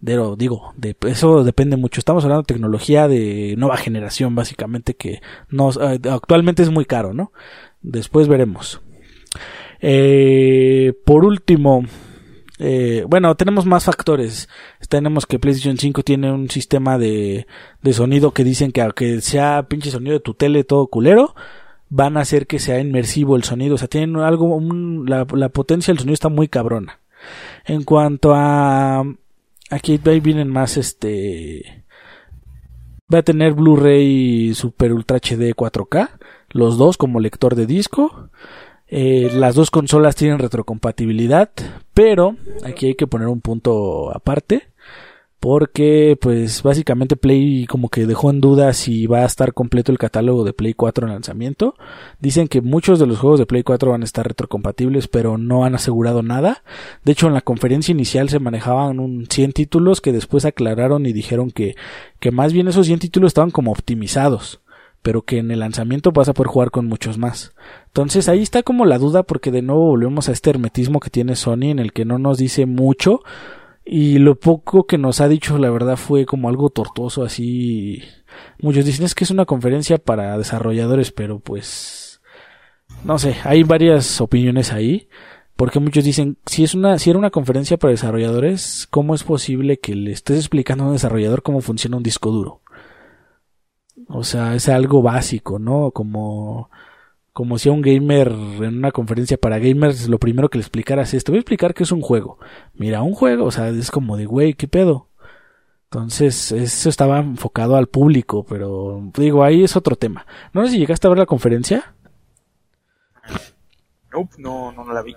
[0.03, 1.99] Pero digo, de, eso depende mucho.
[1.99, 7.31] Estamos hablando de tecnología de nueva generación, básicamente, que eh, actualmente es muy caro, ¿no?
[7.81, 8.81] Después veremos.
[9.81, 11.85] Eh, por último,
[12.59, 14.47] eh, bueno, tenemos más factores.
[14.89, 17.47] Tenemos que PlayStation 5 tiene un sistema de,
[17.81, 21.35] de sonido que dicen que aunque sea pinche sonido de tu tele todo culero,
[21.95, 23.75] van a hacer que sea inmersivo el sonido.
[23.75, 24.59] O sea, tienen algo,
[25.05, 26.99] la, potencia del sonido está muy cabrona.
[27.65, 29.03] En cuanto a
[29.71, 31.85] Aquí vienen más este.
[33.11, 36.09] Va a tener Blu-ray Super Ultra HD 4K.
[36.49, 38.29] Los dos como lector de disco.
[38.87, 41.49] Eh, las dos consolas tienen retrocompatibilidad.
[41.93, 44.67] Pero aquí hay que poner un punto aparte
[45.39, 49.97] porque pues básicamente Play como que dejó en duda si va a estar completo el
[49.97, 51.75] catálogo de Play 4 en lanzamiento.
[52.19, 55.65] Dicen que muchos de los juegos de Play 4 van a estar retrocompatibles, pero no
[55.65, 56.63] han asegurado nada.
[57.03, 61.13] De hecho, en la conferencia inicial se manejaban un 100 títulos que después aclararon y
[61.13, 61.75] dijeron que,
[62.19, 64.61] que más bien esos 100 títulos estaban como optimizados
[65.01, 67.53] pero que en el lanzamiento vas a poder jugar con muchos más.
[67.85, 71.35] Entonces ahí está como la duda porque de nuevo volvemos a este hermetismo que tiene
[71.35, 73.21] Sony en el que no nos dice mucho
[73.85, 78.01] y lo poco que nos ha dicho, la verdad, fue como algo tortuoso, así.
[78.59, 82.21] Muchos dicen es que es una conferencia para desarrolladores, pero pues.
[83.03, 85.07] No sé, hay varias opiniones ahí.
[85.55, 89.79] Porque muchos dicen, si es una, si era una conferencia para desarrolladores, ¿cómo es posible
[89.79, 92.61] que le estés explicando a un desarrollador cómo funciona un disco duro?
[94.09, 95.91] O sea, es algo básico, ¿no?
[95.91, 96.69] Como
[97.35, 101.13] como si a un gamer en una conferencia para gamers lo primero que le explicaras
[101.13, 102.39] es, te voy a explicar que es un juego.
[102.73, 105.09] Mira, un juego, o sea, es como de, güey, ¿qué pedo?
[105.83, 110.25] Entonces, eso estaba enfocado al público, pero digo, ahí es otro tema.
[110.53, 111.93] No sé si llegaste a ver la conferencia.
[114.37, 115.13] no, no, la vi.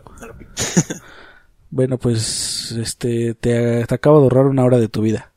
[1.70, 5.27] bueno, pues, este, te, te acabo de ahorrar una hora de tu vida.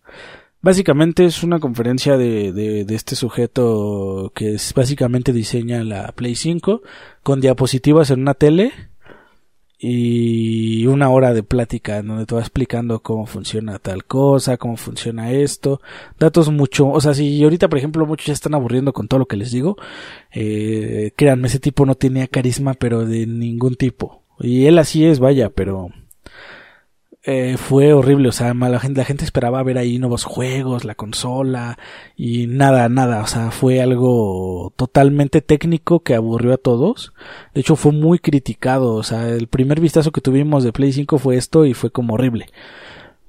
[0.61, 6.35] Básicamente es una conferencia de, de, de, este sujeto que es, básicamente diseña la Play
[6.35, 6.83] 5
[7.23, 8.71] con diapositivas en una tele
[9.83, 15.31] y una hora de plática donde te va explicando cómo funciona tal cosa, cómo funciona
[15.31, 15.81] esto,
[16.19, 19.25] datos mucho, o sea, si ahorita por ejemplo muchos ya están aburriendo con todo lo
[19.25, 19.77] que les digo,
[20.31, 24.21] eh, créanme, ese tipo no tenía carisma pero de ningún tipo.
[24.39, 25.89] Y él así es, vaya, pero
[27.23, 30.95] eh, fue horrible, o sea, la gente, la gente esperaba ver ahí nuevos juegos, la
[30.95, 31.77] consola
[32.15, 37.13] y nada, nada, o sea, fue algo totalmente técnico que aburrió a todos.
[37.53, 41.19] De hecho, fue muy criticado, o sea, el primer vistazo que tuvimos de Play 5
[41.19, 42.47] fue esto y fue como horrible.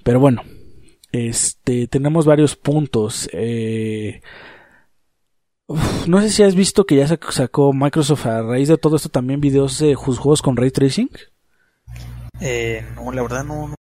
[0.03, 0.43] Pero bueno,
[1.13, 3.29] este, tenemos varios puntos.
[3.33, 4.23] Eh,
[6.07, 9.41] no sé si has visto que ya sacó Microsoft a raíz de todo esto también
[9.41, 11.11] videos de juegos con ray tracing.
[12.41, 13.75] Eh, no, la verdad no,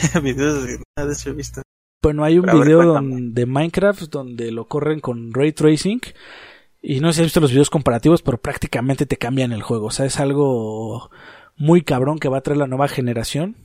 [0.22, 1.62] videos de visto.
[2.02, 6.00] Bueno, hay un video de Minecraft donde lo corren con ray tracing.
[6.82, 9.86] Y no sé si has visto los videos comparativos, pero prácticamente te cambian el juego.
[9.86, 11.10] O sea, es algo
[11.56, 13.56] muy cabrón que va a traer la nueva generación.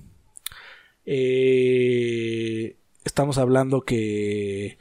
[1.06, 2.76] Eh,
[3.06, 4.78] estamos hablando que,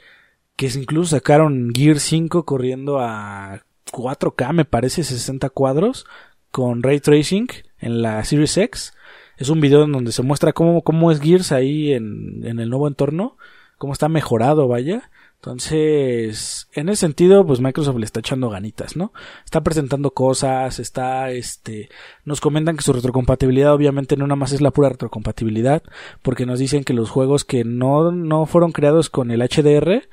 [0.57, 3.63] que incluso sacaron Gear 5 corriendo a
[3.93, 6.07] 4K, me parece, 60 cuadros,
[6.51, 7.47] con ray tracing
[7.79, 8.95] en la Series X
[9.37, 12.71] es un video en donde se muestra cómo, cómo es Gears ahí en, en el
[12.71, 13.37] nuevo entorno,
[13.79, 15.11] cómo está mejorado, vaya.
[15.45, 19.13] Entonces, en ese sentido, pues Microsoft le está echando ganitas, ¿no?
[19.45, 21.91] Está presentando cosas, está, este,
[22.25, 25.83] nos comentan que su retrocompatibilidad obviamente no nada más es la pura retrocompatibilidad,
[26.23, 30.09] porque nos dicen que los juegos que no, no fueron creados con el HDR,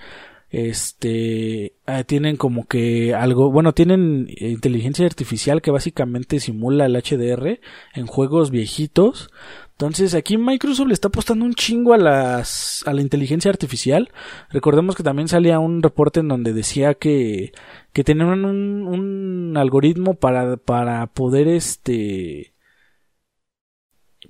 [0.52, 7.60] este ah, tienen como que algo bueno tienen inteligencia artificial que básicamente simula el HDR
[7.94, 9.30] en juegos viejitos.
[9.72, 14.12] Entonces aquí Microsoft le está apostando un chingo a las a la inteligencia artificial.
[14.50, 17.54] Recordemos que también salía un reporte en donde decía que
[17.94, 22.54] que tenían un, un algoritmo para para poder este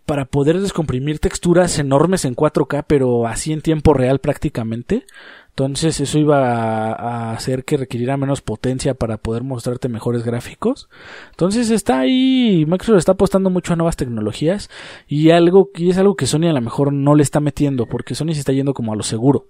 [0.05, 5.05] para poder descomprimir texturas enormes en 4K pero así en tiempo real prácticamente
[5.51, 10.89] entonces eso iba a, hacer que requiriera menos potencia para poder mostrarte mejores gráficos.
[11.31, 14.69] Entonces está ahí, Microsoft está apostando mucho a nuevas tecnologías
[15.07, 18.15] y algo y es algo que Sony a lo mejor no le está metiendo porque
[18.15, 19.47] Sony se está yendo como a lo seguro.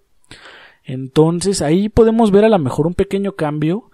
[0.84, 3.92] Entonces ahí podemos ver a lo mejor un pequeño cambio,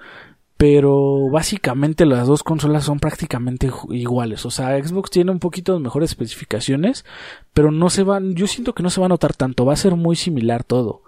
[0.55, 4.45] pero básicamente las dos consolas son prácticamente iguales.
[4.45, 7.03] O sea, Xbox tiene un poquito mejores especificaciones,
[7.53, 9.75] pero no se van, yo siento que no se va a notar tanto, va a
[9.77, 11.03] ser muy similar todo.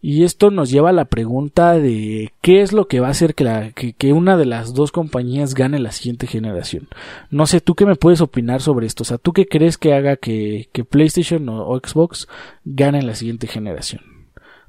[0.00, 3.34] Y esto nos lleva a la pregunta de qué es lo que va a hacer
[3.34, 6.88] que, la, que, una de las dos compañías gane la siguiente generación.
[7.30, 9.02] No sé, ¿tú qué me puedes opinar sobre esto?
[9.02, 12.28] O sea, ¿tú qué crees que haga que, que PlayStation o, Xbox
[12.64, 14.02] gane la siguiente generación?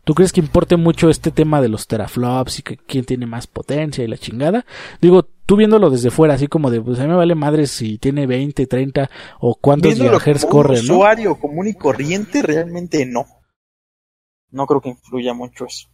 [0.05, 3.45] ¿Tú crees que importe mucho este tema de los teraflops y que quién tiene más
[3.45, 4.65] potencia y la chingada?
[5.01, 7.97] Digo, tú viéndolo desde fuera, así como de, pues a mí me vale madre si
[7.97, 9.09] tiene 20, 30
[9.41, 10.93] o cuántos gigahertz corre, ¿no?
[10.93, 13.25] usuario común y corriente, realmente no
[14.51, 15.89] no creo que influya mucho eso.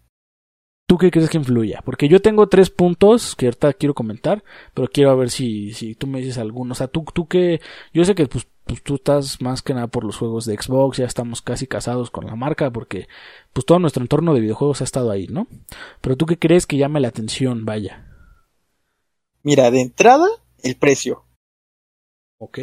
[0.85, 1.81] ¿Tú qué crees que influya?
[1.83, 4.43] Porque yo tengo tres puntos que ahorita quiero comentar,
[4.73, 6.73] pero quiero ver si, si tú me dices alguno.
[6.73, 7.61] O sea, tú, tú que,
[7.93, 10.97] yo sé que pues, pues, tú estás más que nada por los juegos de Xbox,
[10.97, 13.07] ya estamos casi casados con la marca, porque
[13.53, 15.47] pues todo nuestro entorno de videojuegos ha estado ahí, ¿no?
[16.01, 18.05] Pero tú qué crees que llame la atención, vaya.
[19.41, 20.27] Mira, de entrada,
[20.63, 21.25] el precio.
[22.37, 22.59] Ok.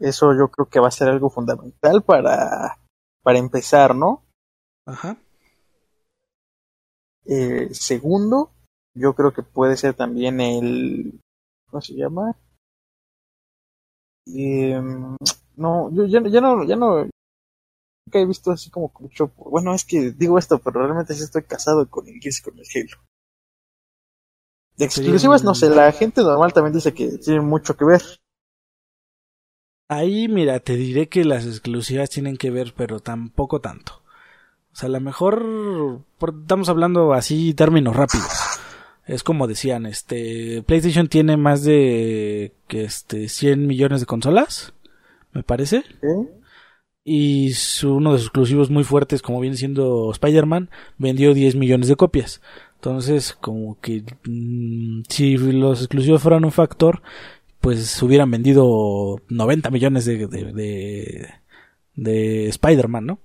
[0.00, 2.78] Eso yo creo que va a ser algo fundamental para,
[3.22, 4.23] para empezar, ¿no?
[4.86, 5.16] Ajá.
[7.26, 8.50] Eh, segundo,
[8.94, 11.20] yo creo que puede ser también el.
[11.70, 12.36] ¿Cómo se llama?
[14.26, 15.16] Em,
[15.56, 17.08] no, yo ya, ya, no, ya no.
[18.06, 19.32] Nunca he visto así como mucho.
[19.36, 22.66] Bueno, es que digo esto, pero realmente sí estoy casado con el Gears con el
[22.74, 23.02] Halo.
[24.76, 28.02] De exclusivas, no sé, la gente normal también dice que tiene mucho que ver.
[29.88, 34.03] Ahí, mira, te diré que las exclusivas tienen que ver, pero tampoco tanto.
[34.74, 36.02] O sea, a lo mejor
[36.42, 38.26] estamos hablando así términos rápidos.
[39.06, 44.74] Es como decían, este PlayStation tiene más de que este 100 millones de consolas,
[45.32, 45.84] me parece.
[47.04, 51.86] Y su, uno de sus exclusivos muy fuertes, como viene siendo Spider-Man, vendió 10 millones
[51.86, 52.42] de copias.
[52.74, 57.00] Entonces, como que mm, si los exclusivos fueran un factor,
[57.60, 61.28] pues hubieran vendido 90 millones de, de, de,
[61.94, 63.20] de Spider-Man, ¿no?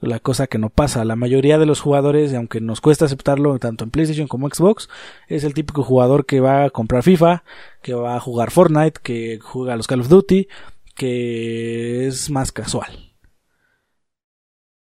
[0.00, 1.04] La cosa que no pasa.
[1.04, 4.88] La mayoría de los jugadores, aunque nos cuesta aceptarlo tanto en PlayStation como Xbox,
[5.28, 7.44] es el típico jugador que va a comprar FIFA,
[7.82, 10.48] que va a jugar Fortnite, que juega a los Call of Duty,
[10.94, 13.08] que es más casual.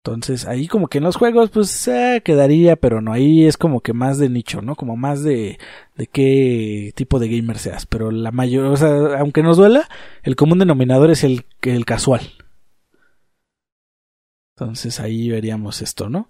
[0.04, 3.80] Entonces ahí como que en los juegos pues eh, quedaría, pero no, ahí es como
[3.80, 4.74] que más de nicho, ¿no?
[4.74, 5.58] Como más de,
[5.96, 7.84] de qué tipo de gamer seas.
[7.84, 9.88] Pero la mayor, o sea, aunque nos duela,
[10.22, 12.22] el común denominador es el, el casual.
[14.60, 16.28] Entonces ahí veríamos esto, ¿no?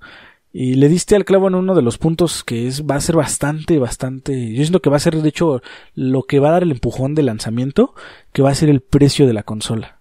[0.53, 3.17] Y le diste al clavo en uno de los puntos que es, va a ser
[3.17, 5.63] bastante, bastante, yo siento que va a ser de hecho
[5.95, 7.95] lo que va a dar el empujón de lanzamiento,
[8.33, 9.99] que va a ser el precio de la consola.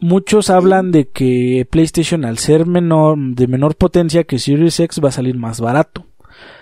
[0.00, 5.08] Muchos hablan de que PlayStation al ser menor, de menor potencia que Series X va
[5.08, 6.06] a salir más barato.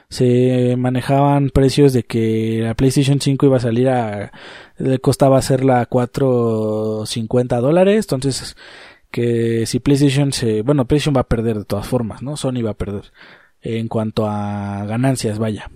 [0.09, 4.33] Se manejaban precios de que la PlayStation 5 iba a salir a,
[4.79, 8.57] le costaba hacerla a 4.50 dólares, entonces
[9.17, 12.37] que si PlayStation se, bueno, PlayStation va a perder de todas formas, ¿no?
[12.37, 13.13] Sony va a perder
[13.63, 15.71] en cuanto a ganancias, vaya.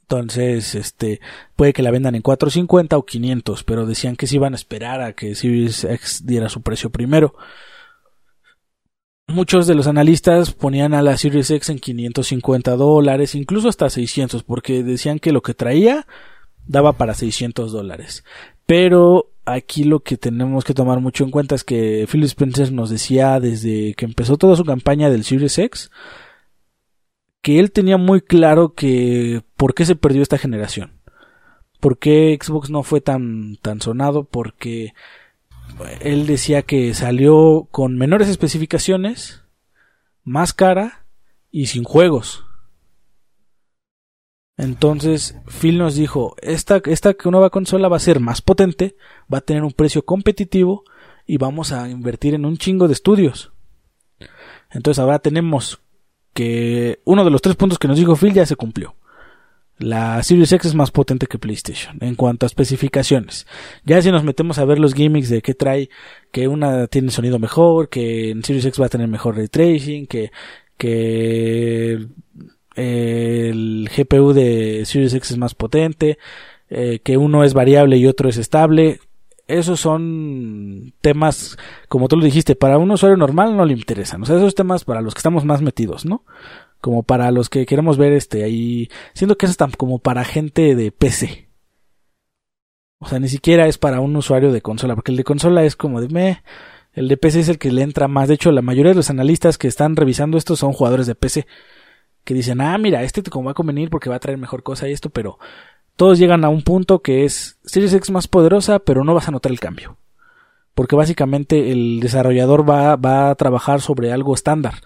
[0.00, 1.20] Entonces, este,
[1.54, 5.02] puede que la vendan en 450 o 500, pero decían que se iban a esperar
[5.02, 7.34] a que Series X diera su precio primero.
[9.28, 14.44] Muchos de los analistas ponían a la Series X en 550 dólares, incluso hasta 600,
[14.44, 16.06] porque decían que lo que traía
[16.66, 18.24] daba para 600 dólares.
[18.64, 22.90] Pero aquí lo que tenemos que tomar mucho en cuenta es que Phil Spencer nos
[22.90, 25.90] decía desde que empezó toda su campaña del Series X
[27.42, 30.92] que él tenía muy claro que por qué se perdió esta generación.
[31.80, 34.24] ¿Por qué Xbox no fue tan, tan sonado?
[34.24, 34.92] Porque
[36.00, 39.42] él decía que salió con menores especificaciones,
[40.24, 41.06] más cara
[41.50, 42.44] y sin juegos.
[44.60, 48.94] Entonces Phil nos dijo, esta, esta nueva consola va a ser más potente,
[49.32, 50.84] va a tener un precio competitivo
[51.26, 53.52] y vamos a invertir en un chingo de estudios.
[54.70, 55.80] Entonces ahora tenemos
[56.34, 58.96] que uno de los tres puntos que nos dijo Phil ya se cumplió.
[59.78, 63.46] La Series X es más potente que PlayStation en cuanto a especificaciones.
[63.86, 65.88] Ya si nos metemos a ver los gimmicks de que trae,
[66.32, 70.06] que una tiene sonido mejor, que en Series X va a tener mejor ray tracing,
[70.06, 70.30] que,
[70.76, 72.08] que
[72.74, 76.18] el GPU de Series X es más potente,
[76.68, 79.00] eh, que uno es variable y otro es estable.
[79.48, 84.22] Esos son temas, como tú lo dijiste, para un usuario normal no le interesan.
[84.22, 86.24] O sea, esos temas para los que estamos más metidos, ¿no?
[86.80, 90.76] Como para los que queremos ver este ahí, siendo que eso está como para gente
[90.76, 91.48] de PC.
[93.00, 95.74] O sea, ni siquiera es para un usuario de consola, porque el de consola es
[95.74, 96.38] como de
[96.92, 98.28] el de PC es el que le entra más.
[98.28, 101.46] De hecho, la mayoría de los analistas que están revisando esto son jugadores de PC
[102.24, 104.88] que dicen, ah, mira, este como va a convenir porque va a traer mejor cosa
[104.88, 105.38] y esto, pero
[106.00, 109.32] todos llegan a un punto que es Series X más poderosa, pero no vas a
[109.32, 109.98] notar el cambio.
[110.74, 114.76] Porque básicamente el desarrollador va, va a trabajar sobre algo estándar.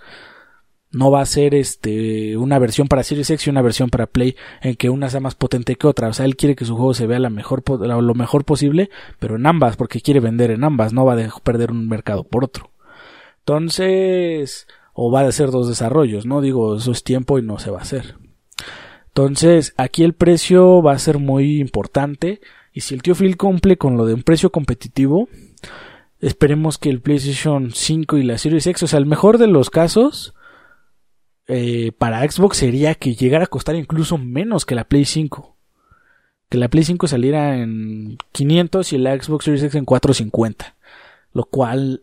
[0.91, 4.35] No va a ser este una versión para Series X y una versión para Play
[4.61, 6.09] en que una sea más potente que otra.
[6.09, 8.91] O sea, él quiere que su juego se vea la mejor, lo mejor posible,
[9.21, 12.43] pero en ambas, porque quiere vender en ambas, no va a perder un mercado por
[12.43, 12.71] otro.
[13.39, 16.41] Entonces, o va a ser dos desarrollos, ¿no?
[16.41, 18.15] Digo, eso es tiempo y no se va a hacer.
[19.09, 22.41] Entonces, aquí el precio va a ser muy importante
[22.73, 25.29] y si el tío Phil cumple con lo de un precio competitivo,
[26.21, 29.71] esperemos que el PlayStation 5 y la Series X, o sea, el mejor de los
[29.71, 30.35] casos
[31.47, 35.57] eh, para Xbox sería que llegara a costar incluso menos que la Play 5.
[36.49, 40.77] Que la Play 5 saliera en 500 y la Xbox Series X en 450.
[41.33, 42.03] Lo cual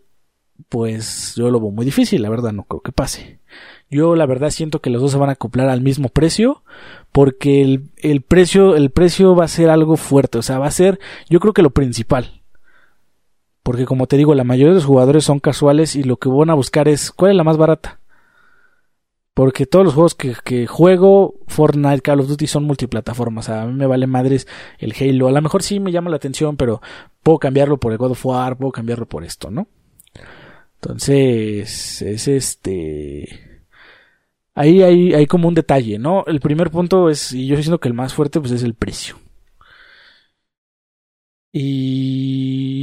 [0.71, 3.41] pues yo lo veo muy difícil, la verdad no creo que pase.
[3.89, 6.63] Yo la verdad siento que los dos se van a acoplar al mismo precio
[7.11, 10.71] porque el, el precio el precio va a ser algo fuerte, o sea, va a
[10.71, 10.97] ser
[11.29, 12.41] yo creo que lo principal.
[13.63, 16.49] Porque como te digo, la mayoría de los jugadores son casuales y lo que van
[16.49, 17.99] a buscar es cuál es la más barata.
[19.33, 23.49] Porque todos los juegos que, que, juego, Fortnite, Call of Duty, son multiplataformas.
[23.49, 24.47] A mí me vale madres
[24.79, 25.27] el Halo.
[25.27, 26.81] A lo mejor sí me llama la atención, pero
[27.23, 29.67] puedo cambiarlo por el God of War, puedo cambiarlo por esto, ¿no?
[30.81, 33.61] Entonces, es este...
[34.55, 36.25] Ahí hay, hay como un detalle, ¿no?
[36.27, 38.73] El primer punto es, y yo estoy diciendo que el más fuerte, pues es el
[38.73, 39.17] precio.
[41.53, 42.79] Y...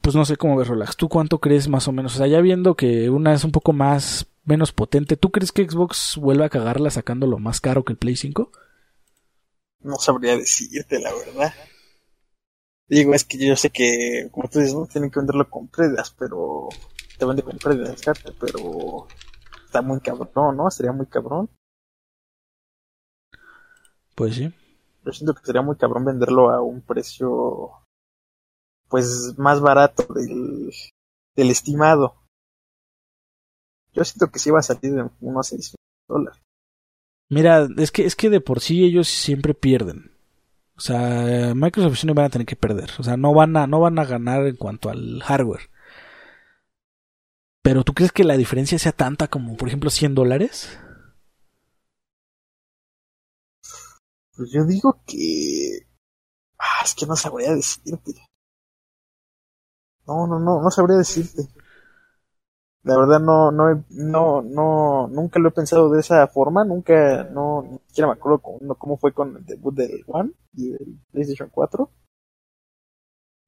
[0.00, 0.96] Pues no sé cómo ves, Relax.
[0.96, 2.14] ¿Tú cuánto crees más o menos?
[2.14, 5.68] O sea, ya viendo que una es un poco más, menos potente, ¿tú crees que
[5.68, 8.52] Xbox vuelva a cagarla sacándolo más caro que el Play 5?
[9.80, 11.52] No sabría decirte, la verdad.
[12.88, 14.86] Digo, es que yo sé que, como tú dices, ¿no?
[14.86, 16.68] Tienen que venderlo con pérdidas, pero
[17.18, 18.02] te vende con pérdidas,
[18.38, 19.06] pero
[19.64, 20.70] está muy cabrón, ¿no?
[20.70, 21.48] Sería muy cabrón.
[24.14, 24.54] Pues sí.
[25.04, 27.72] Yo siento que sería muy cabrón venderlo a un precio,
[28.88, 30.70] pues, más barato del,
[31.34, 32.22] del estimado.
[33.92, 35.74] Yo siento que sí va a salir de unos 6
[36.08, 36.40] dólares.
[37.30, 40.13] Mira, es que, es que de por sí ellos siempre pierden.
[40.76, 42.90] O sea, Microsoft y Sony van a tener que perder.
[42.98, 45.70] O sea, no van a, no van a ganar en cuanto al hardware.
[47.62, 50.78] Pero ¿tú crees que la diferencia sea tanta como, por ejemplo, 100 dólares?
[54.36, 55.86] Pues yo digo que...
[56.58, 58.12] Ah, es que no sabría decirte.
[60.06, 61.48] No, no, no, no sabría decirte.
[62.84, 67.62] La verdad no, no, no, no, nunca lo he pensado de esa forma, nunca, no,
[67.62, 71.48] ni siquiera me acuerdo cómo, cómo fue con el debut del One y del PlayStation
[71.50, 71.90] 4.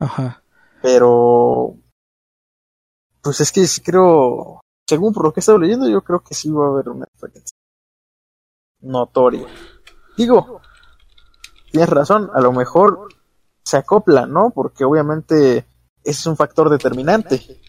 [0.00, 0.42] Ajá.
[0.80, 1.76] Pero,
[3.22, 6.34] pues es que sí creo, según por lo que he estado leyendo, yo creo que
[6.34, 7.54] sí va a haber una diferencia
[8.80, 9.46] notoria.
[10.16, 10.62] Digo,
[11.70, 13.08] tienes razón, a lo mejor
[13.62, 14.50] se acopla, ¿no?
[14.54, 17.60] Porque obviamente ese es un factor determinante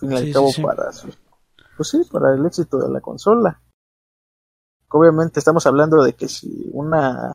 [0.00, 0.90] fin y al cabo para
[1.76, 3.62] pues sí, para el éxito de la consola.
[4.90, 7.32] Obviamente estamos hablando de que si una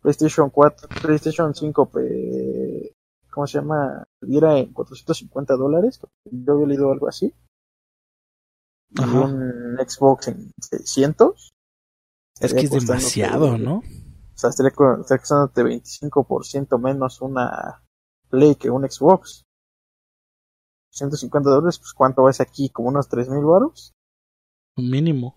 [0.00, 1.90] PlayStation 4, PlayStation 5,
[3.30, 4.06] ¿cómo se llama?
[4.20, 7.34] Diera en 450 dólares, yo había leído algo así.
[8.90, 11.50] Y un Xbox en 600.
[12.40, 13.78] Es que es demasiado, ¿no?
[13.78, 17.82] O sea, estaría, costando 25% menos una
[18.30, 19.42] Play que un Xbox.
[20.90, 22.68] 150 dólares, pues ¿cuánto va aquí?
[22.70, 23.94] ¿Como unos 3 mil baros?
[24.76, 25.36] Mínimo.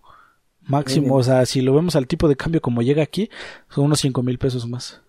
[0.60, 3.28] Máximo, o sea, si lo vemos al tipo de cambio como llega aquí,
[3.68, 5.02] son unos 5 mil pesos más.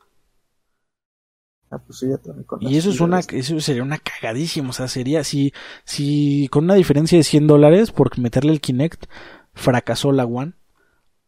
[1.70, 4.88] Ah, pues sí, ya con Y eso es una, eso sería una cagadísima, o sea,
[4.88, 5.54] sería si,
[5.86, 9.06] si con una diferencia de 100 dólares por meterle el Kinect,
[9.54, 10.54] fracasó la One.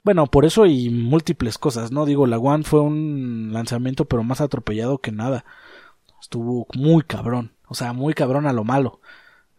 [0.04, 2.06] Bueno, por eso y múltiples cosas, ¿no?
[2.06, 5.46] Digo, la One fue un lanzamiento pero más atropellado que nada.
[6.22, 9.00] Estuvo muy cabrón, o sea, muy cabrón a lo malo.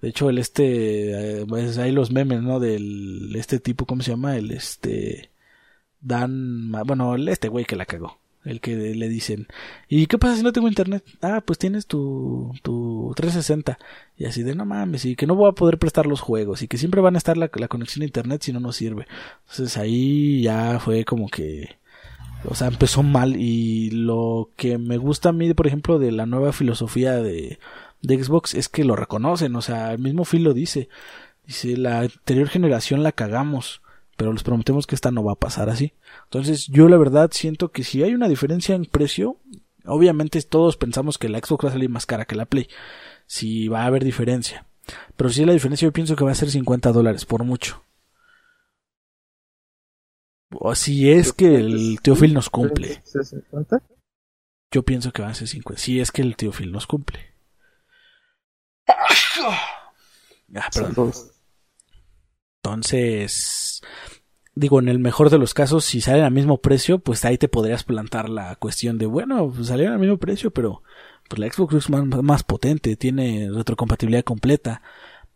[0.01, 2.61] De hecho, el este, eh, pues hay los memes, ¿no?
[2.61, 4.37] Del, este tipo, ¿cómo se llama?
[4.37, 5.31] El este,
[6.01, 8.19] Dan, bueno, el este güey que la cagó.
[8.45, 9.49] El que le dicen,
[9.89, 11.03] ¿y qué pasa si no tengo internet?
[11.21, 13.77] Ah, pues tienes tu, tu 360.
[14.17, 16.69] Y así de, no mames, y que no voy a poder prestar los juegos, y
[16.69, 19.09] que siempre van a estar la, la conexión a internet si no nos sirve.
[19.51, 21.79] Entonces ahí ya fue como que,
[22.45, 23.35] o sea, empezó mal.
[23.37, 27.59] Y lo que me gusta a mí, por ejemplo, de la nueva filosofía de,
[28.07, 30.89] de Xbox es que lo reconocen, o sea, el mismo Phil lo dice.
[31.45, 33.83] Dice, la anterior generación la cagamos,
[34.17, 35.93] pero les prometemos que esta no va a pasar así.
[36.25, 39.39] Entonces, yo la verdad siento que si hay una diferencia en precio,
[39.85, 42.69] obviamente todos pensamos que la Xbox va a salir más cara que la Play.
[43.27, 44.67] Si va a haber diferencia.
[45.17, 47.83] Pero si la diferencia yo pienso que va a ser 50 dólares, por mucho.
[50.53, 53.03] O si es que el tío Phil nos cumple.
[53.05, 53.83] ¿Sí, 50?
[54.71, 55.81] Yo pienso que van a ser 50.
[55.81, 57.36] Si es que el tío Phil nos cumple.
[58.89, 61.13] Ah, perdón.
[62.63, 63.83] Entonces,
[64.55, 67.49] digo, en el mejor de los casos, si salen al mismo precio, pues ahí te
[67.49, 70.83] podrías plantar la cuestión de, bueno, pues salieron al mismo precio, pero
[71.29, 74.83] pues la Xbox es más, más potente, tiene retrocompatibilidad completa.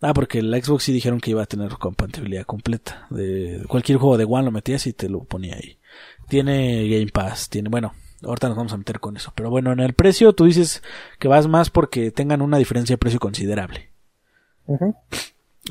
[0.03, 3.07] Ah, porque la Xbox sí dijeron que iba a tener compatibilidad completa.
[3.11, 5.79] De cualquier juego de One lo metías y te lo ponía ahí.
[6.29, 9.33] Tiene Game Pass, tiene, bueno, ahorita nos vamos a meter con eso.
[9.35, 10.83] Pero bueno, en el precio tú dices
[11.19, 13.91] que vas más porque tengan una diferencia de precio considerable.
[14.67, 14.95] Ujú.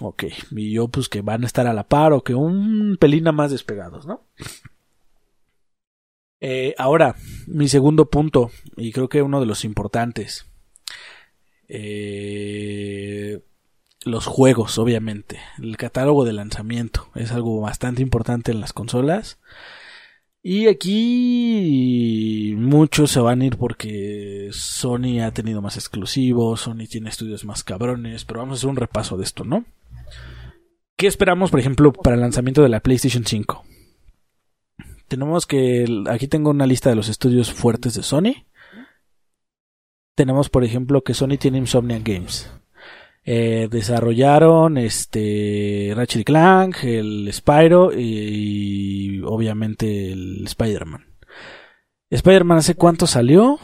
[0.02, 3.24] Ok, y yo pues que van a estar a la par o que un pelín
[3.34, 4.22] más despegados, ¿no?
[6.42, 7.16] Eh, ahora,
[7.48, 10.46] mi segundo punto, y creo que uno de los importantes.
[11.68, 13.42] Eh,
[14.06, 15.40] los juegos, obviamente.
[15.62, 19.40] El catálogo de lanzamiento es algo bastante importante en las consolas.
[20.42, 27.10] Y aquí muchos se van a ir porque Sony ha tenido más exclusivos, Sony tiene
[27.10, 29.66] estudios más cabrones, pero vamos a hacer un repaso de esto, ¿no?
[30.96, 33.66] ¿Qué esperamos, por ejemplo, para el lanzamiento de la PlayStation 5?
[35.10, 38.46] Tenemos que, aquí tengo una lista de los estudios fuertes de Sony.
[40.16, 42.50] Tenemos, por ejemplo, que Sony tiene Insomnia Games.
[43.32, 51.06] Eh, desarrollaron este Ratchet Clank, el Spyro y, obviamente el Spider-Man.
[52.10, 53.60] Spider-Man hace cuánto salió?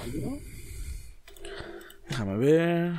[2.07, 2.93] Déjame ver.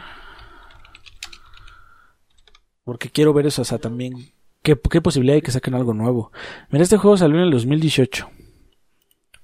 [2.82, 4.32] Porque quiero ver eso, o sea, también.
[4.62, 6.32] ¿Qué, posibilidad hay que saquen algo nuevo?
[6.70, 8.28] Mira, este juego salió en el 2018.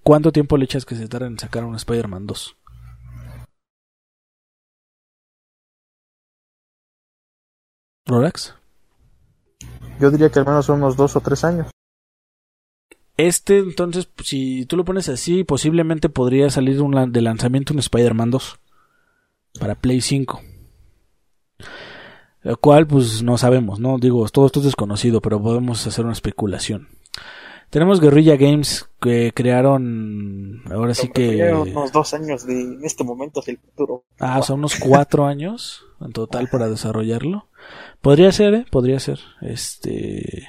[0.03, 2.57] ¿Cuánto tiempo le echas que se tarda en sacar un Spider-Man 2?
[8.07, 8.55] ¿Rolex?
[10.01, 11.69] Yo diría que al menos unos dos o tres años.
[13.17, 18.31] Este, entonces, si tú lo pones así, posiblemente podría salir un de lanzamiento un Spider-Man
[18.31, 18.59] 2
[19.61, 20.41] para Play 5.
[22.43, 23.99] Lo cual, pues no sabemos, ¿no?
[23.99, 26.89] Digo, todo esto es desconocido, pero podemos hacer una especulación.
[27.71, 31.53] Tenemos Guerrilla Games que crearon, ahora sí que...
[31.55, 34.05] Unos dos años de en este momento hacia el futuro.
[34.19, 37.49] Ah, o sea, unos cuatro años en total para desarrollarlo.
[38.03, 38.67] Podría ser, ¿eh?
[38.71, 39.21] Podría ser.
[39.41, 40.49] Este...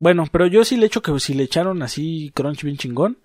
[0.00, 3.18] Bueno, pero yo sí le echo que si le echaron así crunch bien chingón,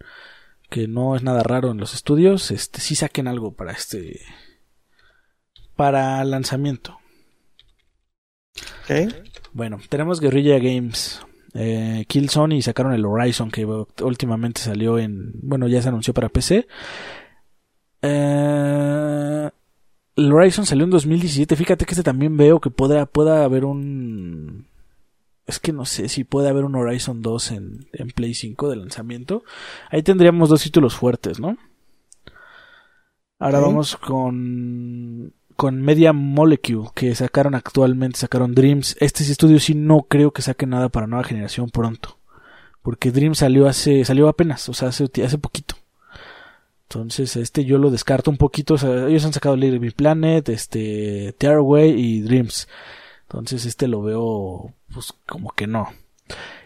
[0.69, 4.22] que no es nada raro en los estudios, este sí saquen algo para este
[5.76, 6.99] para lanzamiento.
[8.84, 9.14] Ok.
[9.51, 11.26] Bueno, tenemos Guerrilla Games.
[11.56, 15.31] Eh, Killzone y sacaron el Horizon que últimamente salió en...
[15.41, 16.68] Bueno, ya se anunció para PC.
[18.01, 19.09] Eh,
[20.20, 21.56] el Horizon salió en 2017.
[21.56, 24.68] Fíjate que este también veo que pueda, pueda haber un...
[25.46, 28.76] Es que no sé si puede haber un Horizon 2 en, en Play 5 de
[28.76, 29.44] lanzamiento.
[29.90, 31.58] Ahí tendríamos dos títulos fuertes, ¿no?
[33.40, 38.96] Ahora vamos con con Media Molecule que sacaron actualmente, sacaron Dreams.
[39.02, 42.18] Este estudio sí no creo que saque nada para nueva generación pronto.
[42.82, 45.76] Porque Dreams salió hace salió apenas, o sea, hace, hace poquito.
[46.91, 48.76] Entonces, este yo lo descarto un poquito,
[49.07, 52.68] ellos han sacado Little Big Planet, este Tearaway y Dreams.
[53.24, 55.90] Entonces, este lo veo pues como que no.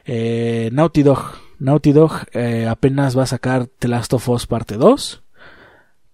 [0.05, 1.19] Eh, Naughty Dog.
[1.59, 5.22] Naughty Dog eh, apenas va a sacar The Last of Us parte 2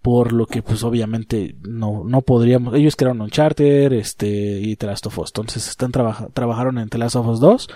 [0.09, 5.19] por lo que pues obviamente no, no podríamos, ellos crearon Uncharted este, y The of
[5.19, 7.69] Us, entonces están trabaja, trabajaron en The Last of Us 2,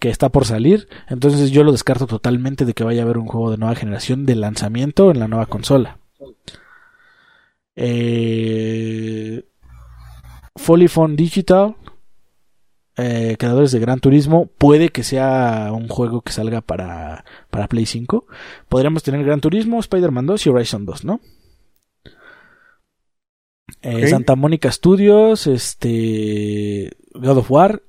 [0.00, 3.28] que está por salir, entonces yo lo descarto totalmente de que vaya a haber un
[3.28, 6.00] juego de nueva generación de lanzamiento en la nueva consola.
[7.76, 9.44] Eh,
[11.14, 11.76] Digital,
[12.96, 17.86] eh, creadores de Gran Turismo, puede que sea un juego que salga para, para Play
[17.86, 18.26] 5.
[18.68, 21.20] Podríamos tener Gran Turismo, Spider-Man 2 y Horizon 2, ¿no?
[23.82, 27.82] Eh, Santa Mónica Studios, este God of War,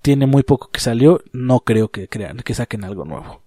[0.00, 3.42] tiene muy poco que salió, no creo que crean, que saquen algo nuevo.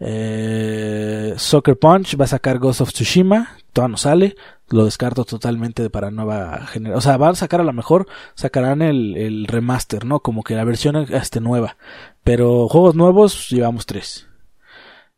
[0.00, 4.34] Eh, Soccer Punch va a sacar Ghost of Tsushima, todavía no sale,
[4.68, 6.98] lo descarto totalmente para nueva generación.
[6.98, 10.20] O sea, van a sacar a lo mejor, sacarán el, remaster, ¿no?
[10.20, 11.76] Como que la versión este, nueva.
[12.24, 14.28] Pero juegos nuevos llevamos tres.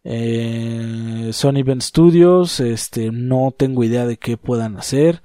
[0.05, 5.22] Eh, Sony Ben Studios, este, no tengo idea de qué puedan hacer.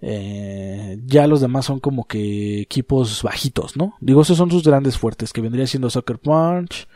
[0.00, 3.94] Eh, ya los demás son como que equipos bajitos, ¿no?
[4.00, 6.88] Digo, esos son sus grandes fuertes, que vendría siendo Soccer Punch,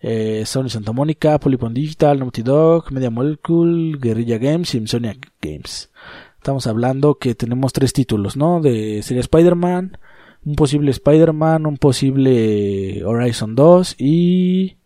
[0.00, 5.90] eh, Sony Santa Mónica, Polygon Digital, Naughty Dog, Media Molecule, Guerrilla Games y Insomniac Games.
[6.36, 8.60] Estamos hablando que tenemos tres títulos, ¿no?
[8.60, 9.98] De serie Spider-Man,
[10.44, 14.76] un posible Spider-Man, un posible Horizon 2 y...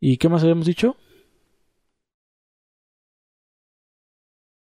[0.00, 0.96] ¿Y qué más habíamos dicho?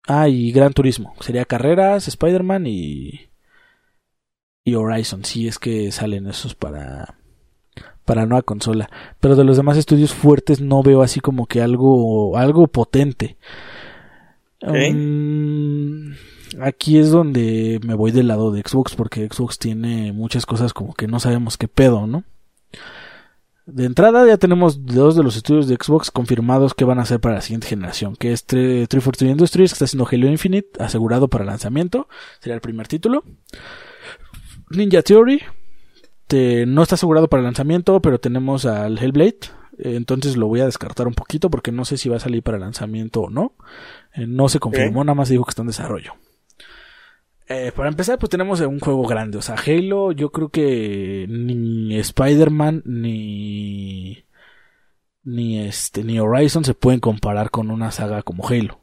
[0.06, 1.14] Ah, y Gran Turismo.
[1.20, 3.28] Sería carreras, Spider-Man y...
[4.64, 7.18] Y Horizon, si es que salen esos para
[8.09, 8.88] para nueva consola.
[9.20, 13.36] Pero de los demás estudios fuertes no veo así como que algo, algo potente.
[14.62, 16.14] Um,
[16.60, 20.94] aquí es donde me voy del lado de Xbox porque Xbox tiene muchas cosas como
[20.94, 22.24] que no sabemos qué pedo, ¿no?
[23.70, 27.20] De entrada ya tenemos dos de los estudios de Xbox confirmados que van a ser
[27.20, 31.44] para la siguiente generación, que es 343 Industries, que está haciendo Halo Infinite, asegurado para
[31.44, 32.08] lanzamiento,
[32.40, 33.24] sería el primer título.
[34.70, 35.42] Ninja Theory,
[36.66, 39.50] no está asegurado para lanzamiento, pero tenemos al Hellblade.
[39.76, 42.58] Entonces lo voy a descartar un poquito porque no sé si va a salir para
[42.58, 43.52] lanzamiento o no.
[44.14, 46.14] Eh, no se confirmó, nada más dijo que está en desarrollo.
[47.48, 49.38] Eh, para empezar, pues tenemos un juego grande.
[49.38, 54.24] O sea, Halo, yo creo que ni Spider-Man ni.
[55.24, 56.04] Ni este.
[56.04, 58.80] ni Horizon se pueden comparar con una saga como Halo.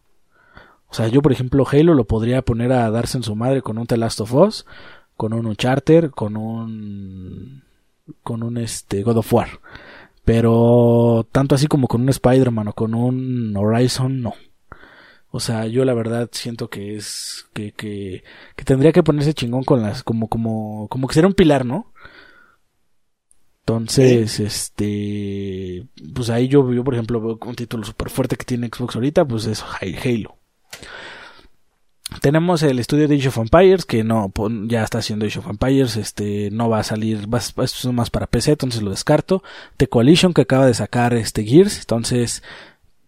[0.87, 3.77] O sea, yo por ejemplo Halo lo podría poner a darse en su madre con
[3.77, 4.65] un The Last of Us
[5.17, 7.63] con un charter con un
[8.23, 9.47] con un este God of War.
[10.23, 14.33] Pero tanto así como con un Spider-Man o con un Horizon, no.
[15.35, 18.23] O sea, yo la verdad siento que es que, que,
[18.55, 21.91] que tendría que ponerse chingón con las como como como que sería un pilar, ¿no?
[23.59, 28.69] Entonces, este, pues ahí yo, yo por ejemplo veo un título súper fuerte que tiene
[28.73, 30.37] Xbox ahorita, pues es Halo.
[32.21, 34.31] Tenemos el estudio de Age of Empires, que no,
[34.67, 38.09] ya está haciendo Age of Empires, este, no va a salir, va, esto es más
[38.09, 39.43] para PC, entonces lo descarto.
[39.75, 42.41] The Coalition, que acaba de sacar este Gears, entonces,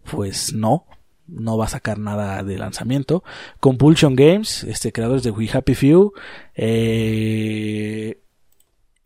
[0.04, 0.84] pues no,
[1.28, 3.22] no va a sacar nada de lanzamiento.
[3.60, 6.12] Compulsion Games, este, creadores de We Happy Few,
[6.54, 8.20] eh,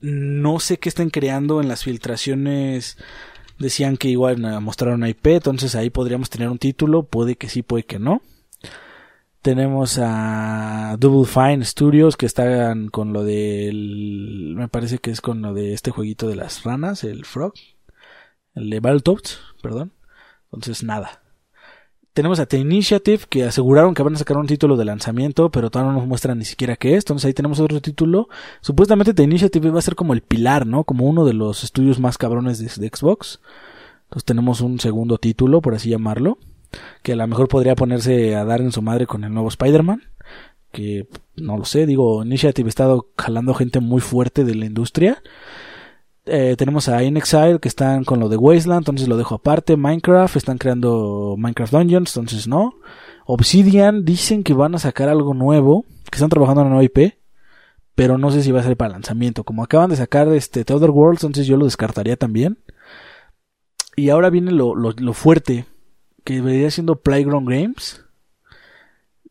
[0.00, 2.96] no sé qué estén creando en las filtraciones,
[3.58, 7.84] decían que igual mostraron IP, entonces ahí podríamos tener un título, puede que sí, puede
[7.84, 8.22] que no.
[9.42, 14.54] Tenemos a Double Fine Studios que están con lo del.
[14.56, 17.54] Me parece que es con lo de este jueguito de las ranas, el Frog.
[18.54, 19.92] El de Battletoads, perdón.
[20.52, 21.21] Entonces, nada.
[22.12, 25.70] Tenemos a The Initiative que aseguraron que van a sacar un título de lanzamiento, pero
[25.70, 27.04] todavía no nos muestran ni siquiera qué es.
[27.04, 28.28] Entonces ahí tenemos otro título.
[28.60, 30.84] Supuestamente The Initiative va a ser como el pilar, ¿no?
[30.84, 33.40] Como uno de los estudios más cabrones de, de Xbox.
[34.04, 36.38] Entonces tenemos un segundo título, por así llamarlo
[37.02, 40.02] que a lo mejor podría ponerse a dar en su madre con el nuevo Spider-Man,
[40.70, 41.06] que
[41.36, 45.22] no lo sé, digo, Initiative ha estado jalando gente muy fuerte de la industria.
[46.24, 49.76] Eh, tenemos a InXile que están con lo de Wasteland, entonces lo dejo aparte.
[49.76, 52.74] Minecraft, están creando Minecraft Dungeons, entonces no.
[53.26, 57.14] Obsidian dicen que van a sacar algo nuevo, que están trabajando en una nueva IP,
[57.94, 59.44] pero no sé si va a ser para lanzamiento.
[59.44, 62.58] Como acaban de sacar este The Other Worlds, entonces yo lo descartaría también.
[63.96, 65.66] Y ahora viene lo, lo, fuerte
[66.24, 68.02] que debería siendo Playground Games,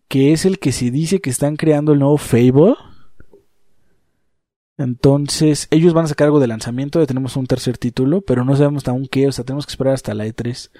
[0.07, 2.75] que es el que se dice que están creando el nuevo Fable.
[4.77, 8.55] Entonces, ellos van a sacar algo de lanzamiento, ya tenemos un tercer título, pero no
[8.55, 10.71] sabemos aún qué, o sea, tenemos que esperar hasta la E3.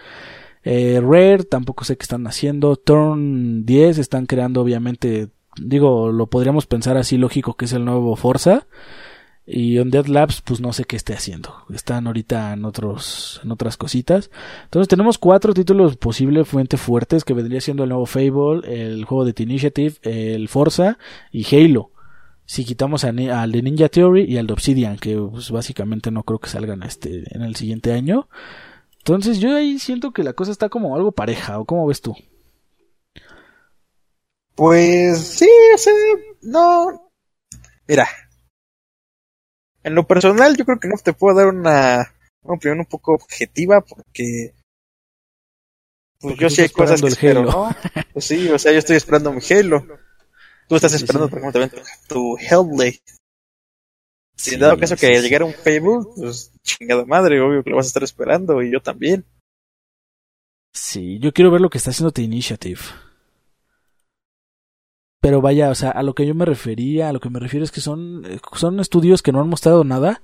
[0.64, 2.76] Eh, Rare, tampoco sé qué están haciendo.
[2.76, 8.16] Turn 10 están creando, obviamente, digo, lo podríamos pensar así lógico que es el nuevo
[8.16, 8.68] Forza.
[9.46, 11.54] Y On Dead Labs, pues no sé qué esté haciendo.
[11.74, 14.30] Están ahorita en otros, en otras cositas.
[14.66, 19.34] Entonces tenemos cuatro títulos posiblemente fuertes que vendría siendo el nuevo Fable, el juego de
[19.34, 20.98] The Initiative, el Forza
[21.32, 21.91] y Halo.
[22.52, 23.16] Si quitamos al
[23.54, 27.24] de Ninja Theory y al de Obsidian, que pues, básicamente no creo que salgan este,
[27.34, 28.28] en el siguiente año.
[28.98, 32.14] Entonces yo ahí siento que la cosa está como algo pareja, ¿o cómo ves tú?
[34.54, 35.48] Pues sí,
[36.42, 37.10] no.
[37.88, 38.10] Mira.
[39.84, 43.14] En lo personal, yo creo que no te puedo dar una, una opinión un poco
[43.14, 44.56] objetiva porque.
[46.20, 47.70] Pues Porque yo sí hay cosas que espero.
[48.12, 50.01] Pues sí, o sea, yo estoy esperando mi Halo.
[50.72, 51.70] Tú estás esperando, también
[52.08, 53.02] tu Hellblade.
[54.38, 57.76] Si Sí, en dado caso que llegara un Fable, pues chingada madre, obvio que lo
[57.76, 59.26] vas a estar esperando y yo también.
[60.72, 62.80] Sí, yo quiero ver lo que está haciendo The Initiative.
[65.20, 67.66] Pero vaya, o sea, a lo que yo me refería, a lo que me refiero
[67.66, 70.24] es que son, eh, son estudios que no han mostrado nada,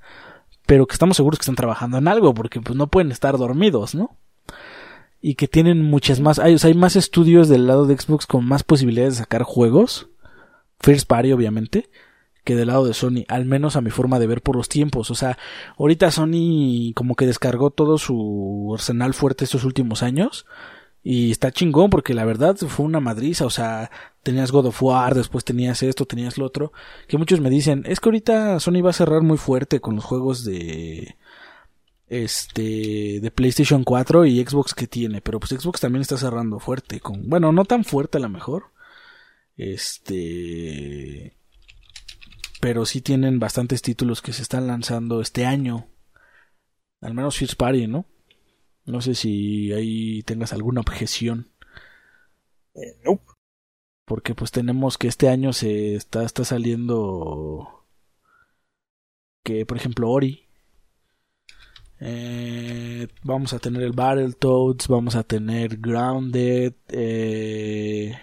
[0.65, 3.95] pero que estamos seguros que están trabajando en algo, porque pues no pueden estar dormidos,
[3.95, 4.15] ¿no?
[5.19, 8.26] Y que tienen muchas más, hay, o sea, hay más estudios del lado de Xbox
[8.26, 10.07] con más posibilidades de sacar juegos,
[10.80, 11.90] First Party obviamente,
[12.44, 15.12] que del lado de Sony, al menos a mi forma de ver por los tiempos.
[15.12, 15.38] O sea,
[15.78, 20.45] ahorita Sony como que descargó todo su arsenal fuerte estos últimos años.
[21.04, 23.45] Y está chingón porque la verdad fue una madriza.
[23.45, 23.91] O sea,
[24.24, 26.72] tenías God of War, después tenías esto, tenías lo otro.
[27.08, 30.06] Que muchos me dicen, es que ahorita Sony va a cerrar muy fuerte con los
[30.06, 31.18] juegos de
[32.08, 36.99] este de PlayStation 4 y Xbox que tiene, pero pues Xbox también está cerrando fuerte
[36.99, 38.72] con, bueno, no tan fuerte a lo mejor.
[39.58, 41.38] Este
[42.60, 45.88] pero sí tienen bastantes títulos que se están lanzando este año.
[47.02, 48.06] Al menos First Party, ¿no?
[48.86, 51.52] No sé si ahí tengas alguna objeción.
[52.74, 53.24] Eh, nope.
[54.06, 57.86] Porque pues tenemos que este año se está, está saliendo
[59.44, 60.46] que por ejemplo Ori.
[62.00, 66.74] Eh, vamos a tener el Battletoads, vamos a tener Grounded.
[66.90, 68.18] Eh,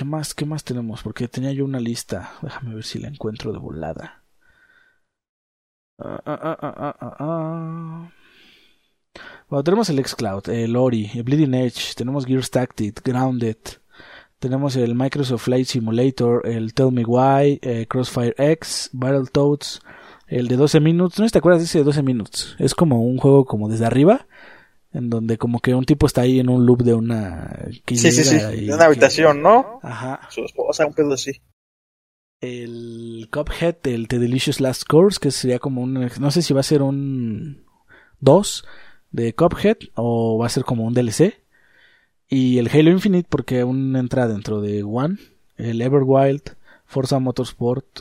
[0.00, 0.34] ¿Qué más?
[0.34, 1.02] ¿Qué más tenemos?
[1.02, 2.32] Porque tenía yo una lista.
[2.40, 4.24] Déjame ver si la encuentro de volada.
[5.98, 8.10] Ah, ah, ah, ah.
[9.50, 13.58] Bueno, tenemos el xCloud, el Ori, el Bleeding Edge, tenemos Gears Tactic, Grounded,
[14.38, 19.82] tenemos el Microsoft Flight Simulator, el Tell Me Why, eh, Crossfire X, Battletoads,
[20.28, 21.20] el de 12 minutos.
[21.20, 22.56] ¿No te acuerdas de ese de 12 minutos?
[22.58, 24.26] Es como un juego como desde arriba,
[24.92, 27.56] en donde como que un tipo está ahí en un loop de una...
[27.84, 28.36] Que Sí, sí, sí.
[28.36, 29.78] De una que- habitación, ¿no?
[29.82, 30.20] Ajá.
[30.30, 31.40] Su esposa, un pedo así.
[32.40, 35.94] El Cuphead, el The Delicious Last Course, que sería como un...
[36.18, 37.64] No sé si va a ser un
[38.20, 38.64] 2
[39.10, 41.34] de Cuphead o va a ser como un DLC.
[42.28, 45.18] Y el Halo Infinite porque aún entra dentro de One.
[45.56, 46.56] El Everwild,
[46.86, 48.00] Forza Motorsport.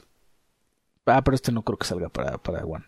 [1.06, 2.86] Ah, pero este no creo que salga para, para One.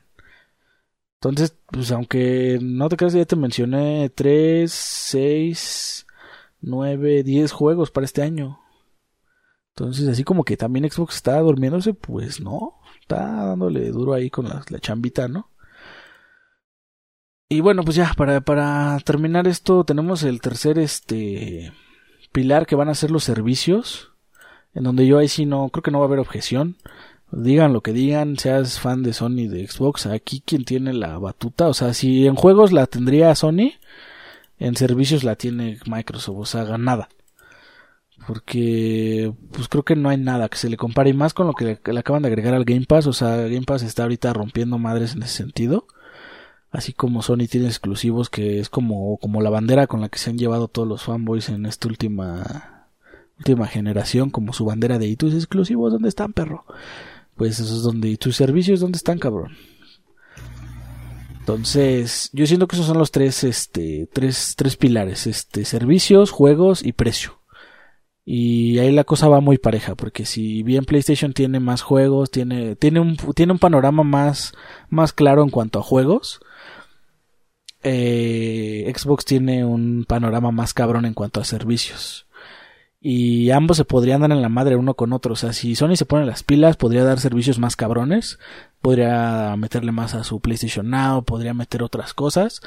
[1.24, 6.08] Entonces, pues aunque no te creas, ya te mencioné 3, 6,
[6.62, 8.60] 9, 10 juegos para este año.
[9.76, 14.50] Entonces, así como que también Xbox está durmiéndose, pues no, está dándole duro ahí con
[14.50, 15.52] la, chambita, ¿no?
[17.50, 21.72] Y bueno, pues ya, para, para terminar esto, tenemos el tercer este
[22.32, 24.12] pilar que van a ser los servicios,
[24.74, 26.78] en donde yo ahí sí no, creo que no va a haber objeción.
[27.32, 31.68] Digan lo que digan, seas fan de Sony, de Xbox, aquí quien tiene la batuta,
[31.68, 33.74] o sea, si en juegos la tendría Sony,
[34.60, 37.10] en servicios la tiene Microsoft, o sea, ganada
[38.28, 41.54] porque pues creo que no hay nada que se le compare y más con lo
[41.54, 44.78] que le, acaban de agregar al Game Pass, o sea, Game Pass está ahorita rompiendo
[44.78, 45.88] madres en ese sentido.
[46.72, 50.30] Así como Sony tiene exclusivos que es como, como la bandera con la que se
[50.30, 52.88] han llevado todos los fanboys en esta última
[53.38, 56.64] última generación, como su bandera de ¿y tus exclusivos dónde están, perro?
[57.42, 59.58] Pues eso es donde, ¿y tus servicios dónde están, cabrón?
[61.40, 66.86] Entonces, yo siento que esos son los tres, este, tres, tres pilares, este, servicios, juegos
[66.86, 67.42] y precio.
[68.24, 72.76] Y ahí la cosa va muy pareja, porque si bien PlayStation tiene más juegos, tiene,
[72.76, 74.54] tiene un, tiene un panorama más,
[74.92, 76.42] más claro en cuanto a juegos,
[77.82, 82.28] eh, Xbox tiene un panorama más cabrón en cuanto a servicios.
[83.04, 85.34] Y ambos se podrían dar en la madre uno con otro.
[85.34, 88.38] O sea, si Sony se pone las pilas, podría dar servicios más cabrones.
[88.80, 92.62] Podría meterle más a su PlayStation Now, podría meter otras cosas.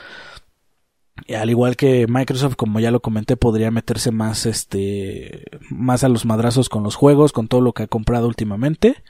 [1.26, 6.08] Y al igual que Microsoft, como ya lo comenté, podría meterse más, este, más a
[6.08, 9.04] los madrazos con los juegos, con todo lo que ha comprado últimamente.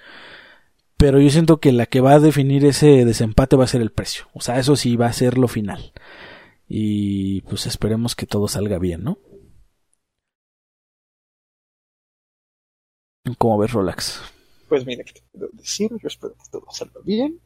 [0.99, 3.93] Pero yo siento que la que va a definir ese desempate va a ser el
[3.93, 4.27] precio.
[4.35, 5.93] O sea, eso sí va a ser lo final.
[6.69, 9.19] Y pues esperemos que todo salga bien, ¿no?
[13.39, 14.21] ¿Cómo ves, Rolex?
[14.69, 15.91] Pues mira, ¿qué te puedo decir?
[16.03, 17.41] Yo espero que todo salga bien.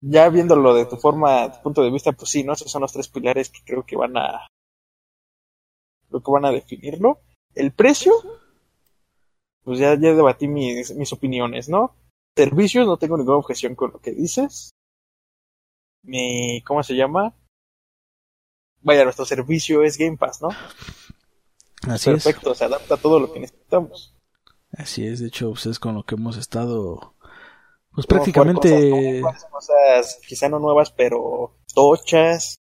[0.00, 2.54] Ya viéndolo de tu forma, tu punto de vista, pues sí, ¿no?
[2.54, 4.46] Esos son los tres pilares que creo que van a.
[6.08, 7.20] Lo que van a definirlo.
[7.54, 8.12] El precio,
[9.62, 11.94] pues ya, ya debatí mis, mis opiniones, ¿no?
[12.36, 14.70] Servicios, no tengo ninguna objeción con lo que dices.
[16.02, 16.62] Mi.
[16.62, 17.34] ¿Cómo se llama?
[18.80, 20.48] Vaya, nuestro servicio es Game Pass, ¿no?
[21.88, 24.14] Así Perfecto, se adapta a todo lo que necesitamos.
[24.72, 27.14] Así es, de hecho, pues es con lo que hemos estado,
[27.92, 29.20] pues prácticamente...
[29.20, 32.56] Cosas, cosas quizá no nuevas, pero tochas.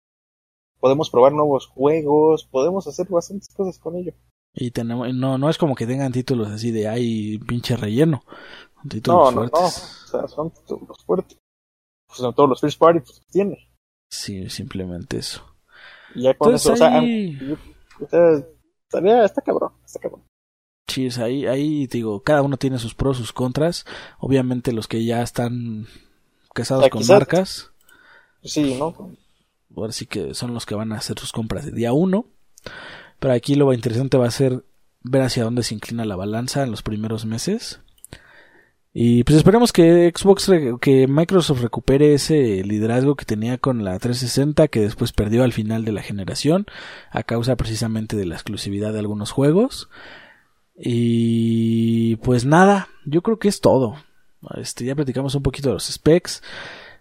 [0.78, 4.12] Podemos probar nuevos juegos, podemos hacer bastantes cosas con ello.
[4.55, 8.24] Y tenemos, no, no es como que tengan títulos así de ay, pinche relleno.
[8.89, 9.53] Títulos no, fuertes.
[9.53, 11.39] no, no, o sea, son títulos fuertes.
[12.07, 13.70] Pues en todos los first party pues, tiene.
[14.11, 15.43] Sí, simplemente eso.
[16.15, 17.03] Y ya con Entonces, eso, o sea,
[18.01, 18.47] o sea,
[18.85, 20.23] estaría- está cabrón, está cabrón.
[20.88, 23.84] Sí, es ahí, ahí digo, cada uno tiene sus pros, sus contras.
[24.18, 25.86] Obviamente los que ya están
[26.54, 27.70] casados con quizás- marcas,
[28.44, 28.94] Sí, ¿no?
[29.76, 32.26] ahora sí que son los que van a hacer sus compras de día uno.
[33.18, 34.64] Pero aquí lo interesante va a ser
[35.02, 37.80] ver hacia dónde se inclina la balanza en los primeros meses.
[38.94, 40.50] Y pues esperemos que Xbox,
[40.80, 45.84] que Microsoft recupere ese liderazgo que tenía con la 360, que después perdió al final
[45.84, 46.64] de la generación,
[47.10, 49.90] a causa precisamente de la exclusividad de algunos juegos.
[50.78, 53.97] Y pues nada, yo creo que es todo.
[54.57, 56.43] Este, ya platicamos un poquito de los specs.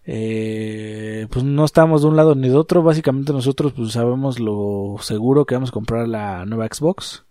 [0.07, 2.83] Eh, pues no estamos de un lado ni de otro.
[2.83, 7.25] Básicamente nosotros pues sabemos lo seguro que vamos a comprar la nueva Xbox.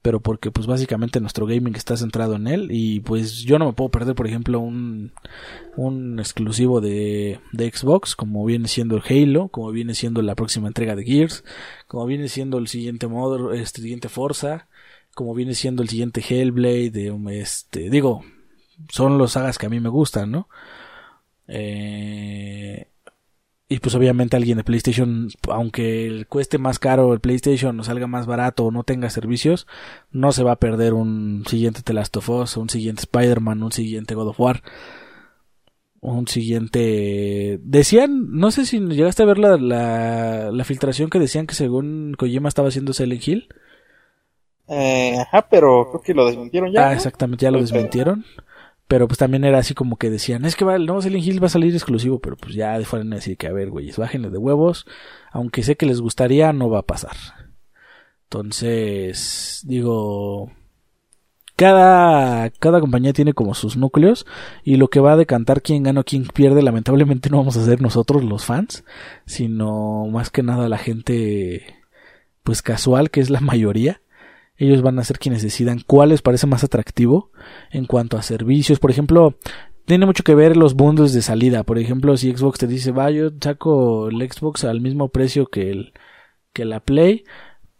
[0.00, 2.68] Pero porque pues básicamente nuestro gaming está centrado en él.
[2.70, 5.12] Y pues yo no me puedo perder por ejemplo un,
[5.76, 8.14] un exclusivo de, de Xbox.
[8.14, 9.48] Como viene siendo el Halo.
[9.48, 11.44] Como viene siendo la próxima entrega de Gears.
[11.86, 14.68] Como viene siendo el siguiente modo, este siguiente Forza.
[15.14, 16.90] Como viene siendo el siguiente Hellblade.
[16.90, 18.24] De, este, digo,
[18.88, 20.48] son los sagas que a mí me gustan, ¿no?
[21.46, 22.88] Eh,
[23.68, 28.26] y pues obviamente alguien de PlayStation, aunque cueste más caro el PlayStation o salga más
[28.26, 29.66] barato o no tenga servicios,
[30.10, 33.72] no se va a perder un siguiente The Last of Us, un siguiente Spider-Man, un
[33.72, 34.62] siguiente God of War,
[36.00, 37.58] un siguiente...
[37.62, 42.68] Decían, no sé si llegaste a ver la filtración que decían que según Kojima estaba
[42.68, 43.48] haciendo Silent Hill.
[44.68, 46.86] Eh, ajá, pero creo que lo desmintieron ya.
[46.86, 46.96] Ah, ¿no?
[46.96, 48.24] exactamente, ya lo desmintieron.
[48.86, 51.42] Pero pues también era así como que decían, es que va, el nuevo Silent Hill
[51.42, 54.28] va a salir exclusivo, pero pues ya fueron a decir que a ver, güeyes, bájenle
[54.28, 54.86] de huevos,
[55.32, 57.16] aunque sé que les gustaría, no va a pasar.
[58.24, 60.50] Entonces, digo,
[61.56, 64.26] cada, cada compañía tiene como sus núcleos
[64.64, 67.64] y lo que va a decantar quién gana o quién pierde, lamentablemente no vamos a
[67.64, 68.84] ser nosotros los fans,
[69.24, 71.64] sino más que nada la gente
[72.42, 74.00] pues casual, que es la mayoría.
[74.56, 77.30] Ellos van a ser quienes decidan cuál les parece más atractivo
[77.70, 78.78] en cuanto a servicios.
[78.78, 79.36] Por ejemplo,
[79.84, 81.64] tiene mucho que ver los bundles de salida.
[81.64, 85.70] Por ejemplo, si Xbox te dice, va, yo saco el Xbox al mismo precio que
[85.70, 85.92] el
[86.52, 87.24] que la Play,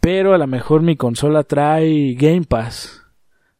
[0.01, 3.03] pero a lo mejor mi consola trae Game Pass.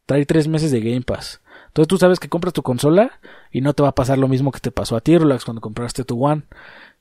[0.05, 1.41] Trae tres meses de Game Pass.
[1.67, 3.19] Entonces tú sabes que compras tu consola
[3.51, 5.61] y no te va a pasar lo mismo que te pasó a ti, Relax, cuando
[5.61, 6.43] compraste tu One.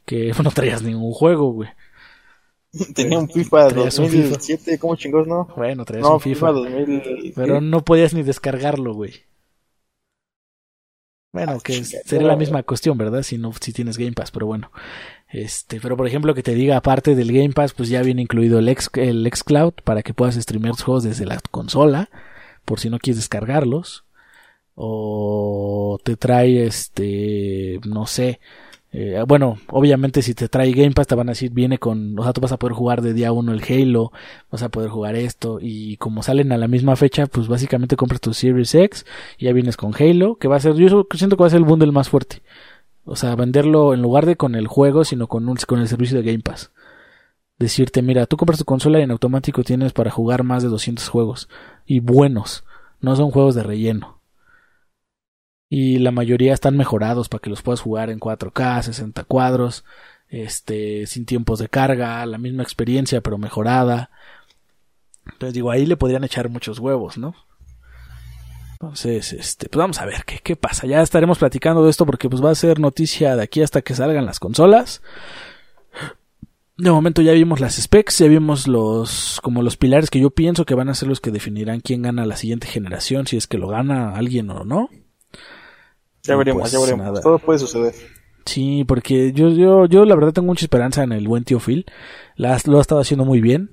[0.07, 1.69] Que no traías ningún juego, güey.
[2.95, 5.49] Tenía un FIFA Traías un 2007, ¿cómo chingos no?
[5.57, 6.53] Bueno, traías No, un FIFA.
[6.53, 7.33] 2000.
[7.35, 9.13] Pero no podías ni descargarlo, güey.
[11.33, 13.23] Bueno, Ah, que sería la misma cuestión, ¿verdad?
[13.25, 14.71] Si no, si tienes Game Pass, pero bueno.
[15.29, 18.61] Este, pero por ejemplo que te diga aparte del Game Pass, pues ya viene incluido
[18.61, 22.09] el X, el Xcloud para que puedas streamear juegos desde la consola,
[22.65, 24.05] por si no quieres descargarlos.
[24.77, 28.41] O te trae este, no sé,
[28.97, 32.23] eh, bueno, obviamente si te trae Game Pass te van a decir viene con, o
[32.23, 34.13] sea, tú vas a poder jugar de día uno el Halo,
[34.53, 38.21] vas a poder jugar esto y como salen a la misma fecha, pues básicamente compras
[38.21, 39.05] tu Series X
[39.37, 41.59] y ya vienes con Halo, que va a ser, yo siento que va a ser
[41.59, 42.43] el bundle más fuerte.
[43.05, 46.17] O sea, venderlo en lugar de con el juego, sino con, un, con el servicio
[46.17, 46.71] de Game Pass.
[47.59, 51.09] Decirte, mira, tú compras tu consola y en automático tienes para jugar más de 200
[51.09, 51.49] juegos.
[51.85, 52.65] Y buenos.
[53.01, 54.14] No son juegos de relleno.
[55.77, 59.85] Y la mayoría están mejorados para que los puedas jugar en 4K, 60 cuadros,
[60.29, 64.09] este, sin tiempos de carga, la misma experiencia pero mejorada.
[65.27, 67.35] Entonces digo, ahí le podrían echar muchos huevos, ¿no?
[68.75, 70.87] Entonces, este, pues vamos a ver qué, qué pasa.
[70.87, 73.97] Ya estaremos platicando de esto porque pues va a ser noticia de aquí hasta que
[73.97, 75.03] salgan las consolas.
[76.77, 80.67] De momento ya vimos las specs, ya vimos los como los pilares que yo pienso
[80.67, 83.59] que van a ser los que definirán quién gana la siguiente generación, si es que
[83.59, 84.89] lo gana alguien o no.
[86.25, 87.07] Ya veremos, pues, ya veremos.
[87.07, 87.21] nada.
[87.21, 87.95] Todo puede suceder.
[88.47, 91.87] Sí, porque yo, yo, yo la verdad tengo mucha esperanza en el buen tío Phil.
[92.37, 93.71] Lo ha estado haciendo muy bien.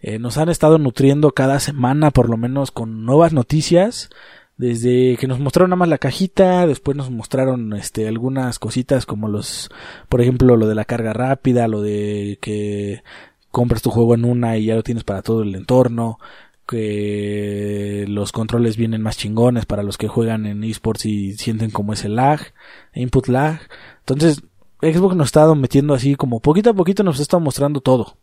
[0.00, 4.10] Eh, nos han estado nutriendo cada semana, por lo menos, con nuevas noticias.
[4.56, 9.28] Desde que nos mostraron nada más la cajita, después nos mostraron este algunas cositas como
[9.28, 9.68] los,
[10.08, 13.02] por ejemplo, lo de la carga rápida, lo de que
[13.50, 16.18] compras tu juego en una y ya lo tienes para todo el entorno,
[16.66, 21.92] que los controles vienen más chingones para los que juegan en esports y sienten como
[21.92, 22.40] ese lag,
[22.94, 23.60] input lag.
[24.00, 24.42] Entonces,
[24.80, 28.18] Xbox nos ha estado metiendo así como poquito a poquito nos estado mostrando todo.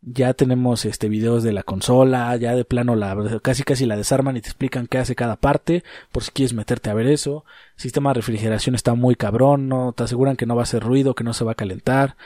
[0.00, 4.36] ya tenemos este videos de la consola, ya de plano la casi casi la desarman
[4.36, 7.44] y te explican qué hace cada parte, por si quieres meterte a ver eso.
[7.76, 10.82] El sistema de refrigeración está muy cabrón, no te aseguran que no va a hacer
[10.82, 12.16] ruido, que no se va a calentar.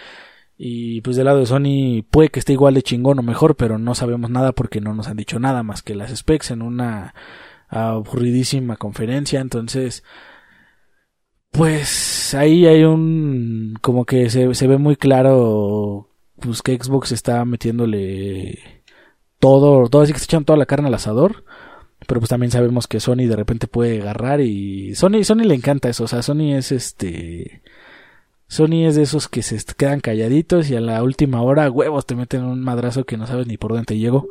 [0.65, 3.79] Y pues del lado de Sony puede que esté igual de chingón o mejor, pero
[3.79, 7.17] no sabemos nada porque no nos han dicho nada más que las specs en una
[7.69, 10.05] aburridísima conferencia, entonces
[11.51, 17.45] pues ahí hay un como que se, se ve muy claro pues que Xbox está
[17.45, 18.85] metiéndole
[19.41, 21.45] todo, todo así que está echando toda la carne al asador.
[22.07, 25.89] Pero pues también sabemos que Sony de repente puede agarrar y Sony, Sony le encanta
[25.89, 27.63] eso, o sea, Sony es este
[28.53, 32.15] Sony es de esos que se quedan calladitos y a la última hora huevos te
[32.15, 34.29] meten un madrazo que no sabes ni por dónde te llegó.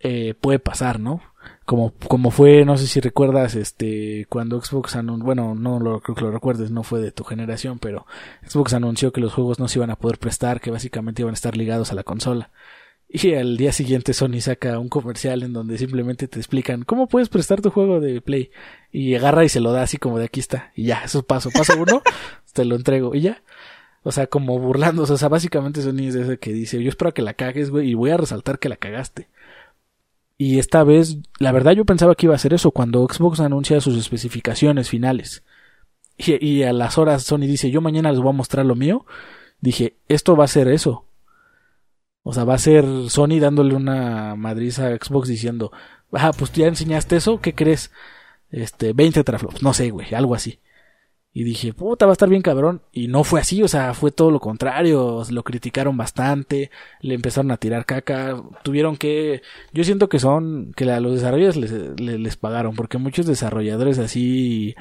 [0.00, 1.22] Eh, puede pasar, ¿no?
[1.64, 6.16] Como, como fue, no sé si recuerdas, este, cuando Xbox anunció, bueno, no lo, creo
[6.16, 8.06] que lo recuerdes, no fue de tu generación, pero
[8.44, 11.34] Xbox anunció que los juegos no se iban a poder prestar, que básicamente iban a
[11.34, 12.50] estar ligados a la consola.
[13.24, 17.28] Y al día siguiente Sony saca un comercial en donde simplemente te explican cómo puedes
[17.28, 18.50] prestar tu juego de Play.
[18.90, 20.72] Y agarra y se lo da así como de aquí está.
[20.74, 21.50] Y ya, eso paso.
[21.50, 22.02] Paso uno,
[22.54, 23.14] te lo entrego.
[23.14, 23.42] Y ya.
[24.02, 25.12] O sea, como burlándose.
[25.12, 27.94] O sea, básicamente Sony es ese que dice, yo espero que la cagues, güey, y
[27.94, 29.28] voy a resaltar que la cagaste.
[30.38, 33.80] Y esta vez, la verdad yo pensaba que iba a ser eso cuando Xbox anuncia
[33.80, 35.44] sus especificaciones finales.
[36.16, 39.06] Y, a las horas Sony dice, yo mañana les voy a mostrar lo mío.
[39.60, 41.04] Dije, esto va a ser eso.
[42.22, 45.72] O sea, va a ser Sony dándole una madriza a Xbox diciendo,
[46.12, 47.90] ah, pues ya enseñaste eso, ¿qué crees?
[48.50, 50.60] Este, 20 teraflops, no sé, güey, algo así.
[51.34, 52.82] Y dije, puta, va a estar bien cabrón.
[52.92, 55.22] Y no fue así, o sea, fue todo lo contrario.
[55.30, 56.70] Lo criticaron bastante,
[57.00, 58.36] le empezaron a tirar caca.
[58.62, 59.40] Tuvieron que.
[59.72, 60.72] Yo siento que son.
[60.76, 64.74] que a los desarrolladores les, les, pagaron, porque muchos desarrolladores así.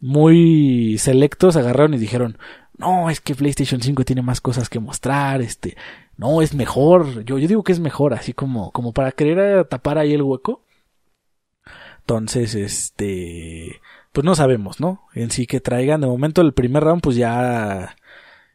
[0.00, 2.38] muy selectos agarraron y dijeron:
[2.78, 5.76] No, es que PlayStation 5 tiene más cosas que mostrar, este.
[6.16, 7.24] No, es mejor.
[7.24, 10.62] Yo, yo digo que es mejor, así como, como para querer tapar ahí el hueco.
[12.00, 13.80] Entonces, este
[14.12, 15.02] pues no sabemos, ¿no?
[15.12, 16.00] En sí que traigan.
[16.00, 17.96] De momento el primer round pues ya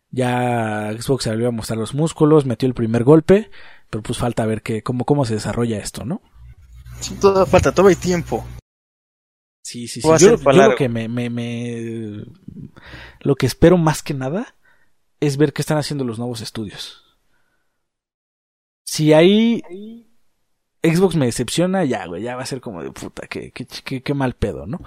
[0.10, 3.52] ya Xbox salió a mostrar los músculos, metió el primer golpe,
[3.90, 6.22] pero pues falta ver que, cómo, cómo se desarrolla esto, ¿no?
[7.00, 8.46] Sí, todo falta, todo hay tiempo.
[9.64, 10.08] Sí, sí, sí.
[10.20, 12.26] Yo, lo que me, me, me,
[13.20, 14.56] lo que espero más que nada
[15.20, 17.11] es ver qué están haciendo los nuevos estudios.
[18.84, 19.64] Si hay
[20.84, 24.66] Xbox me decepciona, ya, güey, ya va a ser como de puta, qué mal pedo,
[24.66, 24.82] ¿no?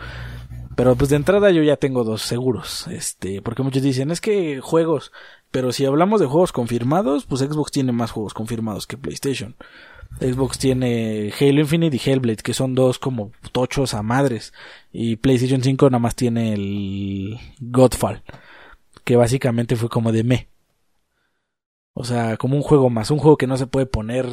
[0.76, 4.60] Pero pues de entrada yo ya tengo dos seguros, este, porque muchos dicen, es que
[4.60, 5.12] juegos,
[5.52, 9.54] pero si hablamos de juegos confirmados, pues Xbox tiene más juegos confirmados que PlayStation.
[10.20, 14.52] Xbox tiene Halo Infinite y Hellblade, que son dos como tochos a madres.
[14.92, 18.22] Y PlayStation 5 nada más tiene el Godfall,
[19.04, 20.48] que básicamente fue como de me.
[21.94, 24.26] O sea, como un juego más, un juego que no se puede poner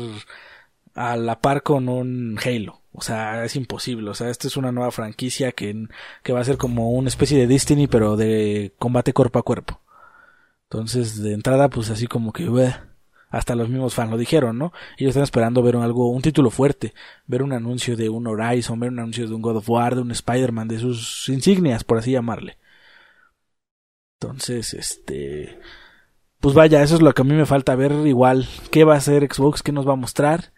[0.95, 2.81] a la par con un Halo.
[2.93, 4.09] O sea, es imposible.
[4.09, 5.87] O sea, esta es una nueva franquicia que,
[6.23, 9.81] que va a ser como una especie de Destiny, pero de combate cuerpo a cuerpo.
[10.63, 12.47] Entonces, de entrada, pues así como que,
[13.29, 14.73] hasta los mismos fans lo dijeron, ¿no?
[14.97, 16.93] Ellos están esperando ver algo, un título fuerte,
[17.27, 20.01] ver un anuncio de un Horizon, ver un anuncio de un God of War, de
[20.01, 22.57] un Spider-Man, de sus insignias, por así llamarle.
[24.19, 25.59] Entonces, este,
[26.41, 28.97] pues vaya, eso es lo que a mí me falta ver igual, qué va a
[28.97, 30.51] hacer Xbox, qué nos va a mostrar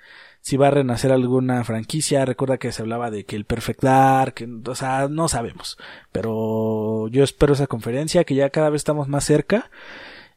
[0.43, 2.26] si va a renacer alguna franquicia.
[2.26, 5.77] Recuerda que se hablaba de que el Perfect Dark, que, o sea, no sabemos.
[6.11, 9.72] Pero yo espero esa conferencia, que ya cada vez estamos más cerca.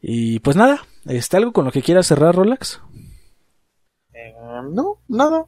[0.00, 2.80] Y pues nada, ¿está algo con lo que quieras cerrar, Rolax?
[4.14, 4.32] Eh,
[4.70, 5.46] no, nada.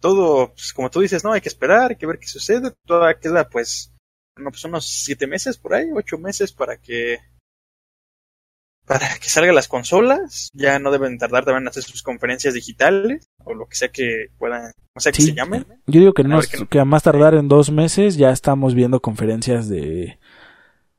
[0.00, 2.72] Todo, pues, como tú dices, no, hay que esperar, hay que ver qué sucede.
[2.86, 3.92] Toda queda, pues,
[4.36, 7.18] no, pues unos siete meses por ahí, ocho meses para que
[8.92, 10.50] para que salgan las consolas.
[10.52, 14.26] Ya no deben tardar también en hacer sus conferencias digitales o lo que sea que
[14.36, 15.66] puedan, o sea que se llamen.
[15.86, 19.68] Yo digo que, no, que, a más tardar en dos meses ya estamos viendo conferencias
[19.68, 20.18] de...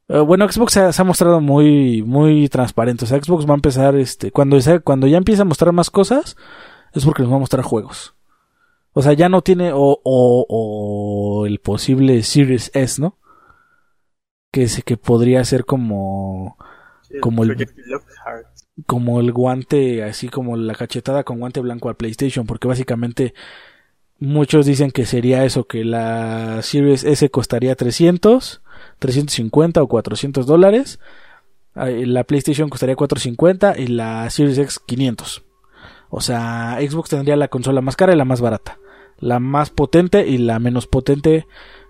[0.10, 3.06] Eh, bueno, Xbox se ha, mostrado muy, muy transparente.
[3.06, 6.36] O sea, Xbox va a empezar, este, cuando, cuando ya empieza a mostrar más cosas,
[6.94, 8.16] es porque nos va a mostrar juegos.
[8.94, 13.20] O sea, ya no tiene, o, o, o el posible Series S, ¿no?
[14.52, 16.58] Que, que podría ser como
[17.22, 17.68] como el,
[18.86, 23.34] como el guante, así como la cachetada con guante blanco al PlayStation, porque básicamente
[24.20, 28.62] muchos dicen que sería eso, que la Series S costaría 300,
[29.00, 31.00] 350 o 400 dólares,
[31.76, 35.44] la PlayStation costaría 450 y la Series X 500.
[36.10, 38.78] O sea, Xbox tendría la consola más cara y la más barata,
[39.18, 41.48] la más potente y la menos potente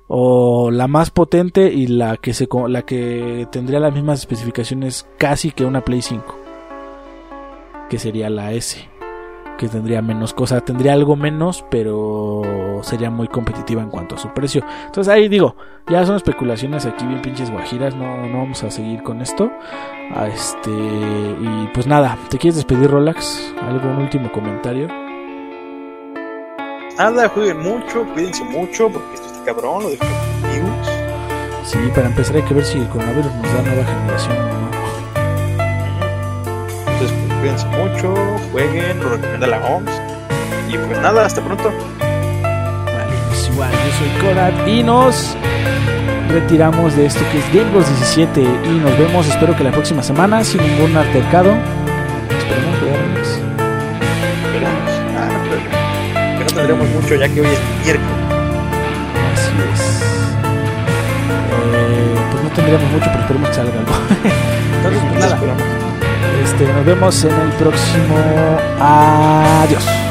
[0.07, 5.51] o la más potente y la que se la que tendría las mismas especificaciones casi
[5.51, 6.35] que una Play 5
[7.89, 8.93] que sería la S
[9.57, 12.41] que tendría menos cosas, tendría algo menos, pero
[12.81, 14.63] sería muy competitiva en cuanto a su precio.
[14.85, 15.55] Entonces ahí digo,
[15.87, 19.51] ya son especulaciones aquí bien pinches guajiras, no, no vamos a seguir con esto.
[20.15, 23.53] A este y pues nada, ¿te quieres despedir Rolax?
[23.61, 24.87] ¿Algún último comentario?
[26.97, 30.87] Nada, jueguen mucho, cuídense mucho, porque esto cabrón, lo de virus.
[31.65, 34.63] Sí, para empezar hay que ver si el coronavirus nos da nueva generación o no.
[36.91, 38.13] Entonces, pues, cuídense mucho,
[38.51, 39.91] jueguen, lo recomienda la OMS.
[40.69, 41.71] Y pues nada, hasta pronto.
[41.99, 45.35] Vale, pues igual, yo soy Korat y nos
[46.29, 50.01] retiramos de esto que es Game Wars 17 y nos vemos, espero que la próxima
[50.01, 51.51] semana, sin ningún altercado.
[52.37, 53.27] Esperemos Rolax.
[54.45, 54.91] Esperemos.
[55.15, 58.32] Ah, pero no tendremos mucho ya que hoy es miércoles.
[61.51, 63.93] Eh, pues no tendríamos mucho, pero esperemos que salga algo.
[64.77, 65.63] Entonces, pues nada, esperamos.
[66.43, 68.15] este, nos vemos en el próximo.
[68.79, 70.02] Adiós.